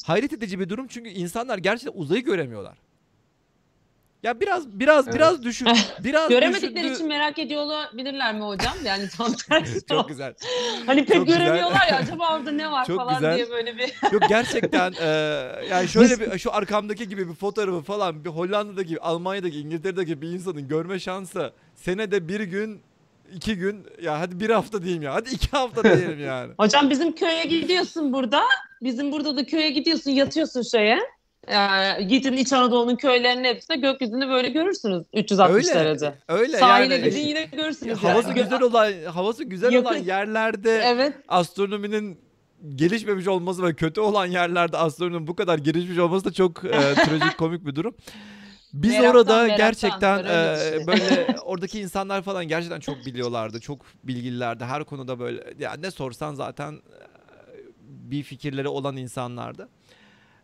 hayret 0.03 0.34
edici 0.34 0.59
bir 0.59 0.69
durum 0.69 0.88
çünkü 0.88 1.09
insanlar 1.09 1.57
gerçekten 1.57 1.99
uzayı 1.99 2.24
göremiyorlar. 2.24 2.78
Ya 4.24 4.39
biraz 4.39 4.80
biraz 4.80 5.07
evet. 5.07 5.15
biraz 5.15 5.43
düşün. 5.43 5.67
Biraz 6.03 6.30
Göremedikleri 6.30 6.74
düşündü... 6.76 6.93
için 6.93 7.07
merak 7.07 7.39
ediyor 7.39 7.61
olabilirler 7.61 8.36
mi 8.36 8.41
hocam? 8.41 8.74
Yani 8.86 9.09
tam 9.17 9.34
tersi. 9.49 9.86
Çok 9.86 10.07
güzel. 10.07 10.34
hani 10.86 11.05
pek 11.05 11.15
Çok 11.15 11.28
göremiyorlar 11.28 11.71
güzel. 11.71 11.91
ya 11.91 11.97
acaba 11.97 12.38
orada 12.38 12.51
ne 12.51 12.71
var 12.71 12.86
Çok 12.86 12.97
falan 12.97 13.13
güzel. 13.13 13.36
diye 13.36 13.49
böyle 13.49 13.78
bir. 13.78 13.93
Yok 14.11 14.24
gerçekten 14.30 14.93
e, 15.01 15.07
yani 15.69 15.88
şöyle 15.88 16.19
bir 16.19 16.39
şu 16.39 16.53
arkamdaki 16.53 17.09
gibi 17.09 17.30
bir 17.30 17.34
fotoğrafı 17.34 17.82
falan 17.82 18.26
bir 18.26 18.30
Hollanda'daki, 18.30 19.01
Almanya'daki, 19.01 19.59
İngiltere'deki 19.59 20.21
bir 20.21 20.28
insanın 20.28 20.67
görme 20.67 20.99
şansı 20.99 21.53
senede 21.76 22.28
bir 22.28 22.39
gün 22.39 22.82
iki 23.36 23.55
gün 23.55 23.86
ya 24.01 24.19
hadi 24.19 24.39
bir 24.39 24.49
hafta 24.49 24.84
diyeyim 24.84 25.01
ya 25.03 25.13
hadi 25.13 25.30
iki 25.30 25.51
hafta 25.51 25.84
diyelim 25.84 26.26
yani. 26.26 26.53
Hocam 26.57 26.89
bizim 26.89 27.15
köye 27.15 27.45
gidiyorsun 27.45 28.13
burada. 28.13 28.43
Bizim 28.82 29.11
burada 29.11 29.38
da 29.38 29.45
köye 29.45 29.69
gidiyorsun 29.69 30.11
yatıyorsun 30.11 30.61
şeye. 30.61 30.99
Yani 31.52 32.08
gidin 32.08 32.34
İç 32.34 32.54
Anadolu'nun 32.54 32.96
köylerinin 32.96 33.44
hepsinde 33.44 33.78
gökyüzünü 33.78 34.30
böyle 34.30 34.50
görürsünüz 34.50 35.04
360 35.14 35.56
öyle, 35.56 35.80
derece. 35.80 36.14
Öyle 36.28 36.58
Sahile 36.58 36.96
yani. 36.96 37.10
gidin 37.10 37.28
yine 37.28 37.44
görürsünüz. 37.44 37.98
Havası 37.98 38.30
yani. 38.30 38.41
güzel 38.41 38.62
olan 38.62 38.94
havası 39.14 39.44
güzel 39.44 39.72
Yakın. 39.72 39.86
olan 39.86 39.98
yerlerde 39.98 40.82
evet. 40.86 41.14
astronominin 41.28 42.20
gelişmemiş 42.76 43.28
olması 43.28 43.64
ve 43.64 43.74
kötü 43.74 44.02
olan 44.02 44.26
yerlerde 44.26 44.78
astronominin 44.78 45.28
bu 45.28 45.36
kadar 45.36 45.58
gelişmiş 45.58 45.98
olması 45.98 46.26
da 46.26 46.34
çok 46.34 46.66
e, 46.66 46.70
trajik 46.96 47.38
komik 47.38 47.66
bir 47.66 47.76
durum. 47.76 47.96
Biz 48.74 48.91
meraktan, 48.91 49.16
orada 49.16 49.36
meraktan, 49.36 49.58
gerçekten 49.58 50.20
e, 50.20 50.88
böyle 50.88 51.36
oradaki 51.46 51.80
insanlar 51.80 52.22
falan 52.22 52.48
gerçekten 52.48 52.80
çok 52.80 53.06
biliyorlardı. 53.06 53.60
Çok 53.60 53.86
bilgililerdi. 54.04 54.66
Her 54.66 54.84
konuda 54.84 55.20
böyle 55.20 55.44
ya 55.60 55.74
ne 55.74 55.91
sorsan 55.91 56.34
zaten 56.34 56.82
bir 57.82 58.24
fikirleri 58.24 58.68
olan 58.68 58.98
insanlardı. 58.98 59.70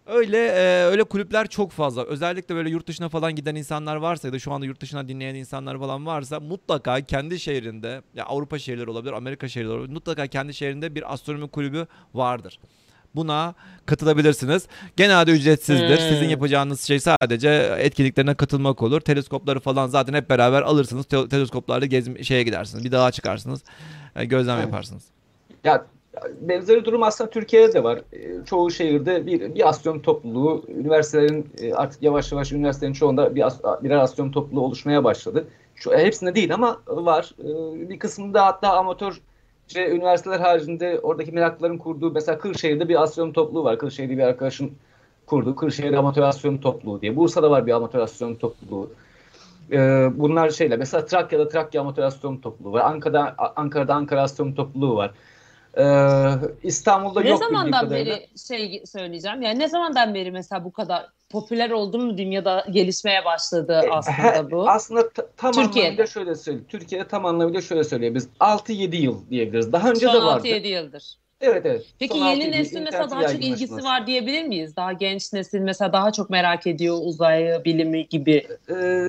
Öyle 0.05 0.47
e, 0.47 0.83
öyle 0.85 1.03
kulüpler 1.03 1.47
çok 1.47 1.71
fazla. 1.71 2.03
Özellikle 2.03 2.55
böyle 2.55 2.69
yurt 2.69 2.87
dışına 2.87 3.09
falan 3.09 3.35
giden 3.35 3.55
insanlar 3.55 3.95
varsa 3.95 4.27
ya 4.27 4.33
da 4.33 4.39
şu 4.39 4.51
anda 4.51 4.65
yurt 4.65 4.81
dışına 4.81 5.07
dinleyen 5.07 5.35
insanlar 5.35 5.79
falan 5.79 6.05
varsa 6.05 6.39
mutlaka 6.39 7.01
kendi 7.01 7.39
şehrinde 7.39 8.01
ya 8.15 8.25
Avrupa 8.25 8.59
şehirleri 8.59 8.89
olabilir, 8.89 9.13
Amerika 9.13 9.47
şehirleri 9.47 9.73
olabilir. 9.73 9.93
Mutlaka 9.93 10.27
kendi 10.27 10.53
şehrinde 10.53 10.95
bir 10.95 11.13
astronomi 11.13 11.47
kulübü 11.47 11.87
vardır. 12.13 12.59
Buna 13.15 13.55
katılabilirsiniz. 13.85 14.67
Genelde 14.97 15.31
ücretsizdir. 15.31 15.97
Hmm. 15.97 16.09
Sizin 16.09 16.29
yapacağınız 16.29 16.81
şey 16.81 16.99
sadece 16.99 17.75
etkinliklerine 17.79 18.35
katılmak 18.35 18.81
olur. 18.81 19.01
Teleskopları 19.01 19.59
falan 19.59 19.87
zaten 19.87 20.13
hep 20.13 20.29
beraber 20.29 20.61
alırsınız. 20.61 21.05
Te- 21.05 21.29
teleskoplarla 21.29 21.85
gezim 21.85 22.23
şeye 22.23 22.43
gidersiniz. 22.43 22.83
Bir 22.83 22.91
dağa 22.91 23.11
çıkarsınız. 23.11 23.63
E, 24.15 24.25
gözlem 24.25 24.59
yaparsınız. 24.59 25.03
Ya 25.63 25.85
Benzeri 26.41 26.85
durum 26.85 27.03
aslında 27.03 27.29
Türkiye'de 27.29 27.73
de 27.73 27.83
var. 27.83 28.01
E, 28.13 28.45
çoğu 28.45 28.71
şehirde 28.71 29.25
bir, 29.25 29.55
bir 29.55 29.69
astronom 29.69 30.01
topluluğu, 30.01 30.65
üniversitelerin 30.67 31.49
e, 31.61 31.73
artık 31.73 32.03
yavaş 32.03 32.31
yavaş 32.31 32.51
üniversitelerin 32.51 32.93
çoğunda 32.93 33.35
bir 33.35 33.43
birer 33.83 33.97
astronom 33.97 34.31
topluluğu 34.31 34.61
oluşmaya 34.61 35.03
başladı. 35.03 35.47
Şu, 35.75 35.93
e, 35.93 36.05
hepsinde 36.05 36.35
değil 36.35 36.53
ama 36.53 36.81
var. 36.87 37.31
Bir 37.89 37.99
kısmında 37.99 38.45
hatta 38.45 38.77
amatör 38.77 39.21
işte 39.67 39.89
üniversiteler 39.91 40.39
haricinde 40.39 40.99
oradaki 40.99 41.31
meraklıların 41.31 41.77
kurduğu 41.77 42.11
mesela 42.11 42.39
Kırşehir'de 42.39 42.89
bir 42.89 43.03
astronom 43.03 43.33
topluluğu 43.33 43.63
var. 43.63 43.79
Kırşehir'de 43.79 44.17
bir 44.17 44.23
arkadaşım 44.23 44.71
kurdu. 45.29 45.55
Kırşehir 45.55 45.93
Amatör 45.93 46.21
Astronom 46.21 46.57
Topluluğu 46.57 47.01
diye. 47.01 47.15
Bursa'da 47.15 47.51
var 47.51 47.67
bir 47.67 47.71
amatör 47.71 47.99
astronom 47.99 48.35
topluluğu. 48.35 48.91
bunlar 50.15 50.49
şeyler. 50.49 50.79
Mesela 50.79 51.05
Trakya'da 51.05 51.47
Trakya 51.47 51.81
Amatör 51.81 52.03
Astronom 52.03 52.41
Topluluğu 52.41 52.71
var. 52.71 52.81
Ankara'da 52.81 53.35
Ankara'da 53.55 53.95
Ankara 53.95 54.21
Astronom 54.21 54.55
Topluluğu 54.55 54.95
var. 54.95 55.11
Ee, 55.77 55.83
İstanbul'da 56.63 57.21
ne 57.21 57.29
yok. 57.29 57.41
Ne 57.41 57.47
zamandan 57.47 57.91
beri 57.91 58.27
şey 58.47 58.83
söyleyeceğim. 58.85 59.41
Yani 59.41 59.59
ne 59.59 59.67
zamandan 59.67 60.13
beri 60.13 60.31
mesela 60.31 60.63
bu 60.63 60.71
kadar 60.71 61.05
popüler 61.29 61.69
oldu 61.69 61.99
mu 61.99 62.17
diyeyim 62.17 62.31
ya 62.31 62.45
da 62.45 62.65
gelişmeye 62.71 63.25
başladı 63.25 63.81
e, 63.85 63.89
aslında 63.89 64.51
bu? 64.51 64.69
Aslında 64.69 65.09
tam 65.37 65.51
Türkiye'de. 65.51 65.87
anlamıyla 65.87 66.07
şöyle 66.07 66.35
söyleyeyim. 66.35 66.65
Türkiye'de 66.69 67.07
tam 67.07 67.25
anlamıyla 67.25 67.61
şöyle 67.61 67.83
söyleyebiliriz. 67.83 68.29
6-7 68.39 68.95
yıl 68.95 69.29
diyebiliriz. 69.29 69.71
Daha 69.71 69.89
önce 69.89 70.05
Son 70.05 70.13
de 70.15 70.25
vardı. 70.25 70.47
6-7 70.47 70.67
yıldır. 70.67 71.17
Evet 71.41 71.65
evet. 71.65 71.85
Peki 71.99 72.17
Son 72.17 72.25
yeni 72.25 72.51
neslin 72.51 72.83
mesela 72.83 73.09
daha 73.09 73.27
çok 73.27 73.43
ilgisi 73.43 73.83
var 73.83 74.07
diyebilir 74.07 74.43
miyiz? 74.43 74.75
Daha 74.75 74.93
genç 74.93 75.33
nesil 75.33 75.59
mesela 75.59 75.93
daha 75.93 76.11
çok 76.11 76.29
merak 76.29 76.67
ediyor 76.67 76.97
uzay 77.01 77.65
bilimi 77.65 78.07
gibi. 78.07 78.47
Ee, 78.69 79.07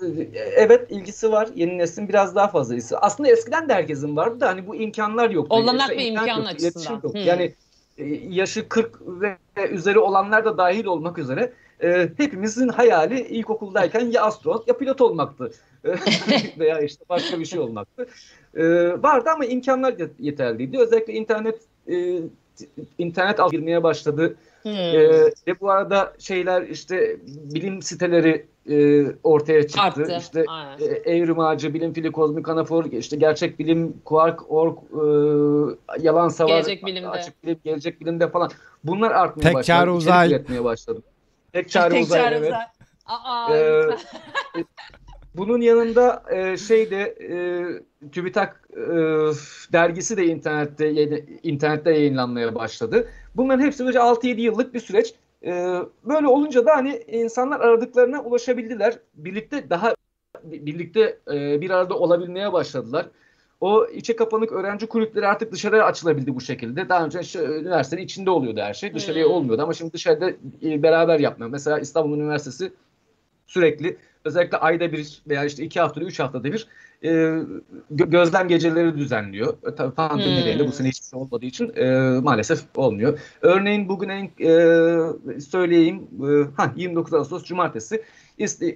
evet 0.57 0.91
ilgisi 0.91 1.33
var. 1.33 1.49
Yeni 1.55 1.78
neslin 1.78 2.09
biraz 2.09 2.35
daha 2.35 2.49
fazla 2.49 2.74
ilgisi. 2.74 2.97
Aslında 2.97 3.31
eskiden 3.31 3.68
de 3.68 3.74
herkesin 3.74 4.16
vardı 4.16 4.41
da 4.41 4.49
hani 4.49 4.66
bu 4.66 4.76
imkanlar 4.76 5.31
yoktu. 5.31 5.57
Olanak 5.57 5.91
ve 5.91 6.07
imkan 6.07 6.26
yoktu, 6.26 6.51
açısından. 6.55 7.03
Hmm. 7.03 7.20
Yani 7.20 7.55
e, 7.99 8.05
yaşı 8.28 8.68
40 8.68 9.01
ve 9.07 9.37
üzeri 9.70 9.99
olanlar 9.99 10.45
da 10.45 10.59
dahil 10.59 10.85
olmak 10.85 11.18
üzere 11.18 11.53
e, 11.83 12.09
hepimizin 12.16 12.68
hayali 12.68 13.20
ilkokuldayken 13.20 14.01
ya 14.11 14.22
astronot 14.22 14.68
ya 14.68 14.78
pilot 14.78 15.01
olmaktı. 15.01 15.53
Veya 16.59 16.81
işte 16.81 17.05
başka 17.09 17.41
bir 17.41 17.45
şey 17.45 17.61
olmaktı. 17.61 18.07
E, 18.55 18.64
vardı 19.03 19.31
ama 19.35 19.45
imkanlar 19.45 19.95
yeterliydi. 20.18 20.78
Özellikle 20.78 21.12
internet 21.12 21.69
e, 21.89 22.20
internet 22.99 23.41
al 23.41 23.51
girmeye 23.51 23.83
başladı. 23.83 24.37
Hmm. 24.62 24.72
E, 24.72 25.11
ve 25.47 25.61
bu 25.61 25.70
arada 25.70 26.12
şeyler 26.18 26.62
işte 26.62 27.16
bilim 27.26 27.83
siteleri 27.83 28.47
e, 28.70 29.07
ortaya 29.24 29.62
çıktı. 29.62 29.81
Arttı. 29.81 30.16
İşte 30.20 30.45
e, 30.81 30.85
Evrim 30.85 31.41
Ağacı, 31.41 31.74
Bilim 31.74 31.93
Fili, 31.93 32.12
Kozmik 32.12 32.49
Anafor, 32.49 32.85
işte 32.85 33.16
Gerçek 33.16 33.59
Bilim, 33.59 34.01
Quark, 34.05 34.51
Org, 34.53 34.78
e, 34.78 36.03
Yalan 36.03 36.28
Savar, 36.28 36.51
Gelecek 36.51 36.87
Bilimde. 36.87 37.09
Açık 37.09 37.45
Bilim, 37.45 37.59
Gelecek 37.64 38.01
Bilimde 38.01 38.31
falan. 38.31 38.51
Bunlar 38.85 39.11
artmaya 39.11 39.43
Tek 39.43 39.55
başladı. 39.55 39.66
Çare 39.66 39.91
uzay. 39.91 40.28
Üretmeye 40.28 40.64
başladı. 40.64 41.03
Tek 41.53 41.70
Çare 41.70 41.95
Tek 41.95 42.03
Uzay. 42.03 42.20
Çare 42.22 42.37
evet. 42.37 42.49
uzay. 42.49 42.64
Aa, 43.07 43.57
ee, 43.57 43.87
bunun 45.35 45.61
yanında 45.61 46.22
e, 46.31 46.57
şeyde 46.57 47.16
e, 47.20 47.37
TÜBİTAK 48.12 48.68
e, 48.72 48.80
dergisi 49.72 50.16
de 50.16 50.26
internette 50.26 50.92
internette 51.42 51.90
yayınlanmaya 51.90 52.55
başladı. 52.55 53.09
Bunların 53.36 53.64
hepsi 53.64 53.86
böyle 53.86 53.98
6-7 53.98 54.40
yıllık 54.40 54.74
bir 54.74 54.80
süreç. 54.80 55.14
E, 55.44 55.51
böyle 56.05 56.26
olunca 56.26 56.66
da 56.66 56.76
hani 56.76 57.03
insanlar 57.09 57.61
aradıklarına 57.61 58.22
ulaşabildiler. 58.22 58.98
Birlikte 59.14 59.70
daha 59.70 59.94
birlikte 60.44 61.18
e, 61.32 61.61
bir 61.61 61.70
arada 61.70 61.94
olabilmeye 61.94 62.53
başladılar. 62.53 63.07
O 63.61 63.86
içe 63.86 64.16
kapanık 64.16 64.53
öğrenci 64.53 64.86
kulüpleri 64.86 65.26
artık 65.26 65.53
dışarıya 65.53 65.84
açılabildi 65.84 66.34
bu 66.34 66.40
şekilde. 66.40 66.88
Daha 66.88 67.05
önce 67.05 67.20
işte, 67.20 67.44
üniversitenin 67.44 68.03
içinde 68.03 68.30
oluyordu 68.30 68.61
her 68.61 68.74
şey. 68.74 68.94
Dışarıya 68.94 69.26
hmm. 69.26 69.32
olmuyordu 69.32 69.62
ama 69.62 69.72
şimdi 69.72 69.92
dışarıda 69.92 70.30
e, 70.62 70.82
beraber 70.82 71.18
yapmıyor. 71.18 71.51
Mesela 71.51 71.78
İstanbul 71.78 72.18
Üniversitesi 72.18 72.72
sürekli 73.46 73.96
özellikle 74.24 74.57
ayda 74.57 74.92
bir 74.92 75.22
veya 75.28 75.44
işte 75.44 75.64
iki 75.64 75.80
haftada 75.80 76.05
üç 76.05 76.20
haftada 76.20 76.44
bir 76.44 76.66
e, 77.05 77.38
gözlem 77.90 78.48
geceleri 78.48 78.96
düzenliyor. 78.96 79.57
E, 79.72 79.74
tabii 79.74 79.94
pandemi 79.94 80.30
hmm. 80.30 80.36
nedeniyle 80.36 80.66
bu 80.66 80.72
sene 80.72 80.88
hiçbir 80.88 81.07
şey 81.07 81.20
olmadığı 81.20 81.46
için 81.46 81.72
e, 81.76 82.20
maalesef 82.20 82.61
olmuyor. 82.76 83.18
Örneğin 83.42 83.88
bugün 83.88 84.09
en 84.09 84.24
e, 84.24 85.40
söyleyeyim 85.40 86.09
e, 86.22 86.62
ha 86.62 86.72
29 86.76 87.14
Ağustos 87.14 87.44
Cumartesi 87.44 88.05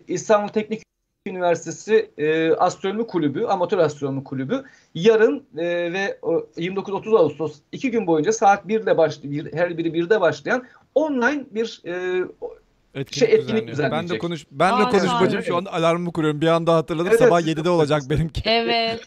İstanbul 0.09 0.49
Teknik 0.49 0.85
Üniversitesi 1.27 2.11
e, 2.19 2.53
Astronomi 2.53 3.07
Kulübü, 3.07 3.45
Amatör 3.45 3.79
Astronomi 3.79 4.25
Kulübü 4.25 4.65
yarın 4.95 5.45
e, 5.57 5.93
ve 5.93 6.19
29-30 6.23 7.19
Ağustos 7.19 7.61
iki 7.73 7.91
gün 7.91 8.07
boyunca 8.07 8.33
saat 8.33 8.67
1'de 8.67 8.97
baş, 8.97 9.23
bir, 9.23 9.53
her 9.53 9.79
biri 9.79 9.89
1'de 9.89 10.21
başlayan 10.21 10.65
online 10.95 11.45
bir 11.51 11.83
e, 11.87 12.25
Etkinlik, 12.95 13.31
şey, 13.31 13.39
etkinlik 13.39 13.69
düzenleyecek. 13.69 14.11
Ben 14.11 14.17
de 14.17 14.19
konuş 14.19 14.47
ben 14.51 14.73
Aa, 14.73 14.79
de 14.81 14.99
konuşmacım 14.99 15.43
şu 15.43 15.57
an 15.57 15.65
alarmımı 15.65 16.13
kuruyorum. 16.13 16.41
Bir 16.41 16.47
anda 16.47 16.75
hatırladım. 16.75 17.09
Evet, 17.09 17.19
Sabah 17.19 17.41
7'de 17.41 17.71
olacak 17.71 18.03
benimki. 18.11 18.43
Evet. 18.45 19.01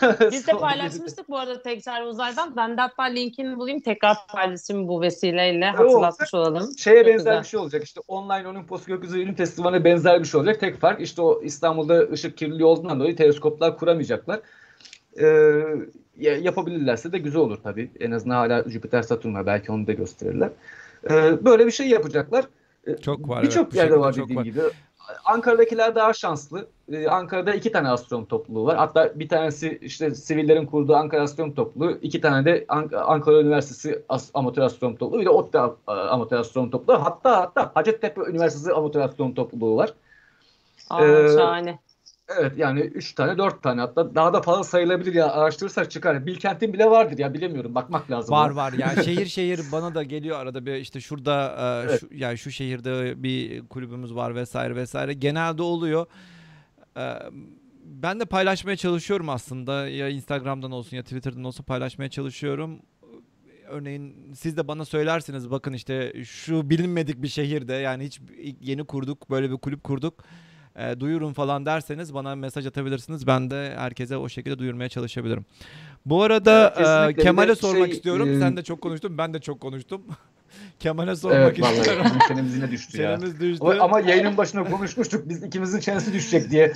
Biz 0.32 0.46
de 0.46 0.52
paylaşmıştık 0.52 1.28
bu 1.28 1.38
arada 1.38 1.62
tekrar 1.62 2.02
uzaydan. 2.02 2.56
Ben 2.56 2.76
de 2.76 2.80
hatta 2.80 3.02
linkini 3.02 3.56
bulayım 3.56 3.80
tekrar 3.80 4.16
paylaşayım 4.28 4.88
bu 4.88 5.00
vesileyle 5.00 5.66
hatırlatmış 5.66 6.34
olalım. 6.34 6.70
Şeye 6.78 6.96
Çok 6.96 7.06
benzer 7.06 7.16
güzel. 7.16 7.42
bir 7.42 7.46
şey 7.46 7.60
olacak. 7.60 7.84
İşte 7.84 8.00
online 8.08 8.48
Olimpos 8.48 8.84
Gökyüzü 8.84 9.18
Bilim 9.18 9.34
Festivali'ne 9.34 9.84
benzer 9.84 10.20
bir 10.20 10.24
şey 10.24 10.40
olacak. 10.40 10.60
Tek 10.60 10.80
fark 10.80 11.00
işte 11.00 11.22
o 11.22 11.42
İstanbul'da 11.42 12.00
ışık 12.00 12.36
kirliliği 12.36 12.64
olduğundan 12.64 13.00
dolayı 13.00 13.16
teleskoplar 13.16 13.78
kuramayacaklar. 13.78 14.40
Ee, 15.20 15.64
yapabilirlerse 16.18 17.12
de 17.12 17.18
güzel 17.18 17.40
olur 17.40 17.58
tabii. 17.62 17.90
En 18.00 18.10
azından 18.10 18.34
hala 18.34 18.70
Jüpiter 18.70 19.02
Satürn 19.02 19.34
var. 19.34 19.46
Belki 19.46 19.72
onu 19.72 19.86
da 19.86 19.92
gösterirler. 19.92 20.50
Ee, 21.10 21.44
böyle 21.44 21.66
bir 21.66 21.70
şey 21.70 21.88
yapacaklar. 21.88 22.44
Çok 23.02 23.28
var. 23.28 23.42
Birçok 23.42 23.64
evet. 23.64 23.74
yerde 23.74 24.00
var 24.00 24.16
dediğim 24.16 24.36
var. 24.36 24.44
gibi. 24.44 24.60
Ankara'dakiler 25.24 25.94
daha 25.94 26.12
şanslı. 26.12 26.68
Ee, 26.92 27.06
Ankara'da 27.06 27.54
iki 27.54 27.72
tane 27.72 27.88
astronom 27.88 28.24
topluluğu 28.24 28.66
var. 28.66 28.76
Hatta 28.76 29.12
bir 29.14 29.28
tanesi 29.28 29.78
işte 29.82 30.14
sivillerin 30.14 30.66
kurduğu 30.66 30.94
Ankara 30.96 31.22
Astronom 31.22 31.54
Topluluğu. 31.54 31.98
iki 32.02 32.20
tane 32.20 32.44
de 32.44 32.64
Ankara 33.06 33.40
Üniversitesi 33.40 34.02
As 34.08 34.30
Amatör 34.34 34.62
Astronom 34.62 34.96
Topluluğu. 34.96 35.20
Bir 35.20 35.26
de 35.26 35.30
ODTÜ 35.30 35.58
Amatör 35.86 36.38
Astronom 36.38 36.70
Topluluğu. 36.70 37.04
Hatta 37.04 37.40
hatta 37.40 37.70
Hacettepe 37.74 38.20
Üniversitesi 38.20 38.72
Amatör 38.72 39.00
Astronom 39.00 39.34
Topluluğu 39.34 39.76
var. 39.76 39.94
Aa, 40.90 41.04
ee, 41.04 41.28
şahane. 41.36 41.78
Evet 42.28 42.58
yani 42.58 42.80
3 42.80 43.14
tane 43.14 43.38
4 43.38 43.62
tane 43.62 43.80
hatta 43.80 44.14
daha 44.14 44.32
da 44.32 44.42
fazla 44.42 44.64
sayılabilir 44.64 45.14
ya 45.14 45.32
araştırırsak 45.32 45.90
çıkar. 45.90 46.26
Bilkent'in 46.26 46.72
bile 46.72 46.86
vardır 46.86 47.18
ya 47.18 47.34
bilemiyorum 47.34 47.74
bakmak 47.74 48.10
lazım. 48.10 48.34
Var 48.34 48.50
var 48.50 48.72
ya 48.72 49.02
şehir 49.02 49.26
şehir 49.36 49.60
bana 49.72 49.94
da 49.94 50.02
geliyor 50.02 50.38
arada 50.38 50.66
bir 50.66 50.74
işte 50.74 51.00
şurada 51.00 51.56
e, 51.58 51.88
evet. 51.88 52.00
şu, 52.00 52.08
yani 52.12 52.38
şu 52.38 52.50
şehirde 52.50 53.22
bir 53.22 53.68
kulübümüz 53.68 54.14
var 54.14 54.34
vesaire 54.34 54.76
vesaire 54.76 55.12
genelde 55.12 55.62
oluyor. 55.62 56.06
E, 56.96 57.14
ben 57.84 58.20
de 58.20 58.24
paylaşmaya 58.24 58.76
çalışıyorum 58.76 59.28
aslında 59.28 59.88
ya 59.88 60.08
Instagram'dan 60.08 60.72
olsun 60.72 60.96
ya 60.96 61.02
Twitter'dan 61.02 61.44
olsun 61.44 61.64
paylaşmaya 61.64 62.10
çalışıyorum. 62.10 62.80
Örneğin 63.68 64.32
siz 64.34 64.56
de 64.56 64.68
bana 64.68 64.84
söylersiniz 64.84 65.50
bakın 65.50 65.72
işte 65.72 66.24
şu 66.24 66.70
bilinmedik 66.70 67.22
bir 67.22 67.28
şehirde 67.28 67.72
yani 67.72 68.04
hiç 68.04 68.20
yeni 68.60 68.84
kurduk 68.84 69.30
böyle 69.30 69.50
bir 69.50 69.56
kulüp 69.56 69.84
kurduk 69.84 70.24
e, 70.76 71.00
duyurun 71.00 71.32
falan 71.32 71.66
derseniz 71.66 72.14
bana 72.14 72.34
mesaj 72.34 72.66
atabilirsiniz. 72.66 73.26
Ben 73.26 73.50
de 73.50 73.74
herkese 73.76 74.16
o 74.16 74.28
şekilde 74.28 74.58
duyurmaya 74.58 74.88
çalışabilirim. 74.88 75.44
Bu 76.06 76.22
arada 76.22 76.74
e, 77.10 77.14
Kemal'e 77.14 77.54
sormak 77.54 77.86
şey, 77.86 77.96
istiyorum. 77.96 78.28
E... 78.28 78.38
Sen 78.38 78.56
de 78.56 78.62
çok 78.62 78.80
konuştun, 78.80 79.18
ben 79.18 79.34
de 79.34 79.40
çok 79.40 79.60
konuştum. 79.60 80.02
Kemal'e 80.80 81.16
sormak 81.16 81.58
evet, 81.58 81.78
istiyorum. 81.78 82.06
Çenemiz 82.28 82.56
yine 82.56 82.70
düştü 82.70 83.02
ya. 83.02 83.20
düştü. 83.20 83.58
Ama, 83.60 83.74
ama 83.80 84.00
yayının 84.00 84.36
başına 84.36 84.64
konuşmuştuk 84.64 85.28
biz 85.28 85.42
ikimizin 85.42 85.80
çenesi 85.80 86.12
düşecek 86.12 86.50
diye. 86.50 86.64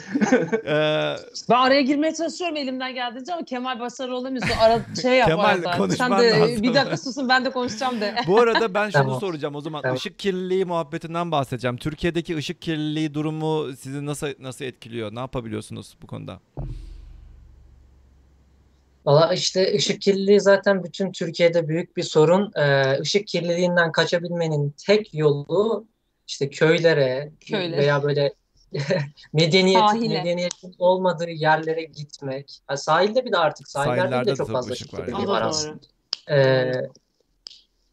ee, 0.67 1.17
ben 1.51 1.57
araya 1.57 1.83
girmeye 1.83 2.15
çalışıyorum 2.15 2.57
elimden 2.57 2.95
geldiğince 2.95 3.35
ama 3.35 3.45
Kemal 3.45 3.81
başarılı 3.81 4.17
olamıyor. 4.17 4.47
Ara 4.61 4.81
şey 5.03 5.17
yap 5.17 5.29
Kemal 5.29 5.63
konuşman 5.63 6.09
Sen 6.09 6.19
de 6.19 6.31
lazım. 6.31 6.63
bir 6.63 6.75
dakika 6.75 6.97
susun 6.97 7.29
ben 7.29 7.45
de 7.45 7.51
konuşacağım 7.51 8.01
de. 8.01 8.15
Bu 8.27 8.41
arada 8.41 8.75
ben 8.75 8.91
şunu 8.91 9.03
tamam. 9.03 9.21
soracağım 9.21 9.55
o 9.55 9.61
zaman. 9.61 9.83
Tamam. 9.83 9.97
Işık 9.97 10.19
kirliliği 10.19 10.65
muhabbetinden 10.65 11.31
bahsedeceğim. 11.31 11.77
Türkiye'deki 11.77 12.37
ışık 12.37 12.63
kirliliği 12.63 13.15
durumu 13.15 13.73
sizi 13.81 14.07
nasıl 14.07 14.29
nasıl 14.41 14.65
etkiliyor? 14.65 15.15
Ne 15.15 15.21
yapabiliyorsunuz 15.21 15.97
bu 16.03 16.07
konuda? 16.07 16.41
Valla 19.09 19.35
işte 19.35 19.75
ışık 19.75 20.03
kirliliği 20.03 20.41
zaten 20.41 20.85
bütün 20.85 21.13
Türkiye'de 21.13 21.69
büyük 21.69 21.97
bir 21.97 22.03
sorun. 22.03 22.53
Ee, 22.57 23.01
ışık 23.01 23.27
kirliliğinden 23.27 23.93
kaçabilmenin 23.93 24.75
tek 24.87 25.15
yolu 25.15 25.87
işte 26.27 26.51
köylere 26.51 27.33
Köyler. 27.41 27.79
veya 27.79 28.03
böyle 28.03 28.35
medeniyet, 29.33 29.93
medeniyetin 29.93 30.75
olmadığı 30.79 31.31
yerlere 31.31 31.83
gitmek. 31.85 32.59
Ha, 32.67 32.77
sahilde 32.77 33.25
bir 33.25 33.33
de 33.33 33.39
artık 33.39 33.69
sahillerde, 33.69 34.01
sahillerde 34.01 34.31
de 34.31 34.37
çok 34.37 34.51
fazla 34.51 34.73
ışık 34.73 34.91
kirliliği 34.91 35.29
var, 35.29 35.41
var 35.41 35.43
aslında. 35.43 35.79
Ee, 36.31 36.73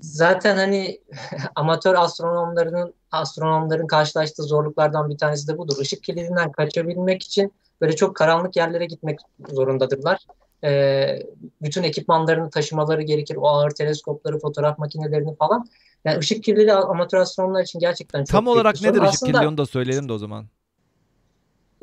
zaten 0.02 0.56
hani 0.56 1.02
amatör 1.56 1.96
astronomlarının 1.96 2.94
astronomların 3.12 3.88
karşılaştığı 3.88 4.44
zorluklardan 4.44 5.10
bir 5.10 5.18
tanesi 5.18 5.48
de 5.48 5.58
budur. 5.58 5.78
Işık 5.82 6.04
kirliliğinden 6.04 6.52
kaçabilmek 6.52 7.24
için 7.24 7.54
böyle 7.82 7.96
çok 7.96 8.16
karanlık 8.16 8.56
yerlere 8.56 8.86
gitmek 8.86 9.20
zorundadırlar 9.50 10.20
e, 10.66 11.24
bütün 11.62 11.84
ekipmanlarını 11.84 12.50
taşımaları 12.50 13.02
gerekir. 13.02 13.36
O 13.36 13.48
ağır 13.48 13.72
teleskopları, 13.72 14.40
fotoğraf 14.40 14.80
makinelerini 14.80 15.36
falan. 15.36 15.66
Yani 16.06 16.18
ışık 16.20 16.44
kirliliği 16.44 16.74
amatör 16.74 17.18
astronomlar 17.18 17.64
için 17.64 17.80
gerçekten 17.80 18.20
çok 18.20 18.28
Tam 18.28 18.48
olarak 18.48 18.82
nedir 18.82 19.02
ışık 19.02 19.04
aslında, 19.04 19.32
kirliliği 19.32 19.48
onu 19.48 19.58
da 19.58 19.66
söyleyelim 19.66 20.10
de 20.10 20.14
o 20.14 20.18
zaman. 20.18 20.46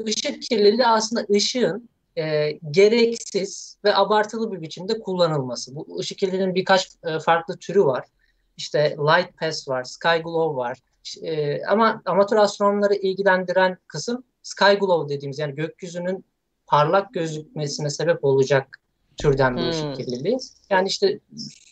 Işık 0.07 0.43
kirliliği 0.43 0.87
aslında 0.87 1.27
ışığın 1.35 1.89
e, 2.17 2.51
gereksiz 2.71 3.79
ve 3.85 3.97
abartılı 3.97 4.53
bir 4.53 4.63
biçimde 4.63 5.01
kullanılması. 5.01 5.75
Bu 5.75 5.99
ışık 5.99 6.19
kirliliğinin 6.19 6.55
birkaç 6.55 6.89
e, 7.05 7.19
farklı 7.19 7.57
türü 7.57 7.85
var. 7.85 8.05
İşte 8.57 8.97
light 8.99 9.39
pass 9.39 9.69
var, 9.69 9.85
sky 9.85 10.19
glow 10.25 10.57
var. 10.57 10.79
E, 11.23 11.65
ama 11.65 12.03
amatör 12.05 12.37
astronomları 12.37 12.95
ilgilendiren 12.95 13.79
kısım 13.87 14.25
sky 14.43 14.73
glow 14.81 15.15
dediğimiz 15.15 15.39
yani 15.39 15.55
gökyüzünün 15.55 16.25
parlak 16.73 17.15
gözükmesine 17.15 17.91
sebep 17.91 18.25
olacak 18.25 18.81
türden 19.17 19.57
bir 19.57 19.63
hmm. 19.63 19.71
ışık 19.71 19.97
kirliliği. 19.97 20.39
Yani 20.71 20.89
işte 20.89 21.21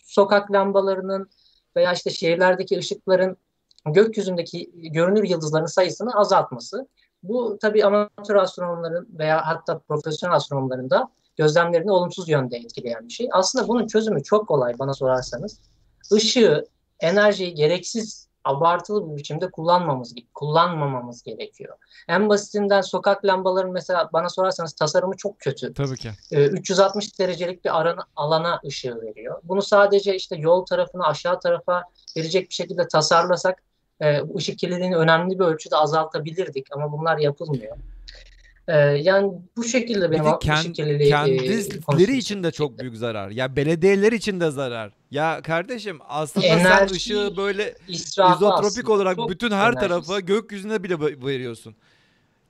sokak 0.04 0.52
lambalarının 0.52 1.30
veya 1.76 1.92
işte 1.92 2.10
şehirlerdeki 2.10 2.78
ışıkların 2.78 3.36
gökyüzündeki 3.86 4.70
görünür 4.74 5.24
yıldızların 5.24 5.66
sayısını 5.66 6.14
azaltması. 6.14 6.88
Bu 7.22 7.58
tabii 7.60 7.84
amatör 7.84 8.34
astronomların 8.34 9.08
veya 9.18 9.46
hatta 9.46 9.78
profesyonel 9.78 10.36
astronomların 10.36 10.90
da 10.90 11.08
gözlemlerini 11.36 11.92
olumsuz 11.92 12.28
yönde 12.28 12.56
etkileyen 12.56 13.08
bir 13.08 13.12
şey. 13.12 13.28
Aslında 13.32 13.68
bunun 13.68 13.86
çözümü 13.86 14.22
çok 14.22 14.48
kolay 14.48 14.78
bana 14.78 14.94
sorarsanız. 14.94 15.60
Işığı, 16.16 16.64
enerjiyi 17.00 17.54
gereksiz 17.54 18.28
abartılı 18.44 19.10
bir 19.10 19.16
biçimde 19.16 19.50
kullanmamız 19.50 20.14
kullanmamamız 20.34 21.22
gerekiyor. 21.22 21.76
En 22.08 22.28
basitinden 22.28 22.80
sokak 22.80 23.24
lambaların 23.24 23.72
mesela 23.72 24.10
bana 24.12 24.28
sorarsanız 24.28 24.72
tasarımı 24.72 25.16
çok 25.16 25.40
kötü. 25.40 25.74
Tabii 25.74 25.96
ki. 25.96 26.10
Ee, 26.32 26.46
360 26.46 27.18
derecelik 27.18 27.64
bir 27.64 27.80
arana, 27.80 28.02
alana 28.16 28.60
ışığı 28.66 29.02
veriyor. 29.02 29.40
Bunu 29.44 29.62
sadece 29.62 30.16
işte 30.16 30.36
yol 30.36 30.66
tarafına 30.66 31.06
aşağı 31.06 31.40
tarafa 31.40 31.84
verecek 32.16 32.48
bir 32.48 32.54
şekilde 32.54 32.88
tasarlasak 32.88 33.62
e, 34.00 34.20
ışık 34.36 34.58
kirliliğini 34.58 34.96
önemli 34.96 35.38
bir 35.38 35.44
ölçüde 35.44 35.76
azaltabilirdik 35.76 36.66
ama 36.72 36.92
bunlar 36.92 37.18
yapılmıyor. 37.18 37.76
Ee, 38.68 38.76
yani 38.76 39.32
bu 39.56 39.64
şekilde 39.64 40.10
benim 40.10 40.24
bir 40.24 40.40
kend, 40.40 40.74
kendileri 40.74 42.12
e, 42.12 42.16
için 42.16 42.42
de 42.42 42.50
çok 42.50 42.78
büyük 42.78 42.96
zarar. 42.96 43.30
Ya 43.30 43.56
belediyeler 43.56 44.12
için 44.12 44.40
de 44.40 44.50
zarar. 44.50 44.92
Ya 45.10 45.42
kardeşim 45.42 45.98
aslında 46.08 46.46
enerji, 46.46 46.64
sen 46.64 46.96
ışığı 46.96 47.34
böyle 47.36 47.74
izotropik 47.88 48.88
olarak 48.88 49.18
bütün 49.28 49.50
her 49.50 49.72
enerjisi. 49.72 49.88
tarafa 49.88 50.20
gökyüzüne 50.20 50.82
bile 50.82 51.00
veriyorsun. 51.00 51.74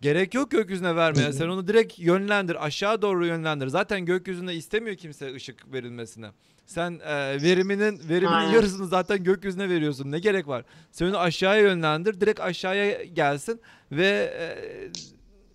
Gerek 0.01 0.35
yok 0.35 0.51
gökyüzüne 0.51 0.97
vermeye. 0.97 1.33
Sen 1.33 1.49
onu 1.49 1.69
direkt 1.69 1.99
yönlendir. 1.99 2.67
Aşağı 2.67 3.03
doğru 3.03 3.27
yönlendir. 3.27 3.67
Zaten 3.69 4.05
gökyüzüne 4.05 4.55
istemiyor 4.55 4.97
kimse 4.97 5.35
ışık 5.35 5.73
verilmesine. 5.73 6.31
Sen 6.67 7.01
e, 7.05 7.43
veriminin 7.43 8.01
veriminin 8.09 8.33
Aynen. 8.33 8.53
yarısını 8.53 8.87
zaten 8.87 9.25
gökyüzüne 9.25 9.69
veriyorsun. 9.69 10.11
Ne 10.11 10.19
gerek 10.19 10.49
var? 10.49 10.65
Sen 10.93 11.07
onu 11.07 11.19
aşağıya 11.19 11.63
yönlendir. 11.63 12.21
Direkt 12.21 12.41
aşağıya 12.41 13.05
gelsin 13.05 13.61
ve 13.93 14.07
e, 14.39 14.47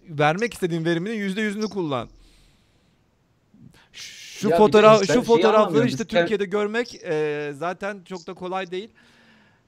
vermek 0.10 0.53
istediğin 0.53 0.86
veriminin 0.86 1.16
yüzde 1.16 1.41
yüzünü 1.41 1.66
kullan. 1.70 2.10
Şu 4.36 4.49
Ya 4.49 4.57
fotoğraf 4.57 5.01
ben 5.01 5.13
şu 5.13 5.21
fotoğrafları 5.21 5.57
anlamıyorum. 5.57 5.88
işte 5.88 5.99
Biz 6.03 6.07
Türkiye'de 6.07 6.45
görmek 6.45 6.95
e, 7.03 7.51
zaten 7.57 8.01
çok 8.05 8.27
da 8.27 8.33
kolay 8.33 8.71
değil. 8.71 8.89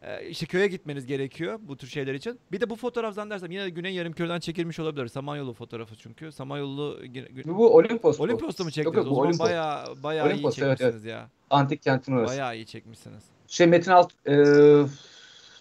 E, 0.02 0.28
işte 0.30 0.46
köye 0.46 0.68
gitmeniz 0.68 1.06
gerekiyor 1.06 1.60
bu 1.62 1.78
tür 1.78 1.88
şeyler 1.88 2.14
için. 2.14 2.40
Bir 2.52 2.62
de 2.62 2.70
bu 2.70 2.76
fotoğraf 2.76 3.14
zannedersem 3.16 3.52
yine 3.52 3.64
de 3.64 3.70
Güney 3.70 3.94
Yarımkürü'den 3.94 4.40
çekilmiş 4.40 4.80
olabilir. 4.80 5.08
Samanyolu 5.08 5.54
fotoğrafı 5.54 5.96
çünkü. 5.96 6.32
Samanyolu 6.32 7.00
Bu 7.46 7.76
Olimpos. 7.76 8.20
bu. 8.20 8.24
Olimpos'ta 8.24 8.64
mı 8.64 8.68
Yok, 8.68 8.74
çektiniz? 8.74 8.98
yok, 8.98 9.06
o 9.08 9.10
bu 9.10 9.16
zaman 9.16 9.28
Olimpos. 9.28 9.48
bayağı 9.48 10.04
bayağı 10.04 10.28
iyi 10.28 10.34
Olimpos, 10.34 10.60
evet, 10.60 10.78
çekmişsiniz 10.78 11.06
ya. 11.06 11.30
Antik 11.50 11.82
kentin 11.84 12.12
orası. 12.14 12.32
Bayağı 12.34 12.56
iyi 12.56 12.66
çekmişsiniz. 12.66 13.24
Şey 13.48 13.68
Metin 13.68 13.92
Alt 13.92 14.12
e, 14.28 14.36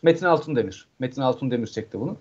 Metin 0.02 0.26
Altundemir. 0.26 0.88
Metin 0.98 1.22
Altundemir 1.22 1.66
çekti 1.66 2.00
bunu. 2.00 2.16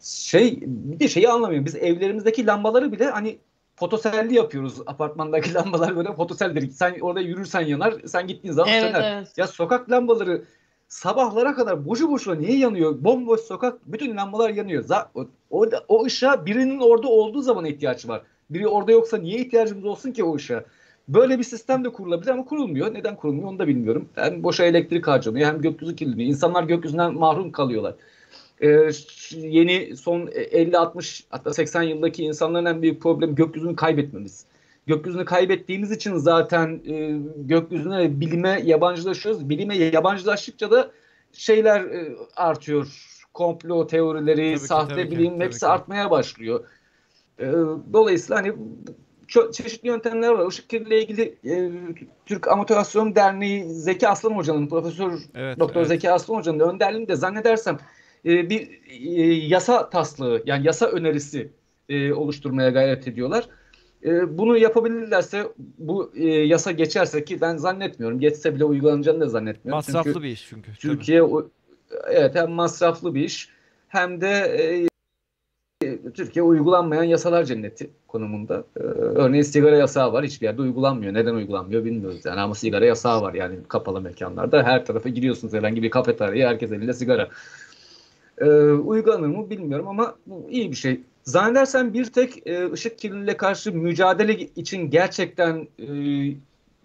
Şey 0.00 0.58
bir 0.66 1.00
de 1.00 1.08
şeyi 1.08 1.28
anlamıyorum. 1.28 1.66
Biz 1.66 1.74
evlerimizdeki 1.74 2.46
lambaları 2.46 2.92
bile 2.92 3.04
hani 3.10 3.38
fotoselli 3.76 4.34
yapıyoruz. 4.34 4.74
Apartmandaki 4.86 5.54
lambalar 5.54 5.96
böyle 5.96 6.12
fotoseldir. 6.12 6.70
Sen 6.70 7.00
orada 7.00 7.20
yürürsen 7.20 7.60
yanar, 7.60 7.94
sen 8.06 8.26
gittiğin 8.26 8.54
zaman 8.54 8.72
Evet 8.72 8.82
söner. 8.82 9.16
evet. 9.16 9.32
Ya 9.36 9.46
sokak 9.46 9.90
lambaları 9.90 10.44
sabahlara 10.88 11.54
kadar 11.54 11.86
boşu 11.86 12.10
boşuna 12.10 12.34
niye 12.34 12.58
yanıyor? 12.58 13.04
Bomboş 13.04 13.40
sokak, 13.40 13.78
bütün 13.86 14.16
lambalar 14.16 14.50
yanıyor. 14.50 14.84
Za- 14.84 15.06
o, 15.14 15.26
o, 15.50 15.66
o 15.88 16.04
ışığa 16.04 16.46
birinin 16.46 16.80
orada 16.80 17.08
olduğu 17.08 17.42
zaman 17.42 17.64
ihtiyaç 17.64 18.08
var. 18.08 18.22
Biri 18.50 18.68
orada 18.68 18.92
yoksa 18.92 19.16
niye 19.16 19.38
ihtiyacımız 19.38 19.84
olsun 19.84 20.12
ki 20.12 20.24
o 20.24 20.34
ışığa? 20.36 20.64
Böyle 21.08 21.38
bir 21.38 21.44
sistem 21.44 21.84
de 21.84 21.88
kurulabilir 21.92 22.30
ama 22.30 22.44
kurulmuyor. 22.44 22.94
Neden 22.94 23.16
kurulmuyor 23.16 23.48
onu 23.48 23.58
da 23.58 23.68
bilmiyorum. 23.68 24.08
Hem 24.14 24.42
boşa 24.42 24.64
elektrik 24.64 25.06
harcanıyor 25.06 25.48
hem 25.48 25.60
gökyüzü 25.62 25.96
kirleniyor. 25.96 26.28
İnsanlar 26.28 26.64
gökyüzünden 26.64 27.14
mahrum 27.14 27.52
kalıyorlar. 27.52 27.94
Ş- 28.60 29.38
yeni 29.40 29.96
son 29.96 30.20
50-60 30.26 31.24
hatta 31.30 31.54
80 31.54 31.82
yıldaki 31.82 32.24
insanların 32.24 32.64
en 32.66 32.82
büyük 32.82 33.02
problemi 33.02 33.34
gökyüzünü 33.34 33.76
kaybetmemiz. 33.76 34.44
Gökyüzünü 34.86 35.24
kaybettiğimiz 35.24 35.90
için 35.92 36.16
zaten 36.16 36.80
e, 36.88 37.18
gökyüzüne 37.36 37.98
ve 37.98 38.20
bilime 38.20 38.60
yabancılaşıyoruz. 38.64 39.48
Bilime 39.48 39.76
yabancılaştıkça 39.76 40.70
da 40.70 40.90
şeyler 41.32 41.80
e, 41.80 42.16
artıyor. 42.36 42.86
Komplo 43.34 43.86
teorileri, 43.86 44.36
Tabii 44.50 44.60
ki, 44.60 44.66
sahte 44.66 44.94
tabii 44.94 45.08
ki, 45.08 45.18
bilim 45.18 45.34
tabii 45.34 45.44
hepsi 45.44 45.60
ki. 45.60 45.66
artmaya 45.66 46.10
başlıyor. 46.10 46.64
E, 47.40 47.52
dolayısıyla 47.92 48.36
hani 48.42 48.52
ço- 49.28 49.52
çeşitli 49.52 49.88
yöntemler 49.88 50.28
var. 50.28 50.50
Işık 50.50 50.70
kirliliği 50.70 51.02
ilgili 51.04 51.34
e, 51.44 51.70
Türk 52.26 52.48
Amatör 52.48 52.76
Astronom 52.76 53.14
Derneği 53.14 53.64
Zeki 53.64 54.08
Aslan 54.08 54.30
Hoca'nın, 54.30 54.66
Profesör 54.68 55.12
Evet. 55.34 55.60
Doktor 55.60 55.80
evet. 55.80 55.88
Zeki 55.88 56.10
Aslan 56.10 56.36
Hoca'nın 56.36 56.60
önderliğinde 56.60 57.16
zannedersem 57.16 57.78
e, 58.26 58.50
bir 58.50 58.68
e, 59.00 59.22
yasa 59.34 59.90
taslığı 59.90 60.42
yani 60.46 60.66
yasa 60.66 60.86
önerisi 60.86 61.48
e, 61.88 62.12
oluşturmaya 62.12 62.70
gayret 62.70 63.08
ediyorlar. 63.08 63.48
E, 64.04 64.38
bunu 64.38 64.58
yapabilirlerse 64.58 65.46
bu 65.78 66.12
e, 66.16 66.28
yasa 66.28 66.70
geçerse 66.72 67.24
ki 67.24 67.40
ben 67.40 67.56
zannetmiyorum. 67.56 68.20
Geçse 68.20 68.54
bile 68.54 68.64
uygulanacağını 68.64 69.20
da 69.20 69.28
zannetmiyorum. 69.28 69.76
Masraflı 69.78 70.10
Çünkü 70.12 70.22
bir 70.22 70.30
iş 70.30 70.48
çünkü. 70.48 70.72
Türkiye 70.78 71.22
o- 71.22 71.48
evet 72.10 72.34
hem 72.34 72.50
masraflı 72.50 73.14
bir 73.14 73.24
iş 73.24 73.48
hem 73.88 74.20
de 74.20 74.28
e, 74.28 74.86
Türkiye 76.14 76.42
uygulanmayan 76.42 77.02
yasalar 77.04 77.44
cenneti 77.44 77.90
konumunda. 78.08 78.64
Ee, 78.76 78.80
örneğin 78.80 79.42
sigara 79.42 79.76
yasağı 79.76 80.12
var. 80.12 80.24
Hiçbir 80.24 80.46
yerde 80.46 80.62
uygulanmıyor. 80.62 81.14
Neden 81.14 81.34
uygulanmıyor 81.34 81.84
bilmiyoruz. 81.84 82.20
Yani 82.24 82.40
ama 82.40 82.54
sigara 82.54 82.84
yasağı 82.84 83.22
var 83.22 83.34
yani 83.34 83.56
kapalı 83.68 84.00
mekanlarda. 84.00 84.62
Her 84.62 84.84
tarafa 84.84 85.08
giriyorsunuz 85.08 85.54
herhangi 85.54 85.82
bir 85.82 85.90
kafeteryaya 85.90 86.48
herkes 86.48 86.72
elinde 86.72 86.92
sigara. 86.92 87.28
Ee, 88.38 88.46
uygulanır 88.72 89.26
mı 89.26 89.50
bilmiyorum 89.50 89.88
ama 89.88 90.16
bu 90.26 90.46
iyi 90.50 90.70
bir 90.70 90.76
şey. 90.76 91.00
Zannedersem 91.24 91.94
bir 91.94 92.04
tek 92.04 92.46
e, 92.46 92.72
ışık 92.72 92.98
kirliliğine 92.98 93.36
karşı 93.36 93.72
mücadele 93.72 94.38
için 94.38 94.90
gerçekten 94.90 95.68
e, 95.78 95.86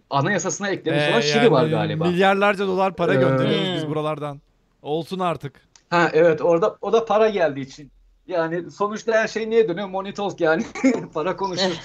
anayasasına 0.09 0.69
eklemiş 0.69 1.09
olan 1.09 1.19
Ee, 1.19 1.21
Şili 1.21 1.51
var 1.51 1.61
yani 1.61 1.71
galiba. 1.71 2.05
Milyarlarca 2.05 2.67
dolar 2.67 2.95
para 2.95 3.13
Ee, 3.13 3.19
gönderiyoruz 3.19 3.73
biz 3.75 3.83
Hmm. 3.83 3.89
buralardan. 3.89 4.41
Olsun 4.81 5.19
artık. 5.19 5.61
Ha 5.89 6.09
evet 6.13 6.41
orada 6.41 6.77
o 6.81 6.93
da 6.93 7.05
para 7.05 7.29
geldiği 7.29 7.61
için. 7.61 7.91
Yani 8.27 8.71
sonuçta 8.71 9.13
her 9.13 9.27
şey 9.27 9.49
niye 9.49 9.69
dönüyor? 9.69 9.87
Money 9.87 10.13
yani. 10.39 10.63
para 11.13 11.35
konuşuyor. 11.35 11.75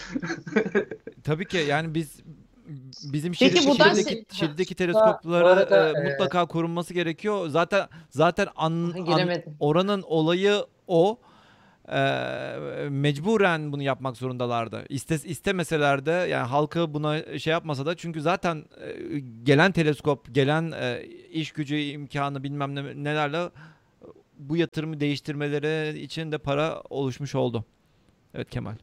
Tabii 1.24 1.46
ki 1.46 1.56
yani 1.68 1.94
biz 1.94 2.20
bizim 3.12 3.32
Peki 3.32 3.66
buradan 3.68 3.94
Şili'deki, 3.94 4.10
şey- 4.10 4.24
Şili'deki 4.32 4.74
Bu 4.74 4.78
teleskopları 4.78 5.46
arada, 5.48 5.88
e, 5.88 5.90
e, 5.90 6.10
mutlaka 6.10 6.46
korunması 6.46 6.94
gerekiyor. 6.94 7.48
Zaten 7.48 7.88
zaten 8.10 8.48
an, 8.56 8.72
an- 8.72 9.04
Giremedim. 9.04 9.56
oranın 9.60 10.02
olayı 10.06 10.64
o. 10.86 11.18
Ee, 11.88 12.88
mecburen 12.90 13.72
bunu 13.72 13.82
yapmak 13.82 14.16
zorundalardı. 14.16 14.84
İste, 14.88 15.14
istemeseler 15.24 16.06
de 16.06 16.10
yani 16.10 16.46
halkı 16.46 16.94
buna 16.94 17.38
şey 17.38 17.50
yapmasa 17.50 17.86
da 17.86 17.96
çünkü 17.96 18.20
zaten 18.20 18.64
e, 18.80 19.18
gelen 19.42 19.72
teleskop, 19.72 20.34
gelen 20.34 20.72
e, 20.72 21.02
iş 21.32 21.52
gücü 21.52 21.76
imkanı 21.76 22.42
bilmem 22.42 22.74
ne, 22.74 23.04
nelerle 23.04 23.50
bu 24.38 24.56
yatırımı 24.56 25.00
değiştirmeleri 25.00 25.98
için 25.98 26.32
de 26.32 26.38
para 26.38 26.82
oluşmuş 26.90 27.34
oldu. 27.34 27.64
Evet 28.34 28.50
Kemal. 28.50 28.74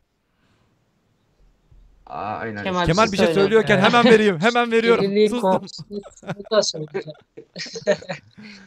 Aa, 2.05 2.35
aynen. 2.37 2.63
Kemal- 2.63 2.85
Kemal 2.85 3.11
bir 3.11 3.17
şey 3.17 3.25
söyle. 3.25 3.39
söylüyorken 3.39 3.79
hemen 3.79 4.05
vereyim. 4.05 4.39
Hemen 4.39 4.71
veriyorum. 4.71 5.29
Sustum. 5.29 5.65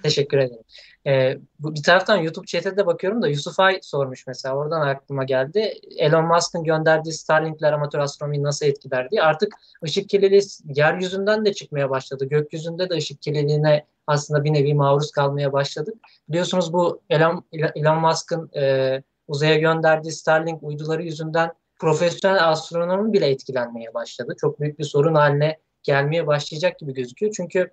Teşekkür 0.03 0.39
ederim. 0.39 0.63
Ee, 1.07 1.39
bu 1.59 1.75
bir 1.75 1.83
taraftan 1.83 2.17
YouTube 2.17 2.47
chat'e 2.47 2.77
de 2.77 2.87
bakıyorum 2.87 3.23
da 3.23 3.29
Yusuf 3.29 3.61
Ay 3.61 3.79
sormuş 3.83 4.27
mesela. 4.27 4.57
Oradan 4.57 4.81
aklıma 4.81 5.25
geldi. 5.25 5.75
Elon 5.99 6.25
Musk'ın 6.25 6.65
gönderdiği 6.65 7.13
Starlink'ler 7.13 7.73
amatör 7.73 7.99
astronomiyi 7.99 8.43
nasıl 8.43 8.67
etkiler 8.67 9.11
diye. 9.11 9.23
Artık 9.23 9.55
ışık 9.85 10.09
kirliliği 10.09 10.43
yeryüzünden 10.75 11.45
de 11.45 11.53
çıkmaya 11.55 11.91
başladı. 11.91 12.25
Gökyüzünde 12.25 12.91
de 12.91 12.95
ışık 12.95 13.23
kirliliğine 13.23 13.85
aslında 14.07 14.45
bir 14.45 14.53
nevi 14.53 14.75
maruz 14.75 15.11
kalmaya 15.11 15.53
başladık. 15.53 15.95
Biliyorsunuz 16.29 16.73
bu 16.73 17.01
Elon, 17.11 17.45
Elon 17.53 18.01
Musk'ın 18.01 18.51
e, 18.57 19.03
uzaya 19.29 19.57
gönderdiği 19.59 20.13
Starlink 20.13 20.63
uyduları 20.63 21.03
yüzünden 21.03 21.53
profesyonel 21.79 22.49
astronomi 22.49 23.13
bile 23.13 23.27
etkilenmeye 23.27 23.95
başladı. 23.95 24.35
Çok 24.41 24.61
büyük 24.61 24.79
bir 24.79 24.85
sorun 24.85 25.15
haline 25.15 25.59
gelmeye 25.83 26.27
başlayacak 26.27 26.79
gibi 26.79 26.95
gözüküyor. 26.95 27.33
Çünkü 27.37 27.71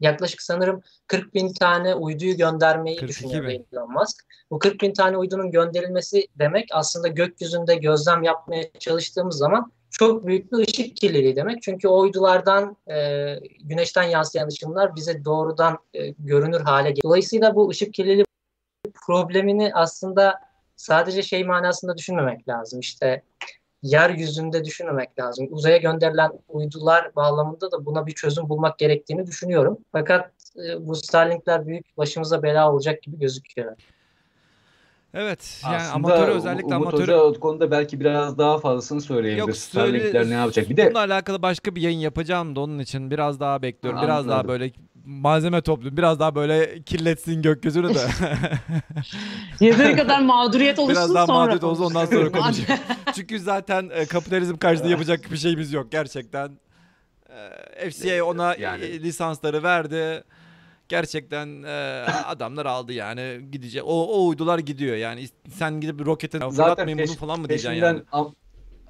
yaklaşık 0.00 0.42
sanırım 0.42 0.82
40 1.06 1.34
bin 1.34 1.52
tane 1.52 1.94
uyduyu 1.94 2.36
göndermeyi 2.36 2.96
42 2.96 3.08
düşünüyor 3.08 3.48
bin. 3.48 3.66
Elon 3.72 3.92
Musk. 3.92 4.26
Bu 4.50 4.58
40 4.58 4.82
bin 4.82 4.92
tane 4.92 5.16
uydunun 5.16 5.50
gönderilmesi 5.50 6.26
demek 6.38 6.68
aslında 6.72 7.08
gökyüzünde 7.08 7.74
gözlem 7.74 8.22
yapmaya 8.22 8.70
çalıştığımız 8.78 9.36
zaman 9.36 9.72
çok 9.90 10.26
büyük 10.26 10.52
bir 10.52 10.58
ışık 10.58 10.96
kirliliği 10.96 11.36
demek. 11.36 11.62
Çünkü 11.62 11.88
o 11.88 12.00
uydulardan 12.00 12.76
e, 12.90 13.34
güneşten 13.60 14.02
yansıyan 14.02 14.48
ışınlar 14.48 14.96
bize 14.96 15.24
doğrudan 15.24 15.78
e, 15.94 16.08
görünür 16.08 16.60
hale 16.60 16.88
geliyor. 16.88 17.04
Dolayısıyla 17.04 17.54
bu 17.54 17.68
ışık 17.68 17.94
kirliliği 17.94 18.24
problemini 19.06 19.70
aslında 19.74 20.49
sadece 20.80 21.22
şey 21.22 21.44
manasında 21.44 21.96
düşünmemek 21.96 22.48
lazım. 22.48 22.80
İşte 22.80 23.22
yeryüzünde 23.82 24.64
düşünmemek 24.64 25.18
lazım. 25.18 25.48
Uzaya 25.50 25.76
gönderilen 25.76 26.30
uydular 26.48 27.16
bağlamında 27.16 27.72
da 27.72 27.86
buna 27.86 28.06
bir 28.06 28.12
çözüm 28.12 28.48
bulmak 28.48 28.78
gerektiğini 28.78 29.26
düşünüyorum. 29.26 29.78
Fakat 29.92 30.30
e, 30.56 30.86
bu 30.86 30.94
Starlink'ler 30.94 31.66
büyük 31.66 31.96
başımıza 31.98 32.42
bela 32.42 32.72
olacak 32.72 33.02
gibi 33.02 33.18
gözüküyor. 33.18 33.76
Evet. 35.14 35.60
Yani 35.64 35.76
Aslında 35.76 35.94
amatör 35.94 36.28
özellikle 36.28 36.76
Umut 36.76 36.86
amatör 36.88 37.02
Hoca 37.02 37.16
o 37.20 37.34
konuda 37.34 37.70
belki 37.70 38.00
biraz 38.00 38.38
daha 38.38 38.58
fazlasını 38.58 39.00
söyleyebilir. 39.00 39.40
Yok 39.40 39.56
Starlink'ler 39.56 40.12
söyle, 40.12 40.30
ne 40.30 40.34
yapacak? 40.34 40.70
Bir 40.70 40.76
de 40.76 40.86
bununla 40.86 40.98
alakalı 40.98 41.42
başka 41.42 41.74
bir 41.74 41.82
yayın 41.82 41.98
yapacağım 41.98 42.56
da 42.56 42.60
onun 42.60 42.78
için 42.78 43.10
biraz 43.10 43.40
daha 43.40 43.62
bekliyorum. 43.62 43.98
Ha, 44.00 44.04
biraz 44.06 44.28
daha 44.28 44.34
anladım. 44.34 44.48
böyle 44.50 44.72
malzeme 45.04 45.60
toplu. 45.60 45.96
Biraz 45.96 46.20
daha 46.20 46.34
böyle 46.34 46.82
kirletsin 46.82 47.42
gökyüzünü 47.42 47.94
de. 47.94 48.06
Yeteri 49.60 49.96
kadar 49.96 50.20
mağduriyet 50.20 50.78
oluşsun 50.78 50.96
biraz 51.02 51.14
daha 51.14 51.26
sonra 51.26 51.46
mağdur 51.52 51.62
olsun 51.62 51.84
ondan 51.84 52.06
sonra 52.06 52.32
konuşuruz. 52.32 52.66
konuşalım. 52.66 52.80
Çünkü 53.14 53.40
zaten 53.40 53.90
e, 53.94 54.06
kapitalizm 54.06 54.56
karşısında 54.56 54.90
yapacak 54.90 55.32
bir 55.32 55.36
şeyimiz 55.36 55.72
yok 55.72 55.92
gerçekten. 55.92 56.50
E, 57.80 57.90
FCA 57.90 58.24
ona 58.24 58.54
Yani. 58.54 59.02
lisansları 59.02 59.62
verdi. 59.62 60.24
Gerçekten 60.90 61.62
e, 61.62 61.70
adamlar 62.26 62.66
aldı 62.66 62.92
yani 62.92 63.40
gidecek. 63.52 63.82
O, 63.84 64.06
o 64.06 64.28
uydular 64.28 64.58
gidiyor 64.58 64.96
yani. 64.96 65.28
Sen 65.52 65.80
gidip 65.80 66.06
rokete 66.06 66.38
fırlatmayın 66.38 66.98
bunu 66.98 67.16
falan 67.16 67.40
mı 67.40 67.48
diyeceksin 67.48 67.80
yani? 67.80 68.02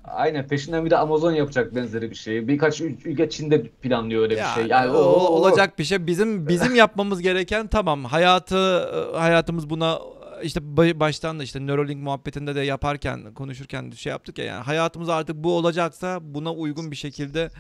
Aynen 0.04 0.48
peşinden 0.48 0.84
bir 0.84 0.90
de 0.90 0.96
Amazon 0.96 1.32
yapacak 1.32 1.74
benzeri 1.74 2.10
bir 2.10 2.14
şey. 2.14 2.48
Birkaç 2.48 2.80
ül- 2.80 3.08
ülke 3.08 3.30
Çin'de 3.30 3.62
planlıyor 3.62 4.22
öyle 4.22 4.34
Ya, 4.34 4.48
bir 4.48 4.60
şey. 4.60 4.70
Yani 4.70 4.90
o, 4.90 4.98
olacak 5.00 5.78
bir 5.78 5.84
şey. 5.84 6.06
Bizim 6.06 6.48
bizim 6.48 6.74
yapmamız 6.84 7.22
gereken 7.22 7.66
tamam 7.66 8.04
hayatı 8.04 8.88
hayatımız 9.16 9.70
buna 9.70 9.98
işte 10.42 10.60
baştan 10.76 11.38
da 11.38 11.42
işte 11.42 11.66
Neuralink 11.66 12.02
muhabbetinde 12.02 12.54
de 12.54 12.60
yaparken 12.60 13.34
konuşurken 13.34 13.90
şey 13.90 14.10
yaptık 14.10 14.38
ya 14.38 14.44
yani 14.44 14.62
hayatımız 14.64 15.08
artık 15.08 15.36
bu 15.36 15.56
olacaksa 15.56 16.18
buna 16.22 16.52
uygun 16.52 16.90
bir 16.90 16.96
şekilde 16.96 17.50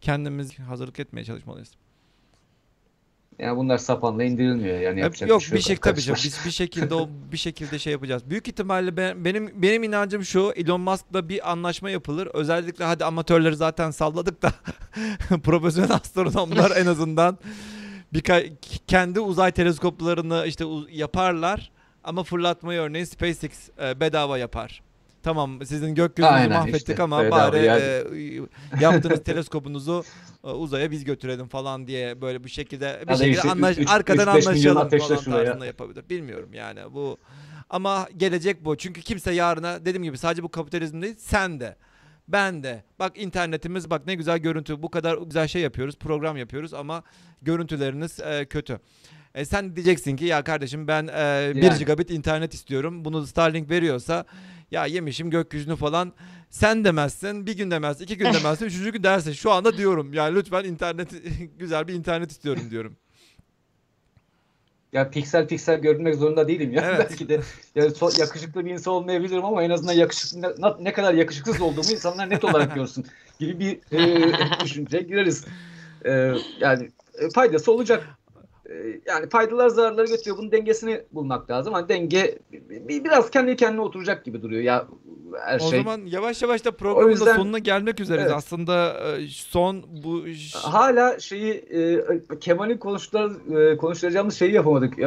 kendimiz 0.00 0.58
hazırlık 0.58 1.00
etmeye 1.00 1.24
çalışmalıyız. 1.24 1.72
Yani 3.42 3.56
bunlar 3.56 3.78
sapanla 3.78 4.24
indirilmiyor 4.24 4.80
yani 4.80 5.00
yapacak 5.00 5.28
yok 5.28 5.40
bir 5.40 5.46
şey 5.46 5.56
bir 5.56 5.62
şey 5.62 5.76
tabii 5.76 6.00
canım 6.00 6.20
biz 6.24 6.40
bir 6.46 6.50
şekilde 6.50 6.94
o 6.94 7.08
bir 7.32 7.36
şekilde 7.36 7.78
şey 7.78 7.92
yapacağız. 7.92 8.30
Büyük 8.30 8.48
ihtimalle 8.48 8.96
ben, 8.96 9.24
benim 9.24 9.62
benim 9.62 9.82
inancım 9.82 10.24
şu 10.24 10.52
Elon 10.56 10.80
Musk'la 10.80 11.28
bir 11.28 11.50
anlaşma 11.50 11.90
yapılır. 11.90 12.26
Özellikle 12.34 12.84
hadi 12.84 13.04
amatörleri 13.04 13.56
zaten 13.56 13.90
salladık 13.90 14.42
da 14.42 14.52
profesyonel 15.42 15.92
astronomlar 15.92 16.72
en 16.76 16.86
azından 16.86 17.38
bir 18.12 18.22
kendi 18.86 19.20
uzay 19.20 19.52
teleskoplarını 19.52 20.44
işte 20.46 20.64
yaparlar 20.90 21.72
ama 22.04 22.22
fırlatmayı 22.22 22.80
örneğin 22.80 23.04
SpaceX 23.04 23.68
e, 23.82 24.00
bedava 24.00 24.38
yapar. 24.38 24.82
Tamam 25.22 25.66
sizin 25.66 25.94
gökyüzünüzü 25.94 26.34
Aynen, 26.34 26.58
mahvettik 26.58 26.88
işte, 26.88 27.02
ama 27.02 27.30
bari 27.30 27.64
yani. 27.64 27.82
e, 27.82 28.40
yaptığınız 28.80 29.22
teleskopunuzu 29.24 30.04
e, 30.44 30.48
uzaya 30.48 30.90
biz 30.90 31.04
götürelim 31.04 31.48
falan 31.48 31.86
diye 31.86 32.20
böyle 32.20 32.44
bir 32.44 32.50
şekilde 32.50 33.04
bir 33.08 33.14
şekilde 33.14 33.30
işte, 33.30 33.50
anlaş, 33.50 33.78
üç, 33.78 33.90
arkadan 33.90 34.38
üç, 34.38 34.46
anlaşalım 34.46 34.88
falan 34.88 35.24
tarzında 35.24 35.66
yapabilir. 35.66 36.08
Bilmiyorum 36.10 36.54
yani 36.54 36.80
bu 36.94 37.18
ama 37.70 38.08
gelecek 38.16 38.64
bu. 38.64 38.76
Çünkü 38.76 39.00
kimse 39.00 39.32
yarına 39.32 39.80
dediğim 39.80 40.02
gibi 40.02 40.18
sadece 40.18 40.42
bu 40.42 40.48
kapitalizm 40.48 41.02
değil 41.02 41.14
sen 41.18 41.60
de 41.60 41.76
ben 42.28 42.62
de. 42.62 42.84
Bak 42.98 43.18
internetimiz 43.18 43.90
bak 43.90 44.06
ne 44.06 44.14
güzel 44.14 44.38
görüntü. 44.38 44.82
Bu 44.82 44.90
kadar 44.90 45.18
güzel 45.18 45.48
şey 45.48 45.62
yapıyoruz. 45.62 45.98
Program 45.98 46.36
yapıyoruz 46.36 46.74
ama 46.74 47.02
görüntüleriniz 47.42 48.20
e, 48.20 48.44
kötü. 48.44 48.80
E, 49.34 49.44
sen 49.44 49.76
diyeceksin 49.76 50.16
ki 50.16 50.24
ya 50.24 50.44
kardeşim 50.44 50.88
ben 50.88 51.06
e, 51.06 51.52
1 51.54 51.62
yani. 51.62 51.78
gigabit 51.78 52.10
internet 52.10 52.54
istiyorum. 52.54 53.04
Bunu 53.04 53.26
Starlink 53.26 53.70
veriyorsa 53.70 54.24
ya 54.72 54.86
yemişim 54.86 55.30
gökyüzünü 55.30 55.76
falan. 55.76 56.12
Sen 56.50 56.84
demezsin, 56.84 57.46
bir 57.46 57.56
gün 57.56 57.70
demezsin, 57.70 58.04
iki 58.04 58.18
gün 58.18 58.24
demezsin, 58.32 58.66
üçüncü 58.66 58.92
gün 58.92 59.02
dersin. 59.02 59.32
Şu 59.32 59.52
anda 59.52 59.76
diyorum 59.76 60.12
yani 60.14 60.34
lütfen 60.34 60.64
internet 60.64 61.10
güzel 61.58 61.88
bir 61.88 61.94
internet 61.94 62.30
istiyorum 62.30 62.62
diyorum. 62.70 62.96
Ya 64.92 65.10
piksel 65.10 65.48
piksel 65.48 65.80
görünmek 65.80 66.14
zorunda 66.14 66.48
değilim 66.48 66.72
ya. 66.72 66.82
Evet. 66.86 67.06
Belki 67.10 67.28
de 67.28 67.40
yani 67.74 67.90
so- 67.90 68.20
yakışıklı 68.20 68.64
bir 68.64 68.70
insan 68.70 68.94
olmayabilirim 68.94 69.44
ama 69.44 69.62
en 69.62 69.70
azından 69.70 69.92
yakışıklı 69.92 70.42
ne, 70.42 70.84
ne 70.84 70.92
kadar 70.92 71.14
yakışıksız 71.14 71.60
olduğumu 71.60 71.90
insanlar 71.90 72.30
net 72.30 72.44
olarak 72.44 72.74
görsün 72.74 73.06
gibi 73.38 73.60
bir 73.60 73.98
e, 73.98 74.64
düşünceye 74.64 75.02
gireriz. 75.02 75.44
E, 76.04 76.34
yani 76.60 76.90
e, 77.18 77.30
faydası 77.34 77.72
olacak. 77.72 78.08
E, 78.72 79.00
yani 79.06 79.28
faydalar 79.28 79.68
zararları 79.68 80.06
götürüyor. 80.06 80.38
Bunun 80.38 80.52
dengesini 80.52 81.02
bulmak 81.12 81.50
lazım. 81.50 81.74
Hani 81.74 81.88
denge 81.88 82.38
biraz 82.88 83.30
kendi 83.30 83.56
kendine 83.56 83.80
oturacak 83.80 84.24
gibi 84.24 84.42
duruyor 84.42 84.62
ya 84.62 84.86
her 85.40 85.60
o 85.60 85.70
şey. 85.70 85.80
O 85.80 85.82
zaman 85.82 86.06
yavaş 86.06 86.42
yavaş 86.42 86.64
da 86.64 86.70
programın 86.70 87.10
yüzden, 87.10 87.36
sonuna 87.36 87.58
gelmek 87.58 88.00
üzereyiz. 88.00 88.26
Evet. 88.26 88.36
Aslında 88.36 89.00
e, 89.16 89.28
son 89.28 89.84
bu 90.04 90.24
hala 90.54 91.20
şeyi 91.20 91.52
e, 91.52 92.00
Kemal'in 92.40 92.78
konuştukları 92.78 93.76
konuşturacağımız 93.76 94.38
şeyi 94.38 94.52
yapamadık. 94.52 94.98
E, 94.98 95.06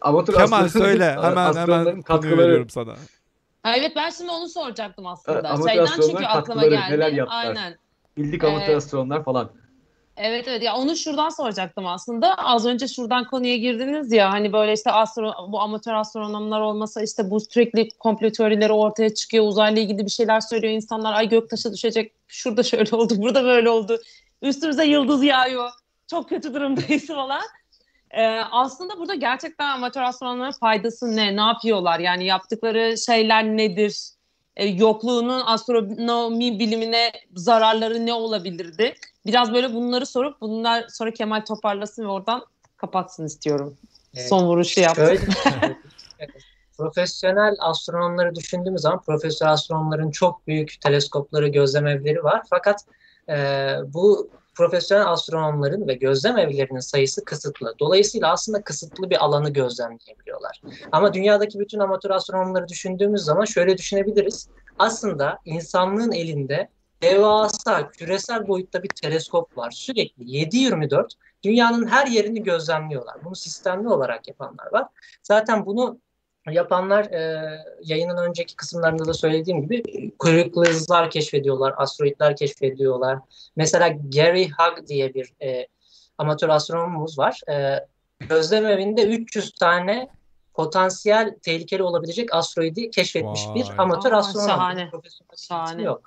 amatör 0.00 0.34
Kemal 0.34 0.68
söyle 0.68 1.16
hemen 1.22 1.54
hemen 1.54 2.02
katkıları 2.02 2.66
sana. 2.68 2.94
evet 3.64 3.92
ben 3.96 4.10
şimdi 4.10 4.30
onu 4.30 4.48
soracaktım 4.48 5.06
aslında. 5.06 5.56
Şeyden 5.68 5.86
çünkü 6.10 6.24
aklıma 6.24 6.66
geldi. 6.66 6.92
Neler 6.92 7.12
yaptılar. 7.12 7.46
Aynen. 7.46 7.74
Bildik 8.16 8.44
amatör 8.44 8.72
ee, 8.72 8.76
astronomlar 8.76 9.24
falan. 9.24 9.50
Evet 10.22 10.48
evet 10.48 10.62
ya 10.62 10.76
onu 10.76 10.96
şuradan 10.96 11.28
soracaktım 11.28 11.86
aslında. 11.86 12.34
Az 12.34 12.66
önce 12.66 12.88
şuradan 12.88 13.24
konuya 13.24 13.56
girdiniz 13.56 14.12
ya 14.12 14.32
hani 14.32 14.52
böyle 14.52 14.72
işte 14.72 14.90
astro, 14.90 15.32
bu 15.52 15.60
amatör 15.60 15.94
astronomlar 15.94 16.60
olmasa 16.60 17.02
işte 17.02 17.30
bu 17.30 17.40
sürekli 17.40 17.88
komplo 17.98 18.30
teorileri 18.30 18.72
ortaya 18.72 19.14
çıkıyor. 19.14 19.46
Uzayla 19.46 19.82
ilgili 19.82 20.04
bir 20.04 20.10
şeyler 20.10 20.40
söylüyor 20.40 20.72
insanlar. 20.72 21.12
Ay 21.12 21.28
göktaşı 21.28 21.72
düşecek. 21.72 22.12
Şurada 22.28 22.62
şöyle 22.62 22.96
oldu, 22.96 23.14
burada 23.16 23.44
böyle 23.44 23.70
oldu. 23.70 24.00
Üstümüze 24.42 24.84
yıldız 24.84 25.24
yağıyor. 25.24 25.70
Çok 26.10 26.28
kötü 26.28 26.54
durumdayız 26.54 27.06
falan. 27.16 27.42
Ee, 28.10 28.22
aslında 28.50 28.98
burada 28.98 29.14
gerçekten 29.14 29.70
amatör 29.70 30.02
astronomların 30.02 30.52
faydası 30.52 31.16
ne? 31.16 31.36
Ne 31.36 31.40
yapıyorlar? 31.40 31.98
Yani 31.98 32.24
yaptıkları 32.24 32.98
şeyler 32.98 33.44
nedir? 33.44 33.98
Ee, 34.56 34.66
yokluğunun 34.66 35.42
astronomi 35.46 36.58
bilimine 36.58 37.12
zararları 37.34 38.06
ne 38.06 38.12
olabilirdi? 38.12 38.94
Biraz 39.26 39.52
böyle 39.52 39.74
bunları 39.74 40.06
sorup 40.06 40.40
bunlar 40.40 40.84
sonra 40.88 41.10
Kemal 41.10 41.44
toparlasın 41.44 42.04
ve 42.04 42.08
oradan 42.08 42.44
kapatsın 42.76 43.26
istiyorum. 43.26 43.76
Evet. 44.14 44.28
Son 44.28 44.46
vuruşu 44.46 44.80
yaptı. 44.80 45.06
Şöyle, 45.06 45.20
profesyonel 46.76 47.56
astronomları 47.58 48.34
düşündüğümüz 48.34 48.80
zaman 48.80 49.00
profesyonel 49.00 49.52
astronomların 49.52 50.10
çok 50.10 50.46
büyük 50.46 50.80
teleskopları, 50.80 51.48
gözlem 51.48 51.86
evleri 51.86 52.24
var. 52.24 52.42
Fakat 52.50 52.84
e, 53.28 53.36
bu 53.86 54.30
profesyonel 54.54 55.08
astronomların 55.08 55.88
ve 55.88 55.94
gözlem 55.94 56.38
evlerinin 56.38 56.80
sayısı 56.80 57.24
kısıtlı. 57.24 57.74
Dolayısıyla 57.78 58.32
aslında 58.32 58.62
kısıtlı 58.62 59.10
bir 59.10 59.24
alanı 59.24 59.50
gözlemleyebiliyorlar. 59.50 60.62
Ama 60.92 61.14
dünyadaki 61.14 61.58
bütün 61.58 61.78
amatör 61.78 62.10
astronomları 62.10 62.68
düşündüğümüz 62.68 63.22
zaman 63.22 63.44
şöyle 63.44 63.78
düşünebiliriz. 63.78 64.48
Aslında 64.78 65.38
insanlığın 65.44 66.12
elinde 66.12 66.68
devasa 67.02 67.90
küresel 67.90 68.48
boyutta 68.48 68.82
bir 68.82 68.88
teleskop 68.88 69.56
var. 69.56 69.70
Sürekli 69.70 70.24
7-24 70.24 71.08
dünyanın 71.44 71.86
her 71.86 72.06
yerini 72.06 72.42
gözlemliyorlar. 72.42 73.24
Bunu 73.24 73.36
sistemli 73.36 73.88
olarak 73.88 74.28
yapanlar 74.28 74.72
var. 74.72 74.86
Zaten 75.22 75.66
bunu 75.66 75.98
yapanlar 76.50 77.04
e, 77.04 77.50
yayının 77.82 78.16
önceki 78.16 78.56
kısımlarında 78.56 79.04
da 79.04 79.14
söylediğim 79.14 79.62
gibi 79.62 80.10
kuyruklu 80.18 80.64
yıldızlar 80.64 81.10
keşfediyorlar, 81.10 81.74
asteroidler 81.76 82.36
keşfediyorlar. 82.36 83.18
Mesela 83.56 83.88
Gary 83.88 84.48
Hug 84.48 84.86
diye 84.86 85.14
bir 85.14 85.32
e, 85.42 85.66
amatör 86.18 86.48
astronomumuz 86.48 87.18
var. 87.18 87.40
E, 87.50 87.86
gözlem 88.20 88.66
evinde 88.66 89.06
300 89.06 89.52
tane 89.52 90.08
potansiyel 90.54 91.34
tehlikeli 91.42 91.82
olabilecek 91.82 92.34
asteroidi 92.34 92.90
keşfetmiş 92.90 93.46
Vay. 93.46 93.54
bir 93.54 93.70
amatör 93.78 94.12
astronom. 94.12 94.48
Şahane. 94.48 94.90
Şahane. 95.36 95.82
Yok. 95.82 96.02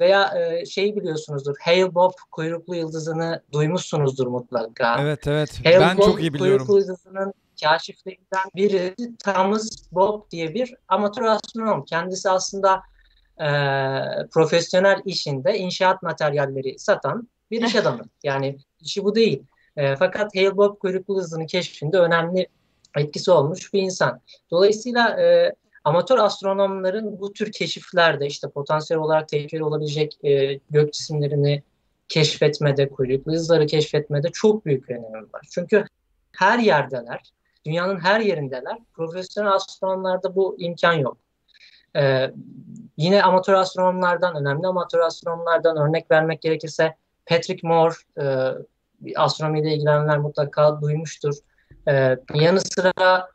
Veya 0.00 0.38
e, 0.38 0.66
şeyi 0.66 0.96
biliyorsunuzdur. 0.96 1.54
Hale 1.64 1.94
Bob 1.94 2.12
kuyruklu 2.30 2.76
yıldızını 2.76 3.42
duymuşsunuzdur 3.52 4.26
mutlaka. 4.26 4.96
Evet 5.00 5.26
evet. 5.26 5.64
Hale 5.64 5.80
ben 5.80 5.98
Bob, 5.98 6.04
çok 6.04 6.20
iyi 6.20 6.34
biliyorum. 6.34 6.66
Kuyruklu 6.66 6.78
yıldızının 6.78 7.34
kaşiflerinden 7.62 8.50
biri 8.56 8.94
Thomas 9.24 9.68
Bob 9.92 10.30
diye 10.30 10.54
bir 10.54 10.74
amatör 10.88 11.22
astronom. 11.22 11.84
Kendisi 11.84 12.30
aslında 12.30 12.82
e, 13.40 13.48
profesyonel 14.30 15.00
işinde 15.04 15.58
inşaat 15.58 16.02
materyalleri 16.02 16.78
satan 16.78 17.28
bir 17.50 17.62
iş 17.62 17.76
adamı. 17.76 18.02
Yani 18.22 18.58
işi 18.80 19.04
bu 19.04 19.14
değil. 19.14 19.42
E, 19.76 19.96
fakat 19.96 20.36
Hale 20.36 20.56
Bob 20.56 20.78
kuyruklu 20.78 21.14
yıldızının 21.14 21.46
keşfinde 21.46 21.98
önemli 21.98 22.48
etkisi 22.96 23.30
olmuş 23.30 23.74
bir 23.74 23.82
insan. 23.82 24.20
Dolayısıyla 24.50 25.20
e, 25.20 25.54
amatör 25.84 26.18
astronomların 26.18 27.20
bu 27.20 27.32
tür 27.32 27.52
keşiflerde 27.52 28.26
işte 28.26 28.48
potansiyel 28.48 29.00
olarak 29.00 29.28
tehlikeli 29.28 29.64
olabilecek 29.64 30.24
e, 30.24 30.60
gök 30.70 30.92
cisimlerini 30.92 31.62
keşfetmede, 32.08 32.88
kuyruklu 32.88 33.32
yıldızları 33.32 33.66
keşfetmede 33.66 34.28
çok 34.28 34.66
büyük 34.66 34.90
önemi 34.90 35.32
var. 35.32 35.46
Çünkü 35.50 35.84
her 36.32 36.58
yerdeler, 36.58 37.32
dünyanın 37.66 38.00
her 38.00 38.20
yerindeler. 38.20 38.78
Profesyonel 38.92 39.52
astronomlarda 39.52 40.34
bu 40.34 40.56
imkan 40.58 40.92
yok. 40.92 41.16
Ee, 41.96 42.30
yine 42.96 43.22
amatör 43.22 43.54
astronomlardan, 43.54 44.36
önemli 44.36 44.66
amatör 44.66 44.98
astronomlardan 44.98 45.76
örnek 45.76 46.10
vermek 46.10 46.42
gerekirse 46.42 46.96
Patrick 47.26 47.68
Moore, 47.68 47.94
e, 48.20 49.14
astronomiyle 49.16 49.74
ilgilenenler 49.74 50.18
mutlaka 50.18 50.80
duymuştur. 50.80 51.34
Ee, 51.88 52.16
yanı 52.34 52.60
sıra 52.60 53.28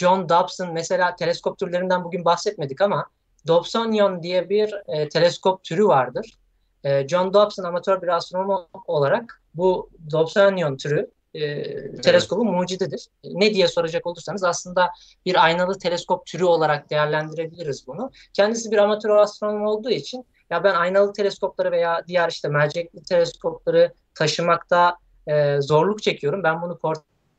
John 0.00 0.28
Dobson 0.28 0.72
mesela 0.72 1.16
teleskop 1.16 1.58
türlerinden 1.58 2.04
bugün 2.04 2.24
bahsetmedik 2.24 2.80
ama 2.80 3.06
Dobsonian 3.46 4.22
diye 4.22 4.48
bir 4.48 4.74
e, 4.88 5.08
teleskop 5.08 5.64
türü 5.64 5.84
vardır. 5.84 6.38
E, 6.84 7.08
John 7.08 7.34
Dobson 7.34 7.64
amatör 7.64 8.02
bir 8.02 8.08
astronom 8.08 8.66
olarak 8.86 9.42
bu 9.54 9.90
Dobsonian 10.12 10.76
türü 10.76 11.10
e, 11.34 11.40
evet. 11.40 12.30
mucididir. 12.30 13.06
Ne 13.24 13.54
diye 13.54 13.68
soracak 13.68 14.06
olursanız 14.06 14.44
aslında 14.44 14.88
bir 15.26 15.44
aynalı 15.44 15.78
teleskop 15.78 16.26
türü 16.26 16.44
olarak 16.44 16.90
değerlendirebiliriz 16.90 17.86
bunu. 17.86 18.10
Kendisi 18.32 18.70
bir 18.70 18.78
amatör 18.78 19.16
astronom 19.16 19.66
olduğu 19.66 19.90
için 19.90 20.26
ya 20.50 20.64
ben 20.64 20.74
aynalı 20.74 21.12
teleskopları 21.12 21.72
veya 21.72 22.04
diğer 22.06 22.28
işte 22.28 22.48
mercekli 22.48 23.02
teleskopları 23.04 23.92
taşımakta 24.14 24.96
e, 25.26 25.60
zorluk 25.60 26.02
çekiyorum. 26.02 26.42
Ben 26.42 26.62
bunu 26.62 26.78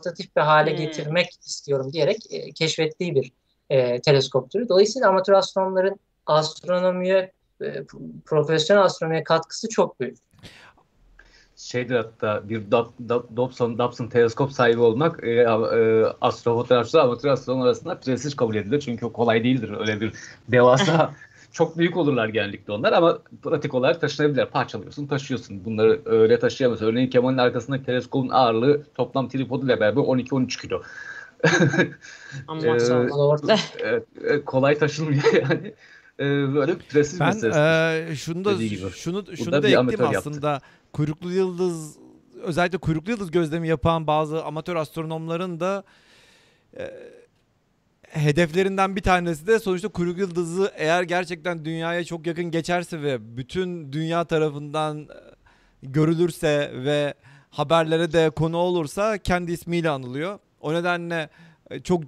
portatif 0.01 0.35
bir 0.35 0.41
hale 0.41 0.71
hmm. 0.71 0.77
getirmek 0.77 1.29
istiyorum 1.45 1.93
diyerek 1.93 2.17
e, 2.29 2.51
keşfettiği 2.51 3.15
bir 3.15 3.31
e, 3.69 4.01
teleskop 4.01 4.51
türü. 4.51 4.69
Dolayısıyla 4.69 5.09
amatör 5.09 5.33
astronomların 5.33 5.99
astronomiye, 6.25 7.31
e, 7.61 7.83
profesyonel 8.25 8.83
astronomiye 8.83 9.23
katkısı 9.23 9.69
çok 9.69 9.99
büyük. 9.99 10.17
şeydir 11.55 11.95
hatta 11.95 12.49
bir 12.49 12.71
Dobson, 13.35 13.77
Dobson 13.77 14.07
teleskop 14.07 14.51
sahibi 14.51 14.81
olmak 14.81 15.23
e, 15.23 15.29
e, 15.29 16.05
astrofotoğrafçılar 16.21 17.03
amatör 17.03 17.29
astronom 17.29 17.61
arasında 17.61 17.99
prestij 17.99 18.35
kabul 18.35 18.55
edilir. 18.55 18.79
Çünkü 18.79 19.11
kolay 19.13 19.43
değildir 19.43 19.75
öyle 19.79 20.01
bir 20.01 20.13
devasa 20.47 21.13
çok 21.51 21.77
büyük 21.77 21.97
olurlar 21.97 22.27
genellikle 22.27 22.73
onlar 22.73 22.93
ama 22.93 23.19
pratik 23.43 23.73
olarak 23.73 24.01
taşınabilirler. 24.01 24.49
Parçalıyorsun, 24.49 25.07
taşıyorsun. 25.07 25.65
Bunları 25.65 26.01
öyle 26.05 26.39
taşıyamazsın. 26.39 26.85
Örneğin 26.85 27.09
Kemal'in 27.09 27.37
arkasındaki 27.37 27.85
teleskopun 27.85 28.29
ağırlığı 28.29 28.83
toplam 28.95 29.29
tripoduyla 29.29 29.79
beraber 29.79 30.01
12-13 30.01 30.61
kilo. 30.61 30.81
Ama 32.47 32.61
ee, 32.65 34.01
e, 34.33 34.45
kolay 34.45 34.77
taşınmıyor 34.77 35.33
yani. 35.49 35.73
Ee, 36.19 36.53
böyle 36.55 36.77
prestij 36.77 37.19
ben, 37.19 38.11
e, 38.11 38.15
şunu 38.15 38.45
da 38.45 38.57
şunu 38.89 39.37
şunu 39.37 39.63
da 39.63 39.67
ekledim 39.67 40.05
aslında. 40.05 40.51
Yaptı. 40.51 40.67
Kuyruklu 40.93 41.31
yıldız 41.31 41.97
özellikle 42.43 42.77
kuyruklu 42.77 43.11
yıldız 43.11 43.31
gözlemi 43.31 43.67
yapan 43.67 44.07
bazı 44.07 44.43
amatör 44.43 44.75
astronomların 44.75 45.59
da 45.59 45.83
e, 46.77 46.91
hedeflerinden 48.12 48.95
bir 48.95 49.01
tanesi 49.01 49.47
de 49.47 49.59
sonuçta 49.59 49.88
kuyruk 49.88 50.18
yıldızı 50.18 50.72
eğer 50.76 51.03
gerçekten 51.03 51.66
dünyaya 51.66 52.03
çok 52.03 52.28
yakın 52.28 52.51
geçerse 52.51 53.01
ve 53.01 53.38
bütün 53.38 53.93
dünya 53.93 54.26
tarafından 54.26 54.99
e, 55.01 55.07
görülürse 55.84 56.72
ve 56.74 57.14
haberlere 57.49 58.14
de 58.14 58.30
konu 58.30 58.57
olursa 58.57 59.18
kendi 59.18 59.51
ismiyle 59.51 59.89
anılıyor. 59.89 60.39
O 60.62 60.74
nedenle 60.74 61.30
e, 61.70 61.80
çok 61.80 62.03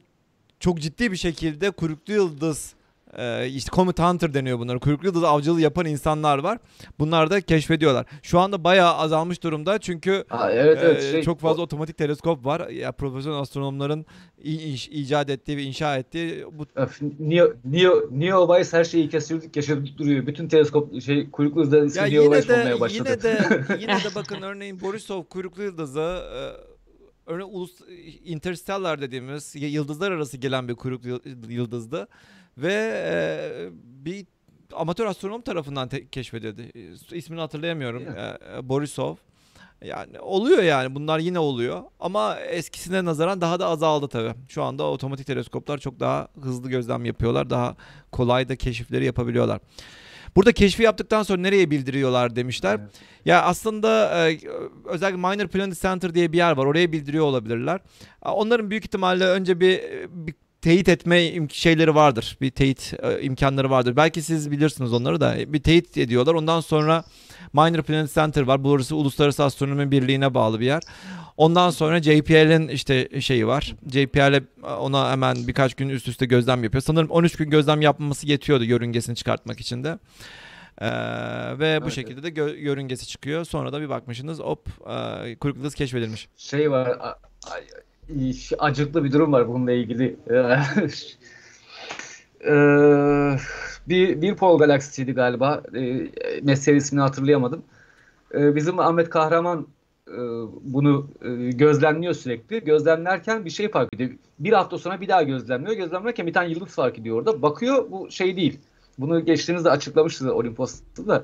çok 0.60 0.80
ciddi 0.80 1.12
bir 1.12 1.18
şekilde 1.18 1.72
kuyruklu 1.72 2.14
yıldız 2.14 2.74
e, 3.18 3.48
işte 3.48 3.72
Comet 3.76 4.00
Hunter 4.00 4.34
deniyor 4.34 4.60
bunlar. 4.60 4.80
Kuyruklu 4.80 5.08
yıldız 5.08 5.24
avcılığı 5.24 5.62
yapan 5.62 5.86
insanlar 5.86 6.38
var. 6.38 6.58
Bunlar 7.00 7.30
da 7.30 7.42
keşfediyorlar. 7.42 8.06
Şu 8.22 8.40
anda 8.40 8.64
bayağı 8.64 8.94
azalmış 8.94 9.44
durumda 9.44 9.80
çünkü 9.80 10.26
Aa, 10.30 10.52
evet, 10.52 10.80
evet, 10.82 11.04
e, 11.04 11.12
şey, 11.12 11.24
çok 11.24 11.40
fazla 11.40 11.62
o... 11.62 11.66
otomatik 11.66 11.98
teleskop 11.98 12.46
var. 12.46 12.68
Ya 12.70 12.92
profesyonel 12.92 13.40
astronomların 13.40 14.06
iş, 14.44 14.88
icat 14.88 15.30
ettiği 15.30 15.58
ve 15.58 15.64
inşa 15.64 15.98
ettiği 15.98 16.46
bu 16.52 16.66
Neo 17.20 17.54
Neo 17.66 18.02
Neo 18.12 18.48
Weiss 18.48 18.74
her 18.74 18.84
şeyi 18.84 19.10
kesiyorduk 19.10 19.56
yaşadık 19.56 19.98
duruyor. 19.98 20.28
Bütün 20.28 20.48
teleskop 20.48 21.02
şey 21.02 21.32
kuyruklu 21.32 21.62
yıldızlar 21.62 21.86
ismi 21.86 22.16
Neo 22.16 22.24
Weiss 22.24 22.50
olmaya 22.50 22.80
başladı. 22.80 23.10
Yine 23.10 23.22
de 23.24 23.64
yine 23.80 23.96
de 23.96 24.16
bakın 24.16 24.42
örneğin 24.42 24.82
Borisov 24.82 25.24
kuyruklu 25.24 25.64
yıldızı 25.64 26.24
e, 26.36 26.40
örneğin 27.26 27.50
ulus 27.54 27.72
interstellar 28.26 29.02
dediğimiz 29.02 29.56
yıldızlar 29.56 30.12
arası 30.12 30.38
gelen 30.38 30.68
bir 30.68 30.76
kuyruklu 30.76 31.22
yıldızdı 31.50 32.08
ve 32.58 32.74
e, 33.08 33.70
bir 34.06 34.26
amatör 34.74 35.06
astronom 35.06 35.42
tarafından 35.42 35.90
te- 35.90 36.08
keşfedildi. 36.08 36.72
İsmini 37.12 37.40
hatırlayamıyorum. 37.40 38.04
Yeah. 38.04 38.58
E, 38.58 38.70
Borisov. 38.70 39.16
Yani 39.86 40.20
oluyor 40.20 40.64
yani 40.64 40.96
bunlar 40.96 41.20
yine 41.20 41.40
oluyor 41.40 41.84
ama 42.00 42.40
eskisine 42.40 43.06
nazaran 43.06 43.42
daha 43.42 43.60
da 43.60 43.68
azaldı 43.68 44.08
tabii. 44.08 44.34
Şu 44.50 44.64
anda 44.64 44.84
otomatik 44.84 45.28
teleskoplar 45.28 45.78
çok 45.78 46.00
daha 46.00 46.28
hızlı 46.42 46.70
gözlem 46.70 47.06
yapıyorlar. 47.06 47.50
Daha 47.50 47.76
kolay 48.12 48.50
da 48.50 48.56
keşifleri 48.56 49.06
yapabiliyorlar. 49.06 49.60
Burada 50.36 50.52
keşfi 50.52 50.84
yaptıktan 50.84 51.24
sonra 51.24 51.42
nereye 51.42 51.72
bildiriyorlar 51.72 52.36
demişler. 52.36 52.80
Evet. 52.80 52.92
Ya 53.26 53.42
aslında 53.42 54.10
e, 54.30 54.40
özellikle 54.86 55.18
Minor 55.18 55.48
Planet 55.48 55.82
Center 55.82 56.16
diye 56.16 56.32
bir 56.32 56.38
yer 56.38 56.52
var. 56.52 56.66
Oraya 56.66 56.92
bildiriyor 56.92 57.26
olabilirler. 57.26 57.80
Onların 58.22 58.70
büyük 58.70 58.86
ihtimalle 58.86 59.26
önce 59.26 59.60
bir, 59.60 59.82
bir 60.10 60.36
teyit 60.64 60.90
etme 60.90 61.48
şeyleri 61.50 61.96
vardır. 61.96 62.38
Bir 62.42 62.52
teyit 62.52 62.94
e, 63.04 63.22
imkanları 63.22 63.70
vardır. 63.70 63.96
Belki 63.96 64.22
siz 64.22 64.52
bilirsiniz 64.52 64.94
onları 64.94 65.22
da. 65.22 65.54
Bir 65.54 65.64
teyit 65.64 65.98
ediyorlar. 65.98 66.34
Ondan 66.34 66.60
sonra 66.60 67.04
Minor 67.54 67.84
Planet 67.84 68.14
Center 68.14 68.42
var. 68.42 68.64
Burası 68.64 68.96
Uluslararası 68.96 69.44
Astronomi 69.44 69.92
Birliği'ne 69.92 70.34
bağlı 70.34 70.60
bir 70.60 70.66
yer. 70.66 70.84
Ondan 71.38 71.70
sonra 71.70 72.02
JPL'in 72.02 72.68
işte 72.68 73.22
şeyi 73.22 73.48
var. 73.48 73.76
JPL 73.92 74.44
ona 74.80 75.12
hemen 75.12 75.48
birkaç 75.48 75.74
gün 75.74 75.90
üst 75.90 76.08
üste 76.08 76.26
gözlem 76.26 76.64
yapıyor. 76.64 76.82
Sanırım 76.82 77.10
13 77.10 77.36
gün 77.36 77.50
gözlem 77.50 77.82
yapması 77.82 78.28
yetiyordu 78.28 78.64
yörüngesini 78.64 79.16
çıkartmak 79.16 79.60
için 79.60 79.84
de. 79.84 80.00
Ee, 80.78 80.90
ve 81.60 81.68
evet. 81.68 81.84
bu 81.84 81.92
şekilde 81.92 82.24
de 82.24 82.30
gö- 82.30 82.58
yörüngesi 82.58 83.08
çıkıyor. 83.08 83.46
Sonra 83.46 83.74
da 83.74 83.82
bir 83.82 83.90
bakmışsınız 83.90 84.40
hop 84.40 84.68
e, 84.90 85.36
kuyruklu 85.36 85.70
keşfedilmiş. 85.70 86.28
Şey 86.38 86.72
var 86.72 86.98
acıklı 88.60 89.04
bir 89.04 89.12
durum 89.12 89.34
var 89.34 89.48
bununla 89.48 89.72
ilgili. 89.72 90.16
Ee, 92.46 93.38
bir, 93.88 94.22
bir 94.22 94.36
Pol 94.36 94.60
galaksisiydi 94.60 95.12
galiba. 95.14 95.64
E, 95.76 96.76
ismini 96.76 97.02
hatırlayamadım. 97.02 97.64
Ee, 98.34 98.56
bizim 98.56 98.80
Ahmet 98.80 99.10
Kahraman 99.10 99.68
e, 100.08 100.18
bunu 100.62 101.08
e, 101.22 101.52
gözlemliyor 101.52 102.14
sürekli. 102.14 102.64
Gözlemlerken 102.64 103.46
bir 103.46 103.50
şey 103.50 103.70
fark 103.70 103.94
ediyor. 103.94 104.10
Bir 104.40 104.54
hafta 104.54 104.78
sonra 104.78 105.02
bir 105.02 105.08
daha 105.08 105.24
gözlemliyor. 105.24 105.76
Gözlemlerken 105.76 106.28
bir 106.28 106.34
tane 106.34 106.50
yıldız 106.50 106.76
fark 106.76 107.00
ediyor 107.00 107.18
orada. 107.18 107.42
Bakıyor 107.42 107.92
bu 107.92 108.12
şey 108.12 108.38
değil. 108.38 108.60
Bunu 108.98 109.26
geçtiğinizde 109.26 109.70
açıklamıştı 109.70 110.34
Olimpos'ta 110.34 111.08
da. 111.08 111.24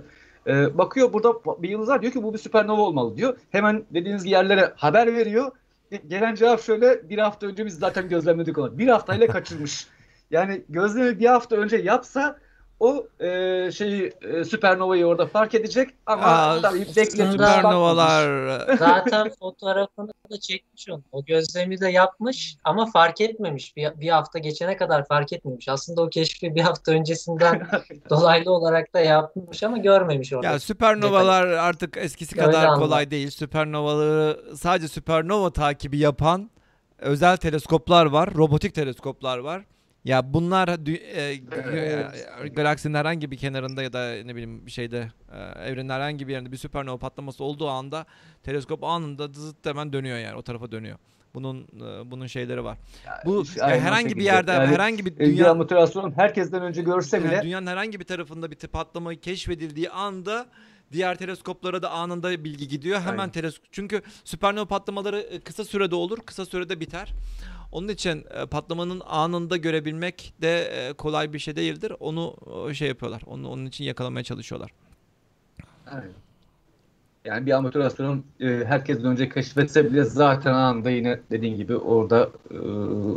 Bakıyor 0.77 1.13
burada 1.13 1.33
bir 1.63 1.69
yıldız 1.69 1.89
var 1.89 2.01
diyor 2.01 2.13
ki 2.13 2.23
bu 2.23 2.33
bir 2.33 2.37
süpernova 2.37 2.81
olmalı 2.81 3.17
diyor. 3.17 3.37
Hemen 3.49 3.83
dediğiniz 3.93 4.25
yerlere 4.25 4.73
haber 4.75 5.15
veriyor 5.15 5.51
gelen 6.07 6.35
cevap 6.35 6.61
şöyle 6.61 7.09
bir 7.09 7.17
hafta 7.17 7.47
önce 7.47 7.65
biz 7.65 7.79
zaten 7.79 8.09
gözlemledik 8.09 8.57
onu. 8.57 8.77
Bir 8.77 8.87
haftayla 8.87 9.27
kaçırmış. 9.27 9.87
Yani 10.31 10.63
gözlemi 10.69 11.19
bir 11.19 11.25
hafta 11.25 11.55
önce 11.55 11.77
yapsa 11.77 12.39
o 12.79 13.07
e, 13.19 13.71
şeyi 13.71 14.11
e, 14.21 14.43
süpernovayı 14.43 15.05
orada 15.05 15.25
fark 15.25 15.55
edecek 15.55 15.89
ama 16.05 16.23
Aa, 16.23 16.61
tabii 16.61 16.79
bekletiyor. 16.79 17.31
Süpernovalar. 17.31 18.49
Zaten 18.77 19.29
fotoğrafını 19.39 20.11
da 20.31 20.39
çekmiş 20.39 20.89
onu. 20.89 21.03
O 21.11 21.25
gözlemi 21.25 21.81
de 21.81 21.89
yapmış 21.89 22.57
ama 22.63 22.85
fark 22.85 23.21
etmemiş. 23.21 23.75
Bir, 23.77 23.91
bir 24.01 24.09
hafta 24.09 24.39
geçene 24.39 24.77
kadar 24.77 25.07
fark 25.07 25.33
etmemiş. 25.33 25.69
Aslında 25.69 26.01
o 26.01 26.09
keşfi 26.09 26.55
bir 26.55 26.61
hafta 26.61 26.91
öncesinden 26.91 27.67
dolaylı 28.09 28.51
olarak 28.51 28.93
da 28.93 28.99
yapmış 28.99 29.63
ama 29.63 29.77
görmemiş 29.77 30.33
orada. 30.33 30.47
Ya 30.47 30.59
süpernovalar 30.59 31.47
Detay. 31.47 31.59
artık 31.59 31.97
eskisi 31.97 32.35
kadar 32.35 32.47
Öyle 32.47 32.67
kolay 32.67 32.85
anladım. 32.97 33.11
değil. 33.11 33.29
Süpernovaları 33.29 34.39
sadece 34.55 34.87
süpernova 34.87 35.49
takibi 35.49 35.97
yapan 35.97 36.49
özel 36.97 37.37
teleskoplar 37.37 38.05
var, 38.05 38.29
robotik 38.35 38.75
teleskoplar 38.75 39.37
var. 39.37 39.63
Ya 40.09 40.33
bunlar 40.33 40.67
e, 40.67 41.41
evet. 42.39 42.55
galaksinin 42.55 42.93
herhangi 42.93 43.31
bir 43.31 43.37
kenarında 43.37 43.83
ya 43.83 43.93
da 43.93 44.09
ne 44.25 44.35
bileyim 44.35 44.65
bir 44.65 44.71
şeyde 44.71 45.11
e, 45.31 45.69
evrenin 45.69 45.89
herhangi 45.89 46.27
bir 46.27 46.33
yerinde 46.33 46.51
bir 46.51 46.57
süpernova 46.57 46.97
patlaması 46.97 47.43
olduğu 47.43 47.69
anda 47.69 48.05
teleskop 48.43 48.83
anında 48.83 49.27
zıt 49.27 49.65
hemen 49.65 49.93
dönüyor 49.93 50.17
yani 50.17 50.35
o 50.35 50.41
tarafa 50.41 50.71
dönüyor. 50.71 50.97
Bunun 51.33 51.63
e, 51.63 52.11
bunun 52.11 52.27
şeyleri 52.27 52.63
var. 52.63 52.77
Ya, 53.05 53.21
Bu 53.25 53.43
ya 53.55 53.67
herhangi 53.67 54.15
bir 54.15 54.23
yerde 54.23 54.51
yani, 54.51 54.67
herhangi 54.67 55.05
bir 55.05 55.17
dünya 55.17 55.53
motivasyon 55.53 56.11
herkesten 56.11 56.61
önce 56.61 56.81
görse 56.81 57.23
bile 57.23 57.33
yani 57.33 57.43
dünyanın 57.43 57.67
herhangi 57.67 57.99
bir 57.99 58.05
tarafında 58.05 58.51
bir 58.51 58.55
patlama 58.55 59.15
keşfedildiği 59.15 59.89
anda 59.89 60.45
diğer 60.91 61.17
teleskoplara 61.17 61.81
da 61.81 61.91
anında 61.91 62.43
bilgi 62.43 62.67
gidiyor. 62.67 63.01
Hemen 63.01 63.29
teleskop 63.29 63.65
çünkü 63.71 64.01
süpernova 64.23 64.65
patlamaları 64.65 65.19
e, 65.19 65.39
kısa 65.39 65.65
sürede 65.65 65.95
olur, 65.95 66.17
kısa 66.25 66.45
sürede 66.45 66.79
biter. 66.79 67.13
Onun 67.71 67.87
için 67.87 68.25
e, 68.33 68.45
patlamanın 68.45 69.01
anında 69.05 69.57
görebilmek 69.57 70.33
de 70.41 70.59
e, 70.59 70.93
kolay 70.93 71.33
bir 71.33 71.39
şey 71.39 71.55
değildir. 71.55 71.93
Onu 71.99 72.35
şey 72.73 72.87
yapıyorlar. 72.87 73.21
Onu 73.27 73.49
onun 73.49 73.65
için 73.65 73.83
yakalamaya 73.83 74.23
çalışıyorlar. 74.23 74.71
Evet. 75.93 76.11
Yani 77.25 77.45
bir 77.45 77.51
amatör 77.51 77.79
astronom 77.79 78.23
e, 78.39 78.45
herkesten 78.65 79.05
önce 79.05 79.29
keşfetse 79.29 79.91
bile 79.91 80.03
zaten 80.03 80.53
anında 80.53 80.89
yine 80.89 81.19
dediğin 81.31 81.57
gibi 81.57 81.75
orada 81.75 82.29
e, 82.51 82.57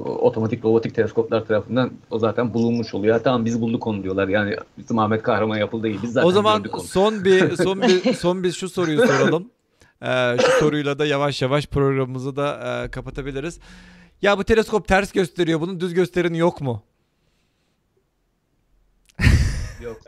otomatik 0.03 0.64
robotik 0.64 0.94
teleskoplar 0.94 1.44
tarafından 1.44 1.90
o 2.11 2.18
zaten 2.18 2.55
bulunmuş 2.55 2.94
oluyor. 2.94 3.20
Tamam 3.24 3.44
biz 3.44 3.61
bulduk 3.61 3.86
onu 3.86 4.03
diyorlar. 4.03 4.28
Yani 4.28 4.57
bizim 4.78 4.98
Ahmet 4.98 5.22
Kahraman 5.22 5.57
yapıldı 5.57 5.82
değil. 5.82 5.98
Biz 6.03 6.12
zaten 6.12 6.28
o 6.28 6.30
zaman 6.30 6.64
son 6.84 7.24
bir 7.24 7.57
son 7.62 7.82
bir 7.82 8.14
son 8.14 8.44
bir 8.44 8.53
şu 8.53 8.68
soruyu 8.68 9.07
soralım. 9.07 9.50
Ee, 10.03 10.36
şu 10.40 10.61
soruyla 10.61 10.98
da 10.98 11.07
yavaş 11.07 11.42
yavaş 11.42 11.66
programımızı 11.66 12.36
da 12.36 12.82
e, 12.84 12.90
kapatabiliriz. 12.90 13.59
Ya 14.23 14.39
bu 14.39 14.45
teleskop 14.45 14.89
ters 14.89 15.12
gösteriyor. 15.12 15.61
Bunun 15.61 15.81
düz 15.81 15.95
gösterin 15.95 16.35
yok 16.35 16.61
mu? 16.61 16.83
Yok. 19.83 20.01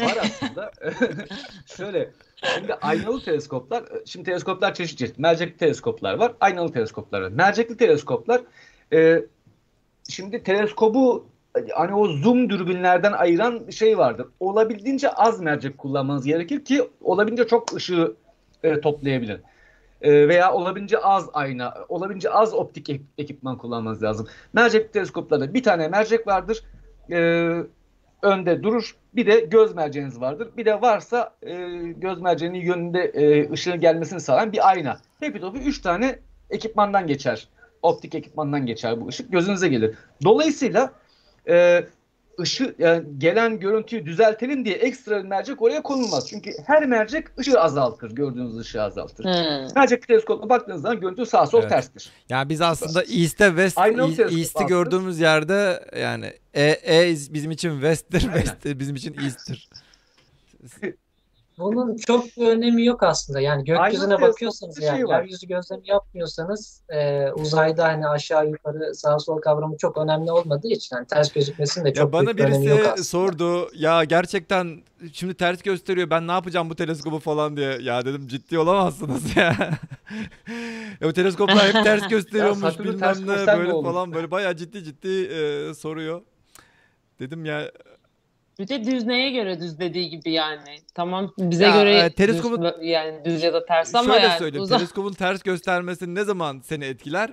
Var 0.00 0.18
aslında. 0.22 0.72
Şöyle 1.76 2.10
Şimdi 2.54 2.74
aynalı 2.74 3.24
teleskoplar, 3.24 3.84
şimdi 4.06 4.24
teleskoplar 4.24 4.74
çeşit 4.74 4.98
çeşit. 4.98 5.18
Mercekli 5.18 5.56
teleskoplar 5.56 6.14
var, 6.14 6.32
aynalı 6.40 6.72
teleskoplar 6.72 7.20
var. 7.22 7.28
Mercekli 7.28 7.76
teleskoplar, 7.76 8.40
e, 8.92 9.22
şimdi 10.08 10.42
teleskobu 10.42 11.26
hani 11.74 11.94
o 11.94 12.08
zoom 12.08 12.50
dürbünlerden 12.50 13.12
ayıran 13.12 13.70
şey 13.70 13.98
vardır. 13.98 14.26
Olabildiğince 14.40 15.10
az 15.10 15.40
mercek 15.40 15.78
kullanmanız 15.78 16.24
gerekir 16.24 16.64
ki 16.64 16.88
olabildiğince 17.02 17.48
çok 17.48 17.76
ışığı 17.76 18.16
e, 18.62 18.80
toplayabilir 18.80 19.40
e, 20.02 20.28
veya 20.28 20.52
olabildiğince 20.52 20.98
az 20.98 21.28
ayna, 21.32 21.74
olabildiğince 21.88 22.30
az 22.30 22.54
optik 22.54 23.00
ekipman 23.18 23.58
kullanmanız 23.58 24.02
lazım. 24.02 24.28
Mercek 24.52 24.92
teleskoplarda 24.92 25.54
bir 25.54 25.62
tane 25.62 25.88
mercek 25.88 26.26
vardır. 26.26 26.64
E, 27.10 27.18
önde 28.22 28.62
durur. 28.62 28.96
Bir 29.14 29.26
de 29.26 29.40
göz 29.40 29.74
merceğiniz 29.74 30.20
vardır. 30.20 30.48
Bir 30.56 30.64
de 30.64 30.80
varsa 30.80 31.34
e, 31.42 31.54
göz 31.96 32.20
merceğinin 32.20 32.60
yönünde 32.60 33.00
e, 33.00 33.50
ışığın 33.52 33.80
gelmesini 33.80 34.20
sağlayan 34.20 34.52
bir 34.52 34.68
ayna. 34.68 34.98
Hepi 35.20 35.40
topu 35.40 35.58
3 35.58 35.80
tane 35.80 36.18
ekipmandan 36.50 37.06
geçer. 37.06 37.48
Optik 37.82 38.14
ekipmandan 38.14 38.66
geçer 38.66 39.00
bu 39.00 39.08
ışık. 39.08 39.32
Gözünüze 39.32 39.68
gelir. 39.68 39.94
Dolayısıyla 40.24 40.92
e, 41.48 41.84
ışı 42.40 42.74
yani 42.78 43.04
gelen 43.18 43.60
görüntüyü 43.60 44.06
düzeltelim 44.06 44.64
diye 44.64 44.74
ekstra 44.74 45.24
bir 45.24 45.28
mercek 45.28 45.62
oraya 45.62 45.82
konulmaz. 45.82 46.28
Çünkü 46.30 46.50
her 46.66 46.86
mercek 46.86 47.38
ışığı 47.38 47.60
azaltır. 47.60 48.10
Gördüğünüz 48.10 48.58
ışığı 48.58 48.82
azaltır. 48.82 49.24
Hmm. 49.24 49.68
Sadece 49.68 50.00
teleskopla 50.00 50.48
baktığınız 50.48 50.82
zaman 50.82 51.00
görüntü 51.00 51.26
sağ 51.26 51.46
sol 51.46 51.60
evet. 51.60 51.70
terstir. 51.70 52.10
Yani 52.28 52.48
biz 52.48 52.60
aslında 52.60 53.02
East'te 53.02 53.48
West 53.48 53.78
East'i 54.38 54.66
gördüğümüz 54.66 55.20
yerde 55.20 55.84
yani 56.00 56.32
E, 56.54 56.62
e 56.62 57.16
bizim 57.30 57.50
için 57.50 57.72
West'tir, 57.72 58.20
West 58.20 58.64
bizim 58.64 58.96
için 58.96 59.16
East'tir. 59.24 59.70
Bunun 61.60 61.96
çok 61.96 62.24
bir 62.24 62.46
önemi 62.46 62.84
yok 62.84 63.02
aslında. 63.02 63.40
Yani 63.40 63.64
gökyüzüne 63.64 64.14
Aynen 64.14 64.28
bakıyorsanız 64.28 64.82
yani 64.82 64.98
şey 64.98 65.16
yeryüzü 65.16 65.46
gözlemi 65.46 65.82
yapmıyorsanız 65.88 66.82
e, 66.88 67.30
uzayda 67.32 67.84
hani 67.84 68.08
aşağı 68.08 68.48
yukarı 68.48 68.94
sağ 68.94 69.18
sol 69.18 69.40
kavramı 69.40 69.76
çok 69.76 69.98
önemli 69.98 70.32
olmadığı 70.32 70.68
için 70.68 70.96
yani 70.96 71.06
ters 71.06 71.32
gözükmesinin 71.32 71.84
de 71.84 71.94
çok 71.94 72.04
ya 72.04 72.12
bana 72.12 72.36
büyük 72.36 72.40
önemi 72.40 72.66
yok 72.66 72.80
aslında. 72.80 73.04
sordu 73.04 73.70
ya 73.74 74.04
gerçekten 74.04 74.82
şimdi 75.12 75.34
ters 75.34 75.62
gösteriyor 75.62 76.10
ben 76.10 76.28
ne 76.28 76.32
yapacağım 76.32 76.70
bu 76.70 76.74
teleskobu 76.74 77.18
falan 77.18 77.56
diye. 77.56 77.78
Ya 77.80 78.04
dedim 78.04 78.28
ciddi 78.28 78.58
olamazsınız 78.58 79.36
ya. 79.36 79.56
ya 81.00 81.08
bu 81.08 81.12
teleskoplar 81.12 81.74
hep 81.74 81.84
ters 81.84 82.08
gösteriyormuş 82.08 82.78
bilmem 82.78 83.16
ne 83.22 83.58
böyle 83.58 83.82
falan 83.82 84.14
böyle 84.14 84.30
bayağı 84.30 84.56
ciddi 84.56 84.84
ciddi 84.84 85.24
e, 85.24 85.74
soruyor. 85.74 86.22
Dedim 87.20 87.44
ya 87.44 87.70
bir 88.60 88.68
de 88.68 88.84
düz 88.84 89.06
neye 89.06 89.30
göre 89.30 89.60
düz 89.60 89.78
dediği 89.78 90.10
gibi 90.10 90.32
yani. 90.32 90.80
Tamam 90.94 91.34
bize 91.38 91.64
ya, 91.64 91.76
göre 91.76 91.98
e, 91.98 92.10
teleskopun, 92.10 92.62
düz, 92.62 92.72
yani 92.80 93.24
düz 93.24 93.42
ya 93.42 93.52
da 93.52 93.66
ters 93.66 93.94
ama 93.94 94.12
şöyle 94.12 94.26
yani. 94.26 94.38
söyleyeyim. 94.38 94.62
Uzak... 94.62 94.78
Teleskopun 94.78 95.12
ters 95.12 95.42
göstermesi 95.42 96.14
ne 96.14 96.24
zaman 96.24 96.60
seni 96.64 96.84
etkiler? 96.84 97.30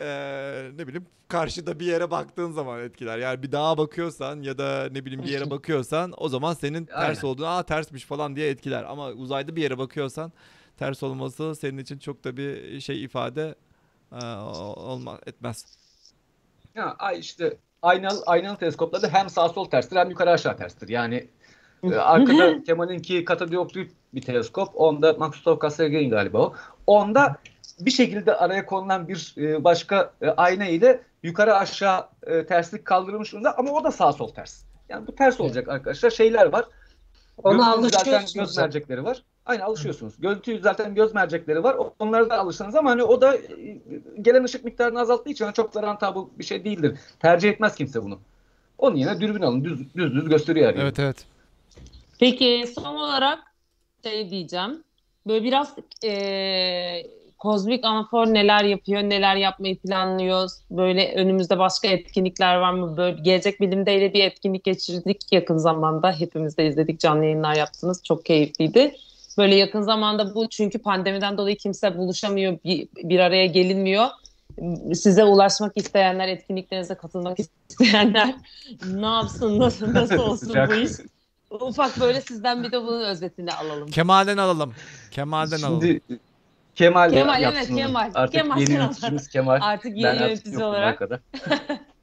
Ee, 0.00 0.70
ne 0.78 0.86
bileyim 0.86 1.06
karşıda 1.28 1.80
bir 1.80 1.86
yere 1.86 2.10
baktığın 2.10 2.52
zaman 2.52 2.82
etkiler. 2.82 3.18
Yani 3.18 3.42
bir 3.42 3.52
dağa 3.52 3.78
bakıyorsan 3.78 4.42
ya 4.42 4.58
da 4.58 4.88
ne 4.92 5.04
bileyim 5.04 5.22
bir 5.22 5.28
yere 5.28 5.50
bakıyorsan 5.50 6.12
o 6.16 6.28
zaman 6.28 6.54
senin 6.54 6.84
ters 6.84 7.24
olduğunu 7.24 7.46
aa 7.46 7.62
tersmiş 7.62 8.04
falan 8.04 8.36
diye 8.36 8.50
etkiler. 8.50 8.84
Ama 8.84 9.08
uzayda 9.08 9.56
bir 9.56 9.62
yere 9.62 9.78
bakıyorsan 9.78 10.32
ters 10.76 11.02
olması 11.02 11.54
senin 11.54 11.78
için 11.78 11.98
çok 11.98 12.24
da 12.24 12.36
bir 12.36 12.80
şey 12.80 13.04
ifade 13.04 13.54
e, 14.12 14.24
olma 14.76 15.18
etmez. 15.26 15.64
Ya 16.74 16.96
ay 16.98 17.18
işte 17.18 17.56
aynalı, 17.82 18.22
aynalı 18.26 18.56
teleskoplarda 18.56 19.08
hem 19.08 19.30
sağ 19.30 19.48
sol 19.48 19.64
terstir 19.64 19.96
hem 19.96 20.10
yukarı 20.10 20.30
aşağı 20.30 20.56
terstir. 20.56 20.88
Yani 20.88 21.28
e, 21.82 21.94
arkada 21.94 22.62
Kemal'inki 22.66 23.24
katodioptrik 23.24 23.90
bir 24.14 24.22
teleskop. 24.22 24.68
Onda 24.74 25.12
Maxtov 25.12 25.58
Kassergen 25.58 26.10
galiba 26.10 26.38
o. 26.38 26.54
Onda 26.86 27.36
bir 27.80 27.90
şekilde 27.90 28.36
araya 28.36 28.66
konulan 28.66 29.08
bir 29.08 29.34
e, 29.38 29.64
başka 29.64 30.12
e, 30.22 30.28
ayna 30.28 30.66
ile 30.66 31.00
yukarı 31.22 31.56
aşağı 31.56 32.08
e, 32.26 32.46
terslik 32.46 32.84
kaldırılmış 32.84 33.32
durumda 33.32 33.58
ama 33.58 33.70
o 33.70 33.84
da 33.84 33.90
sağ 33.90 34.12
sol 34.12 34.28
ters. 34.28 34.64
Yani 34.88 35.06
bu 35.06 35.14
ters 35.14 35.40
olacak 35.40 35.68
arkadaşlar. 35.68 36.10
Şeyler 36.10 36.46
var. 36.46 36.64
Ona 37.42 37.72
alışıyorsunuz. 37.72 38.34
Göz 38.34 38.56
mercekleri 38.56 39.04
var. 39.04 39.22
Aynı 39.50 39.64
alışıyorsunuz. 39.64 40.14
Görüntüyü 40.18 40.60
zaten 40.60 40.94
göz 40.94 41.14
mercekleri 41.14 41.62
var. 41.62 41.76
Onlara 41.98 42.30
da 42.30 42.38
alışsanız 42.38 42.74
ama 42.74 42.90
hani 42.90 43.02
o 43.02 43.20
da 43.20 43.36
e, 43.36 43.80
gelen 44.22 44.44
ışık 44.44 44.64
miktarını 44.64 45.00
azalttığı 45.00 45.30
için 45.30 45.52
çok 45.52 45.74
da 45.74 45.82
rantabıl 45.82 46.28
bir 46.38 46.44
şey 46.44 46.64
değildir. 46.64 46.98
Tercih 47.20 47.50
etmez 47.50 47.74
kimse 47.74 48.02
bunu. 48.02 48.18
Onun 48.78 48.96
yerine 48.96 49.20
dürbün 49.20 49.42
alın. 49.42 49.64
Düz 49.64 49.94
düz, 49.94 50.14
düz 50.14 50.28
gösteriyor 50.28 50.74
her 50.74 50.82
Evet 50.82 50.98
evet. 50.98 51.26
Peki 52.20 52.64
son 52.74 52.94
olarak 52.94 53.38
şey 54.04 54.30
diyeceğim. 54.30 54.84
Böyle 55.26 55.44
biraz 55.44 55.74
ee, 56.04 57.02
kozmik 57.38 57.84
anafor 57.84 58.26
neler 58.26 58.64
yapıyor, 58.64 59.02
neler 59.02 59.36
yapmayı 59.36 59.78
planlıyor? 59.78 60.50
Böyle 60.70 61.14
önümüzde 61.14 61.58
başka 61.58 61.88
etkinlikler 61.88 62.56
var 62.56 62.72
mı? 62.72 62.96
Böyle 62.96 63.20
gelecek 63.22 63.60
bilimdeyle 63.60 64.12
bir 64.12 64.24
etkinlik 64.24 64.64
geçirdik 64.64 65.32
yakın 65.32 65.56
zamanda. 65.56 66.12
Hepimiz 66.12 66.56
de 66.56 66.66
izledik, 66.66 67.00
canlı 67.00 67.24
yayınlar 67.24 67.56
yaptınız. 67.56 68.02
Çok 68.04 68.24
keyifliydi. 68.24 68.94
Böyle 69.38 69.54
yakın 69.54 69.82
zamanda 69.82 70.34
bu 70.34 70.48
çünkü 70.48 70.78
pandemiden 70.78 71.38
dolayı 71.38 71.56
kimse 71.56 71.96
buluşamıyor, 71.98 72.58
bir, 72.64 72.88
bir 72.96 73.18
araya 73.18 73.46
gelinmiyor. 73.46 74.08
Size 74.94 75.24
ulaşmak 75.24 75.72
isteyenler, 75.76 76.28
etkinliklerinize 76.28 76.94
katılmak 76.94 77.38
isteyenler 77.40 78.34
ne 78.86 79.06
yapsın, 79.06 79.58
nasıl, 79.58 79.94
nasıl 79.94 80.18
olsun 80.30 80.54
bu 80.68 80.74
iş? 80.74 80.90
Ufak 81.50 82.00
böyle 82.00 82.20
sizden 82.20 82.62
bir 82.62 82.72
de 82.72 82.82
bunun 82.82 83.04
özetini 83.04 83.52
alalım. 83.52 83.90
Kemal'den 83.90 84.36
alalım. 84.36 84.74
Kemal'den 85.10 85.56
Şimdi, 85.56 85.66
alalım. 85.66 86.20
Kemal, 86.74 87.10
Kemal 87.10 87.42
evet 87.42 87.66
Kemal. 87.66 88.10
Artık 88.14 88.40
Kemal 88.40 88.60
yeni 88.60 88.72
yöneticimiz 88.72 89.28
Kemal. 89.28 89.58
Artık 89.62 89.96
yeni 89.96 90.04
ben 90.04 90.14
yönetici 90.14 90.64
olarak. 90.64 91.02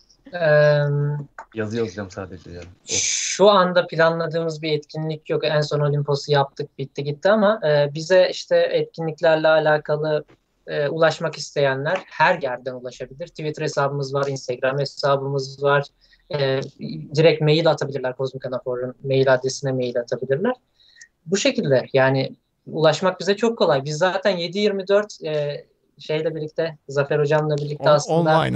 Yazı 1.55 1.78
yazacağım 1.78 2.11
sadece 2.11 2.51
yani. 2.51 2.65
Şu 2.86 3.49
anda 3.49 3.88
planladığımız 3.88 4.61
bir 4.61 4.71
etkinlik 4.71 5.30
yok. 5.30 5.45
En 5.45 5.61
son 5.61 5.80
Olimpos'u 5.80 6.32
yaptık, 6.32 6.78
bitti 6.78 7.03
gitti 7.03 7.30
ama 7.30 7.61
e, 7.67 7.93
bize 7.93 8.30
işte 8.32 8.57
etkinliklerle 8.57 9.47
alakalı 9.47 10.25
e, 10.67 10.88
ulaşmak 10.88 11.38
isteyenler 11.38 12.03
her 12.05 12.41
yerden 12.41 12.73
ulaşabilir. 12.73 13.28
Twitter 13.28 13.63
hesabımız 13.63 14.13
var, 14.13 14.28
Instagram 14.28 14.80
hesabımız 14.80 15.63
var. 15.63 15.84
E, 16.32 16.61
direkt 17.15 17.41
mail 17.41 17.69
atabilirler 17.69 18.15
Kozmik 18.15 18.45
Anafor'un 18.45 18.95
mail 19.03 19.34
adresine 19.34 19.71
mail 19.71 19.99
atabilirler. 19.99 20.53
Bu 21.25 21.38
şekilde 21.38 21.86
yani 21.93 22.36
ulaşmak 22.67 23.19
bize 23.19 23.36
çok 23.36 23.57
kolay. 23.57 23.86
Biz 23.86 23.97
zaten 23.97 24.38
7-24 24.38 25.28
e, 25.28 25.65
şeyle 25.99 26.35
birlikte 26.35 26.77
Zafer 26.89 27.19
hocamla 27.19 27.57
birlikte 27.57 27.89
On, 27.89 27.95
aslında 27.95 28.49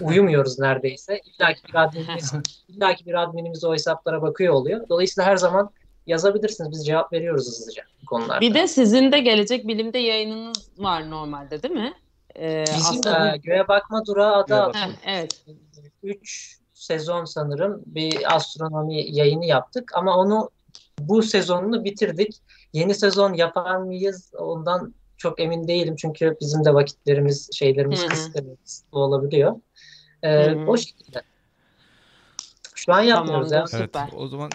uyumuyoruz 0.00 0.58
neredeyse. 0.58 1.20
İlla 1.24 1.54
ki 1.54 1.62
bir 1.68 1.74
adminimiz, 1.74 2.32
illa 2.68 2.94
ki 2.94 3.06
bir 3.06 3.22
adminimiz 3.22 3.64
o 3.64 3.72
hesaplara 3.72 4.22
bakıyor 4.22 4.54
oluyor. 4.54 4.88
Dolayısıyla 4.88 5.30
her 5.30 5.36
zaman 5.36 5.70
yazabilirsiniz. 6.06 6.70
Biz 6.70 6.86
cevap 6.86 7.12
veriyoruz 7.12 7.46
hızlıca 7.46 7.82
bu 8.02 8.06
konularda. 8.06 8.40
Bir 8.40 8.54
de 8.54 8.68
sizin 8.68 9.12
de 9.12 9.20
Gelecek 9.20 9.68
Bilim'de 9.68 9.98
yayınınız 9.98 10.70
var 10.78 11.10
normalde 11.10 11.62
değil 11.62 11.74
mi? 11.74 11.94
Ee, 12.38 12.64
Bizim 12.66 12.80
aslında... 12.80 13.34
e, 13.34 13.36
Göğe 13.36 13.68
Bakma 13.68 14.06
Durağı 14.06 14.36
adı 14.36 14.54
altında. 14.54 14.84
Evet. 15.06 15.44
3 16.02 16.58
sezon 16.74 17.24
sanırım 17.24 17.82
bir 17.86 18.36
astronomi 18.36 19.10
yayını 19.10 19.44
yaptık 19.44 19.90
ama 19.94 20.16
onu 20.16 20.50
bu 20.98 21.22
sezonunu 21.22 21.84
bitirdik. 21.84 22.36
Yeni 22.72 22.94
sezon 22.94 23.32
yapar 23.32 23.76
mıyız? 23.76 24.32
Ondan 24.38 24.94
çok 25.16 25.40
emin 25.40 25.68
değilim 25.68 25.96
çünkü 25.96 26.36
bizim 26.40 26.64
de 26.64 26.74
vakitlerimiz, 26.74 27.50
şeylerimiz 27.52 28.06
kısıtlı 28.64 28.98
olabiliyor. 28.98 29.56
Ee, 30.22 30.54
o 30.54 30.76
şekilde. 30.76 31.22
Şu 32.74 32.92
an 32.92 33.00
yapmıyoruz 33.00 33.50
tamam, 33.50 33.66
ya. 33.70 33.78
Evet, 33.78 34.14
o 34.16 34.26
zaman 34.26 34.50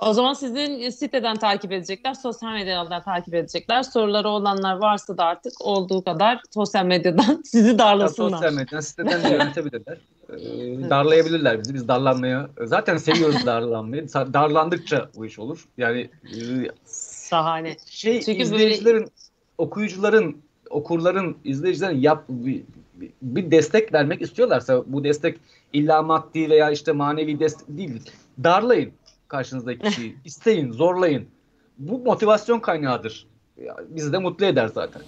o 0.00 0.12
zaman 0.12 0.32
sizin 0.32 0.90
siteden 0.90 1.36
takip 1.36 1.72
edecekler, 1.72 2.14
sosyal 2.14 2.52
medyadan 2.52 3.02
takip 3.02 3.34
edecekler. 3.34 3.82
Soruları 3.82 4.28
olanlar 4.28 4.76
varsa 4.76 5.18
da 5.18 5.24
artık 5.24 5.52
olduğu 5.60 6.04
kadar 6.04 6.40
sosyal 6.54 6.84
medyadan 6.84 7.42
sizi 7.44 7.78
darlasınlar. 7.78 8.30
sosyal 8.30 8.52
medyadan 8.52 8.80
siteden 8.80 9.24
de 9.24 9.28
yönetebilirler. 9.34 9.98
Ee, 10.28 10.90
darlayabilirler 10.90 11.58
bizi. 11.58 11.74
Biz 11.74 11.88
darlanmaya 11.88 12.50
zaten 12.64 12.96
seviyoruz 12.96 13.46
darlanmayı. 13.46 14.08
Darlandıkça 14.08 15.10
bu 15.16 15.26
iş 15.26 15.38
olur. 15.38 15.68
Yani 15.78 16.10
e, 16.24 16.38
Şahane. 17.30 17.76
Şey 17.86 18.20
Çünkü 18.22 18.42
izleyicilerin 18.42 19.00
böyle 19.00 19.10
okuyucuların, 19.60 20.42
okurların, 20.70 21.36
izleyicilerin 21.44 22.00
yap 22.00 22.24
bir, 22.28 22.62
bir 23.22 23.50
destek 23.50 23.94
vermek 23.94 24.22
istiyorlarsa 24.22 24.82
bu 24.86 25.04
destek 25.04 25.38
illa 25.72 26.02
maddi 26.02 26.50
veya 26.50 26.70
işte 26.70 26.92
manevi 26.92 27.40
destek 27.40 27.68
değil. 27.68 28.10
Darlayın 28.44 28.92
karşınızdaki 29.28 29.78
kişiyi. 29.78 30.16
isteyin, 30.24 30.72
zorlayın. 30.72 31.28
Bu 31.78 31.98
motivasyon 31.98 32.60
kaynağıdır. 32.60 33.26
Bizi 33.88 34.12
de 34.12 34.18
mutlu 34.18 34.46
eder 34.46 34.66
zaten. 34.66 35.02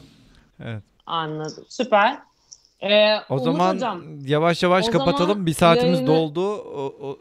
Evet. 0.60 0.82
Anladım. 1.06 1.64
Süper. 1.68 2.18
Ee, 2.80 3.16
o 3.16 3.34
Umut 3.34 3.44
zaman 3.44 3.74
hocam, 3.74 4.02
yavaş 4.26 4.62
yavaş 4.62 4.88
kapatalım. 4.88 5.46
Bir 5.46 5.52
saatimiz 5.54 6.00
yayını... 6.00 6.06
doldu. 6.06 6.56
O, 6.56 6.94
o, 7.00 7.18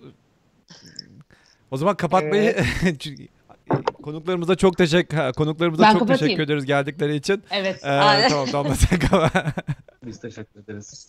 o 1.72 1.78
zaman 1.78 1.96
kapatmayı 1.96 2.56
evet. 2.84 3.08
konuklarımıza 4.02 4.56
çok 4.56 4.78
teşekkür 4.78 5.34
konuklarımıza 5.34 5.84
ben 5.84 5.92
çok 5.92 6.00
kapatayım. 6.00 6.20
teşekkür 6.20 6.44
ederiz 6.44 6.66
geldikleri 6.66 7.16
için. 7.16 7.44
Evet. 7.52 7.84
Ee, 7.84 8.28
tamam 8.30 8.48
tamam 8.52 8.74
sen 8.76 9.00
Biz 10.06 10.20
teşekkür 10.20 10.60
ederiz. 10.60 11.08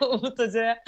Umut 0.10 0.38
Hoca'ya. 0.38 0.78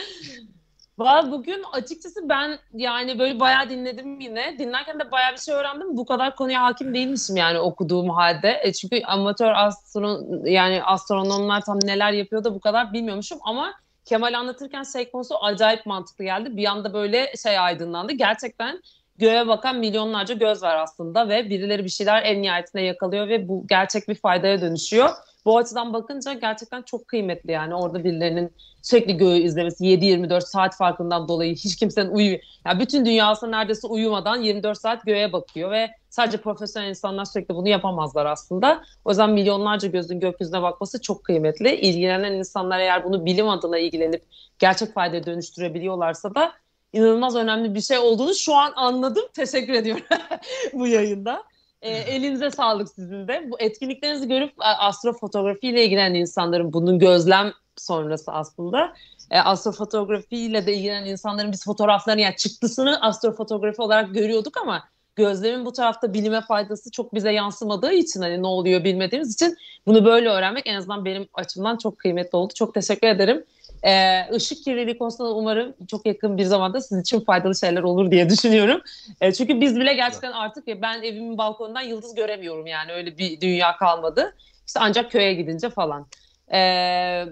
Valla 0.99 1.31
bugün 1.31 1.63
açıkçası 1.73 2.29
ben 2.29 2.59
yani 2.75 3.19
böyle 3.19 3.41
bayağı 3.41 3.71
dinledim 3.71 4.21
yine. 4.21 4.59
Dinlerken 4.59 5.01
de 5.01 5.11
bayağı 5.11 5.33
bir 5.33 5.39
şey 5.39 5.55
öğrendim. 5.55 5.97
Bu 5.97 6.07
kadar 6.07 6.37
konuya 6.37 6.63
hakim 6.63 6.95
değilmişim 6.95 7.37
yani 7.37 7.59
okuduğum 7.59 8.11
halde. 8.11 8.61
E 8.63 8.73
çünkü 8.73 9.03
amatör 9.03 9.53
astron 9.55 10.47
yani 10.47 10.83
astronomlar 10.85 11.61
tam 11.61 11.79
neler 11.85 12.13
yapıyor 12.13 12.45
da 12.45 12.55
bu 12.55 12.61
kadar 12.61 12.93
bilmiyormuşum 12.93 13.39
ama 13.43 13.75
Kemal 14.05 14.35
anlatırken 14.39 14.83
şey 14.83 15.11
konusu 15.11 15.45
acayip 15.45 15.87
mantıklı 15.87 16.25
geldi. 16.25 16.57
Bir 16.57 16.67
anda 16.67 16.95
böyle 16.95 17.33
şey 17.43 17.59
aydınlandı. 17.59 18.13
Gerçekten 18.13 18.83
göğe 19.21 19.49
bakan 19.49 19.79
milyonlarca 19.79 20.35
göz 20.35 20.63
var 20.63 20.77
aslında 20.77 21.29
ve 21.29 21.51
birileri 21.51 21.85
bir 21.85 21.89
şeyler 21.89 22.23
en 22.23 22.43
nihayetinde 22.43 22.83
yakalıyor 22.83 23.29
ve 23.29 23.49
bu 23.49 23.67
gerçek 23.67 24.09
bir 24.09 24.15
faydaya 24.15 24.61
dönüşüyor. 24.61 25.11
Bu 25.45 25.59
açıdan 25.59 25.93
bakınca 25.93 26.33
gerçekten 26.33 26.83
çok 26.83 27.09
kıymetli 27.09 27.53
yani 27.53 27.75
orada 27.75 28.05
birilerinin 28.05 28.53
sürekli 28.83 29.17
göğü 29.17 29.39
izlemesi 29.39 29.85
7-24 29.85 30.41
saat 30.41 30.77
farkından 30.77 31.29
dolayı 31.29 31.55
hiç 31.55 31.77
kimsenin 31.77 32.11
uyu 32.11 32.39
yani 32.67 32.81
bütün 32.81 33.07
dünyası 33.07 33.51
neredeyse 33.51 33.87
uyumadan 33.87 34.43
24 34.43 34.79
saat 34.79 35.07
göğe 35.07 35.33
bakıyor 35.33 35.71
ve 35.71 35.91
sadece 36.11 36.39
profesyonel 36.39 36.89
insanlar 36.89 37.25
sürekli 37.25 37.55
bunu 37.55 37.69
yapamazlar 37.69 38.27
aslında. 38.27 38.83
O 39.05 39.11
yüzden 39.11 39.31
milyonlarca 39.31 39.89
gözün 39.89 40.21
gökyüzüne 40.21 40.63
bakması 40.63 41.03
çok 41.03 41.25
kıymetli. 41.25 41.75
İlgilenen 41.77 42.33
insanlar 42.33 42.79
eğer 42.81 43.05
bunu 43.05 43.27
bilim 43.27 43.49
adına 43.49 43.79
ilgilenip 43.79 44.23
gerçek 44.59 44.95
faydaya 44.95 45.27
dönüştürebiliyorlarsa 45.27 46.35
da 46.35 46.53
inanılmaz 46.93 47.37
önemli 47.37 47.75
bir 47.75 47.81
şey 47.81 47.99
olduğunu 47.99 48.35
şu 48.35 48.55
an 48.55 48.73
anladım. 48.77 49.25
Teşekkür 49.35 49.73
ediyorum 49.73 50.05
bu 50.73 50.87
yayında. 50.87 51.43
E, 51.83 51.91
elinize 51.91 52.51
sağlık 52.51 52.89
sizin 52.89 53.29
de. 53.29 53.51
Bu 53.51 53.61
etkinliklerinizi 53.61 54.29
görüp 54.29 54.53
astrofotografiyle 54.59 55.85
ilgilenen 55.85 56.15
insanların 56.15 56.73
bunun 56.73 56.99
gözlem 56.99 57.53
sonrası 57.77 58.33
aslında 58.33 58.93
e, 59.31 59.39
astrofotografiyle 59.39 60.67
de 60.67 60.75
ilgilenen 60.75 61.07
insanların 61.07 61.53
biz 61.53 61.65
fotoğraflarını 61.65 62.21
yani 62.21 62.37
çıktısını 62.37 63.01
astrofotografi 63.01 63.83
olarak 63.83 64.15
görüyorduk 64.15 64.57
ama 64.57 64.85
gözlemin 65.17 65.65
bu 65.65 65.73
tarafta 65.73 66.15
bilime 66.15 66.41
faydası 66.41 66.91
çok 66.91 67.15
bize 67.15 67.33
yansımadığı 67.33 67.93
için 67.93 68.21
hani 68.21 68.43
ne 68.43 68.47
oluyor 68.47 68.85
bilmediğimiz 68.85 69.35
için 69.35 69.57
bunu 69.87 70.05
böyle 70.05 70.29
öğrenmek 70.29 70.67
en 70.67 70.75
azından 70.75 71.05
benim 71.05 71.29
açımdan 71.35 71.77
çok 71.77 71.99
kıymetli 71.99 72.37
oldu. 72.37 72.53
Çok 72.55 72.75
teşekkür 72.75 73.07
ederim. 73.07 73.45
Ee, 73.85 74.27
ışık 74.35 74.65
kirliliği 74.65 74.99
konusunda 74.99 75.35
umarım 75.35 75.75
çok 75.91 76.07
yakın 76.07 76.39
bir 76.39 76.45
zamanda 76.45 76.81
sizin 76.81 77.03
için 77.03 77.21
faydalı 77.21 77.57
şeyler 77.57 77.83
olur 77.83 78.11
diye 78.11 78.31
düşünüyorum. 78.31 78.81
Ee, 79.21 79.33
çünkü 79.33 79.61
biz 79.61 79.77
bile 79.77 79.95
gerçekten 79.95 80.33
artık 80.33 80.67
ben 80.67 81.03
evimin 81.03 81.39
balkonundan 81.39 81.81
yıldız 81.81 82.15
göremiyorum 82.15 82.67
yani 82.67 82.93
öyle 82.93 83.19
bir 83.19 83.41
dünya 83.41 83.77
kalmadı. 83.77 84.37
İşte 84.67 84.81
ancak 84.83 85.11
köye 85.11 85.35
gidince 85.35 85.71
falan. 85.71 86.07
Ee, 86.53 87.25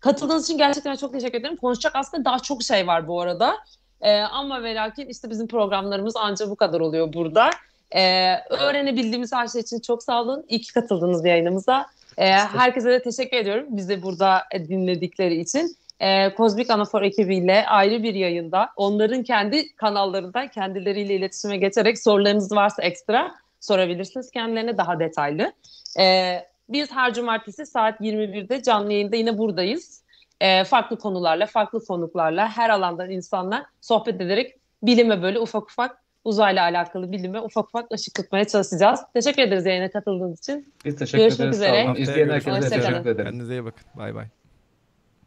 katıldığınız 0.00 0.44
için 0.44 0.58
gerçekten 0.58 0.96
çok 0.96 1.12
teşekkür 1.12 1.40
ederim. 1.40 1.56
Konuşacak 1.56 1.96
aslında 1.96 2.24
daha 2.24 2.38
çok 2.38 2.62
şey 2.62 2.86
var 2.86 3.08
bu 3.08 3.20
arada. 3.20 3.56
Ee, 4.00 4.20
ama 4.20 4.62
ve 4.62 4.74
lakin 4.74 5.08
işte 5.08 5.30
bizim 5.30 5.46
programlarımız 5.46 6.14
ancak 6.16 6.50
bu 6.50 6.56
kadar 6.56 6.80
oluyor 6.80 7.12
burada. 7.12 7.50
Ee, 7.90 8.34
öğrenebildiğimiz 8.50 9.32
her 9.32 9.48
şey 9.48 9.60
için 9.60 9.80
çok 9.80 10.02
sağ 10.02 10.22
olun. 10.22 10.44
İyi 10.48 10.60
ki 10.60 10.72
katıldınız 10.72 11.24
yayınımıza. 11.24 11.86
E, 12.18 12.32
herkese 12.32 12.90
de 12.90 13.02
teşekkür 13.02 13.36
ediyorum 13.36 13.66
bizi 13.68 14.02
burada 14.02 14.42
dinledikleri 14.54 15.40
için. 15.40 15.76
E, 16.00 16.34
Kozmik 16.34 16.70
Anafor 16.70 17.02
ekibiyle 17.02 17.66
ayrı 17.66 18.02
bir 18.02 18.14
yayında 18.14 18.68
onların 18.76 19.22
kendi 19.22 19.76
kanallarından 19.76 20.48
kendileriyle 20.48 21.14
iletişime 21.14 21.56
geçerek 21.56 21.98
sorularınız 21.98 22.52
varsa 22.52 22.82
ekstra 22.82 23.34
sorabilirsiniz 23.60 24.30
kendilerine 24.30 24.78
daha 24.78 25.00
detaylı. 25.00 25.52
E, 25.98 26.36
biz 26.68 26.92
her 26.92 27.14
cumartesi 27.14 27.66
saat 27.66 28.00
21'de 28.00 28.62
canlı 28.62 28.92
yayında 28.92 29.16
yine 29.16 29.38
buradayız. 29.38 30.02
E, 30.40 30.64
farklı 30.64 30.98
konularla, 30.98 31.46
farklı 31.46 31.84
konuklarla, 31.84 32.48
her 32.48 32.70
alandan 32.70 33.10
insanlar 33.10 33.62
sohbet 33.80 34.20
ederek 34.20 34.56
bilime 34.82 35.22
böyle 35.22 35.38
ufak 35.38 35.70
ufak 35.70 36.05
uzayla 36.26 36.62
alakalı 36.62 37.12
bilime 37.12 37.40
ufak 37.40 37.64
ufak 37.64 37.92
ışık 37.92 38.14
tutmaya 38.14 38.44
çalışacağız. 38.44 39.00
Teşekkür 39.14 39.42
ederiz 39.42 39.66
yayına 39.66 39.90
katıldığınız 39.90 40.38
için. 40.38 40.74
Biz 40.84 40.96
teşekkür 40.96 41.18
Görüşmek 41.24 41.40
ederiz. 41.40 41.56
Üzere. 41.56 41.84
Sağ 41.84 41.90
olun. 41.90 42.00
İzleyen 42.00 42.28
herkese 42.28 42.60
teşekkür 42.60 42.82
ederim. 42.82 43.08
ederim. 43.08 43.24
Kendinize 43.24 43.52
iyi 43.54 43.64
bakın. 43.64 43.84
Bay 43.94 44.14
bay. 44.14 44.26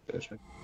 Görüşmek 0.07 0.39
üzere. 0.41 0.59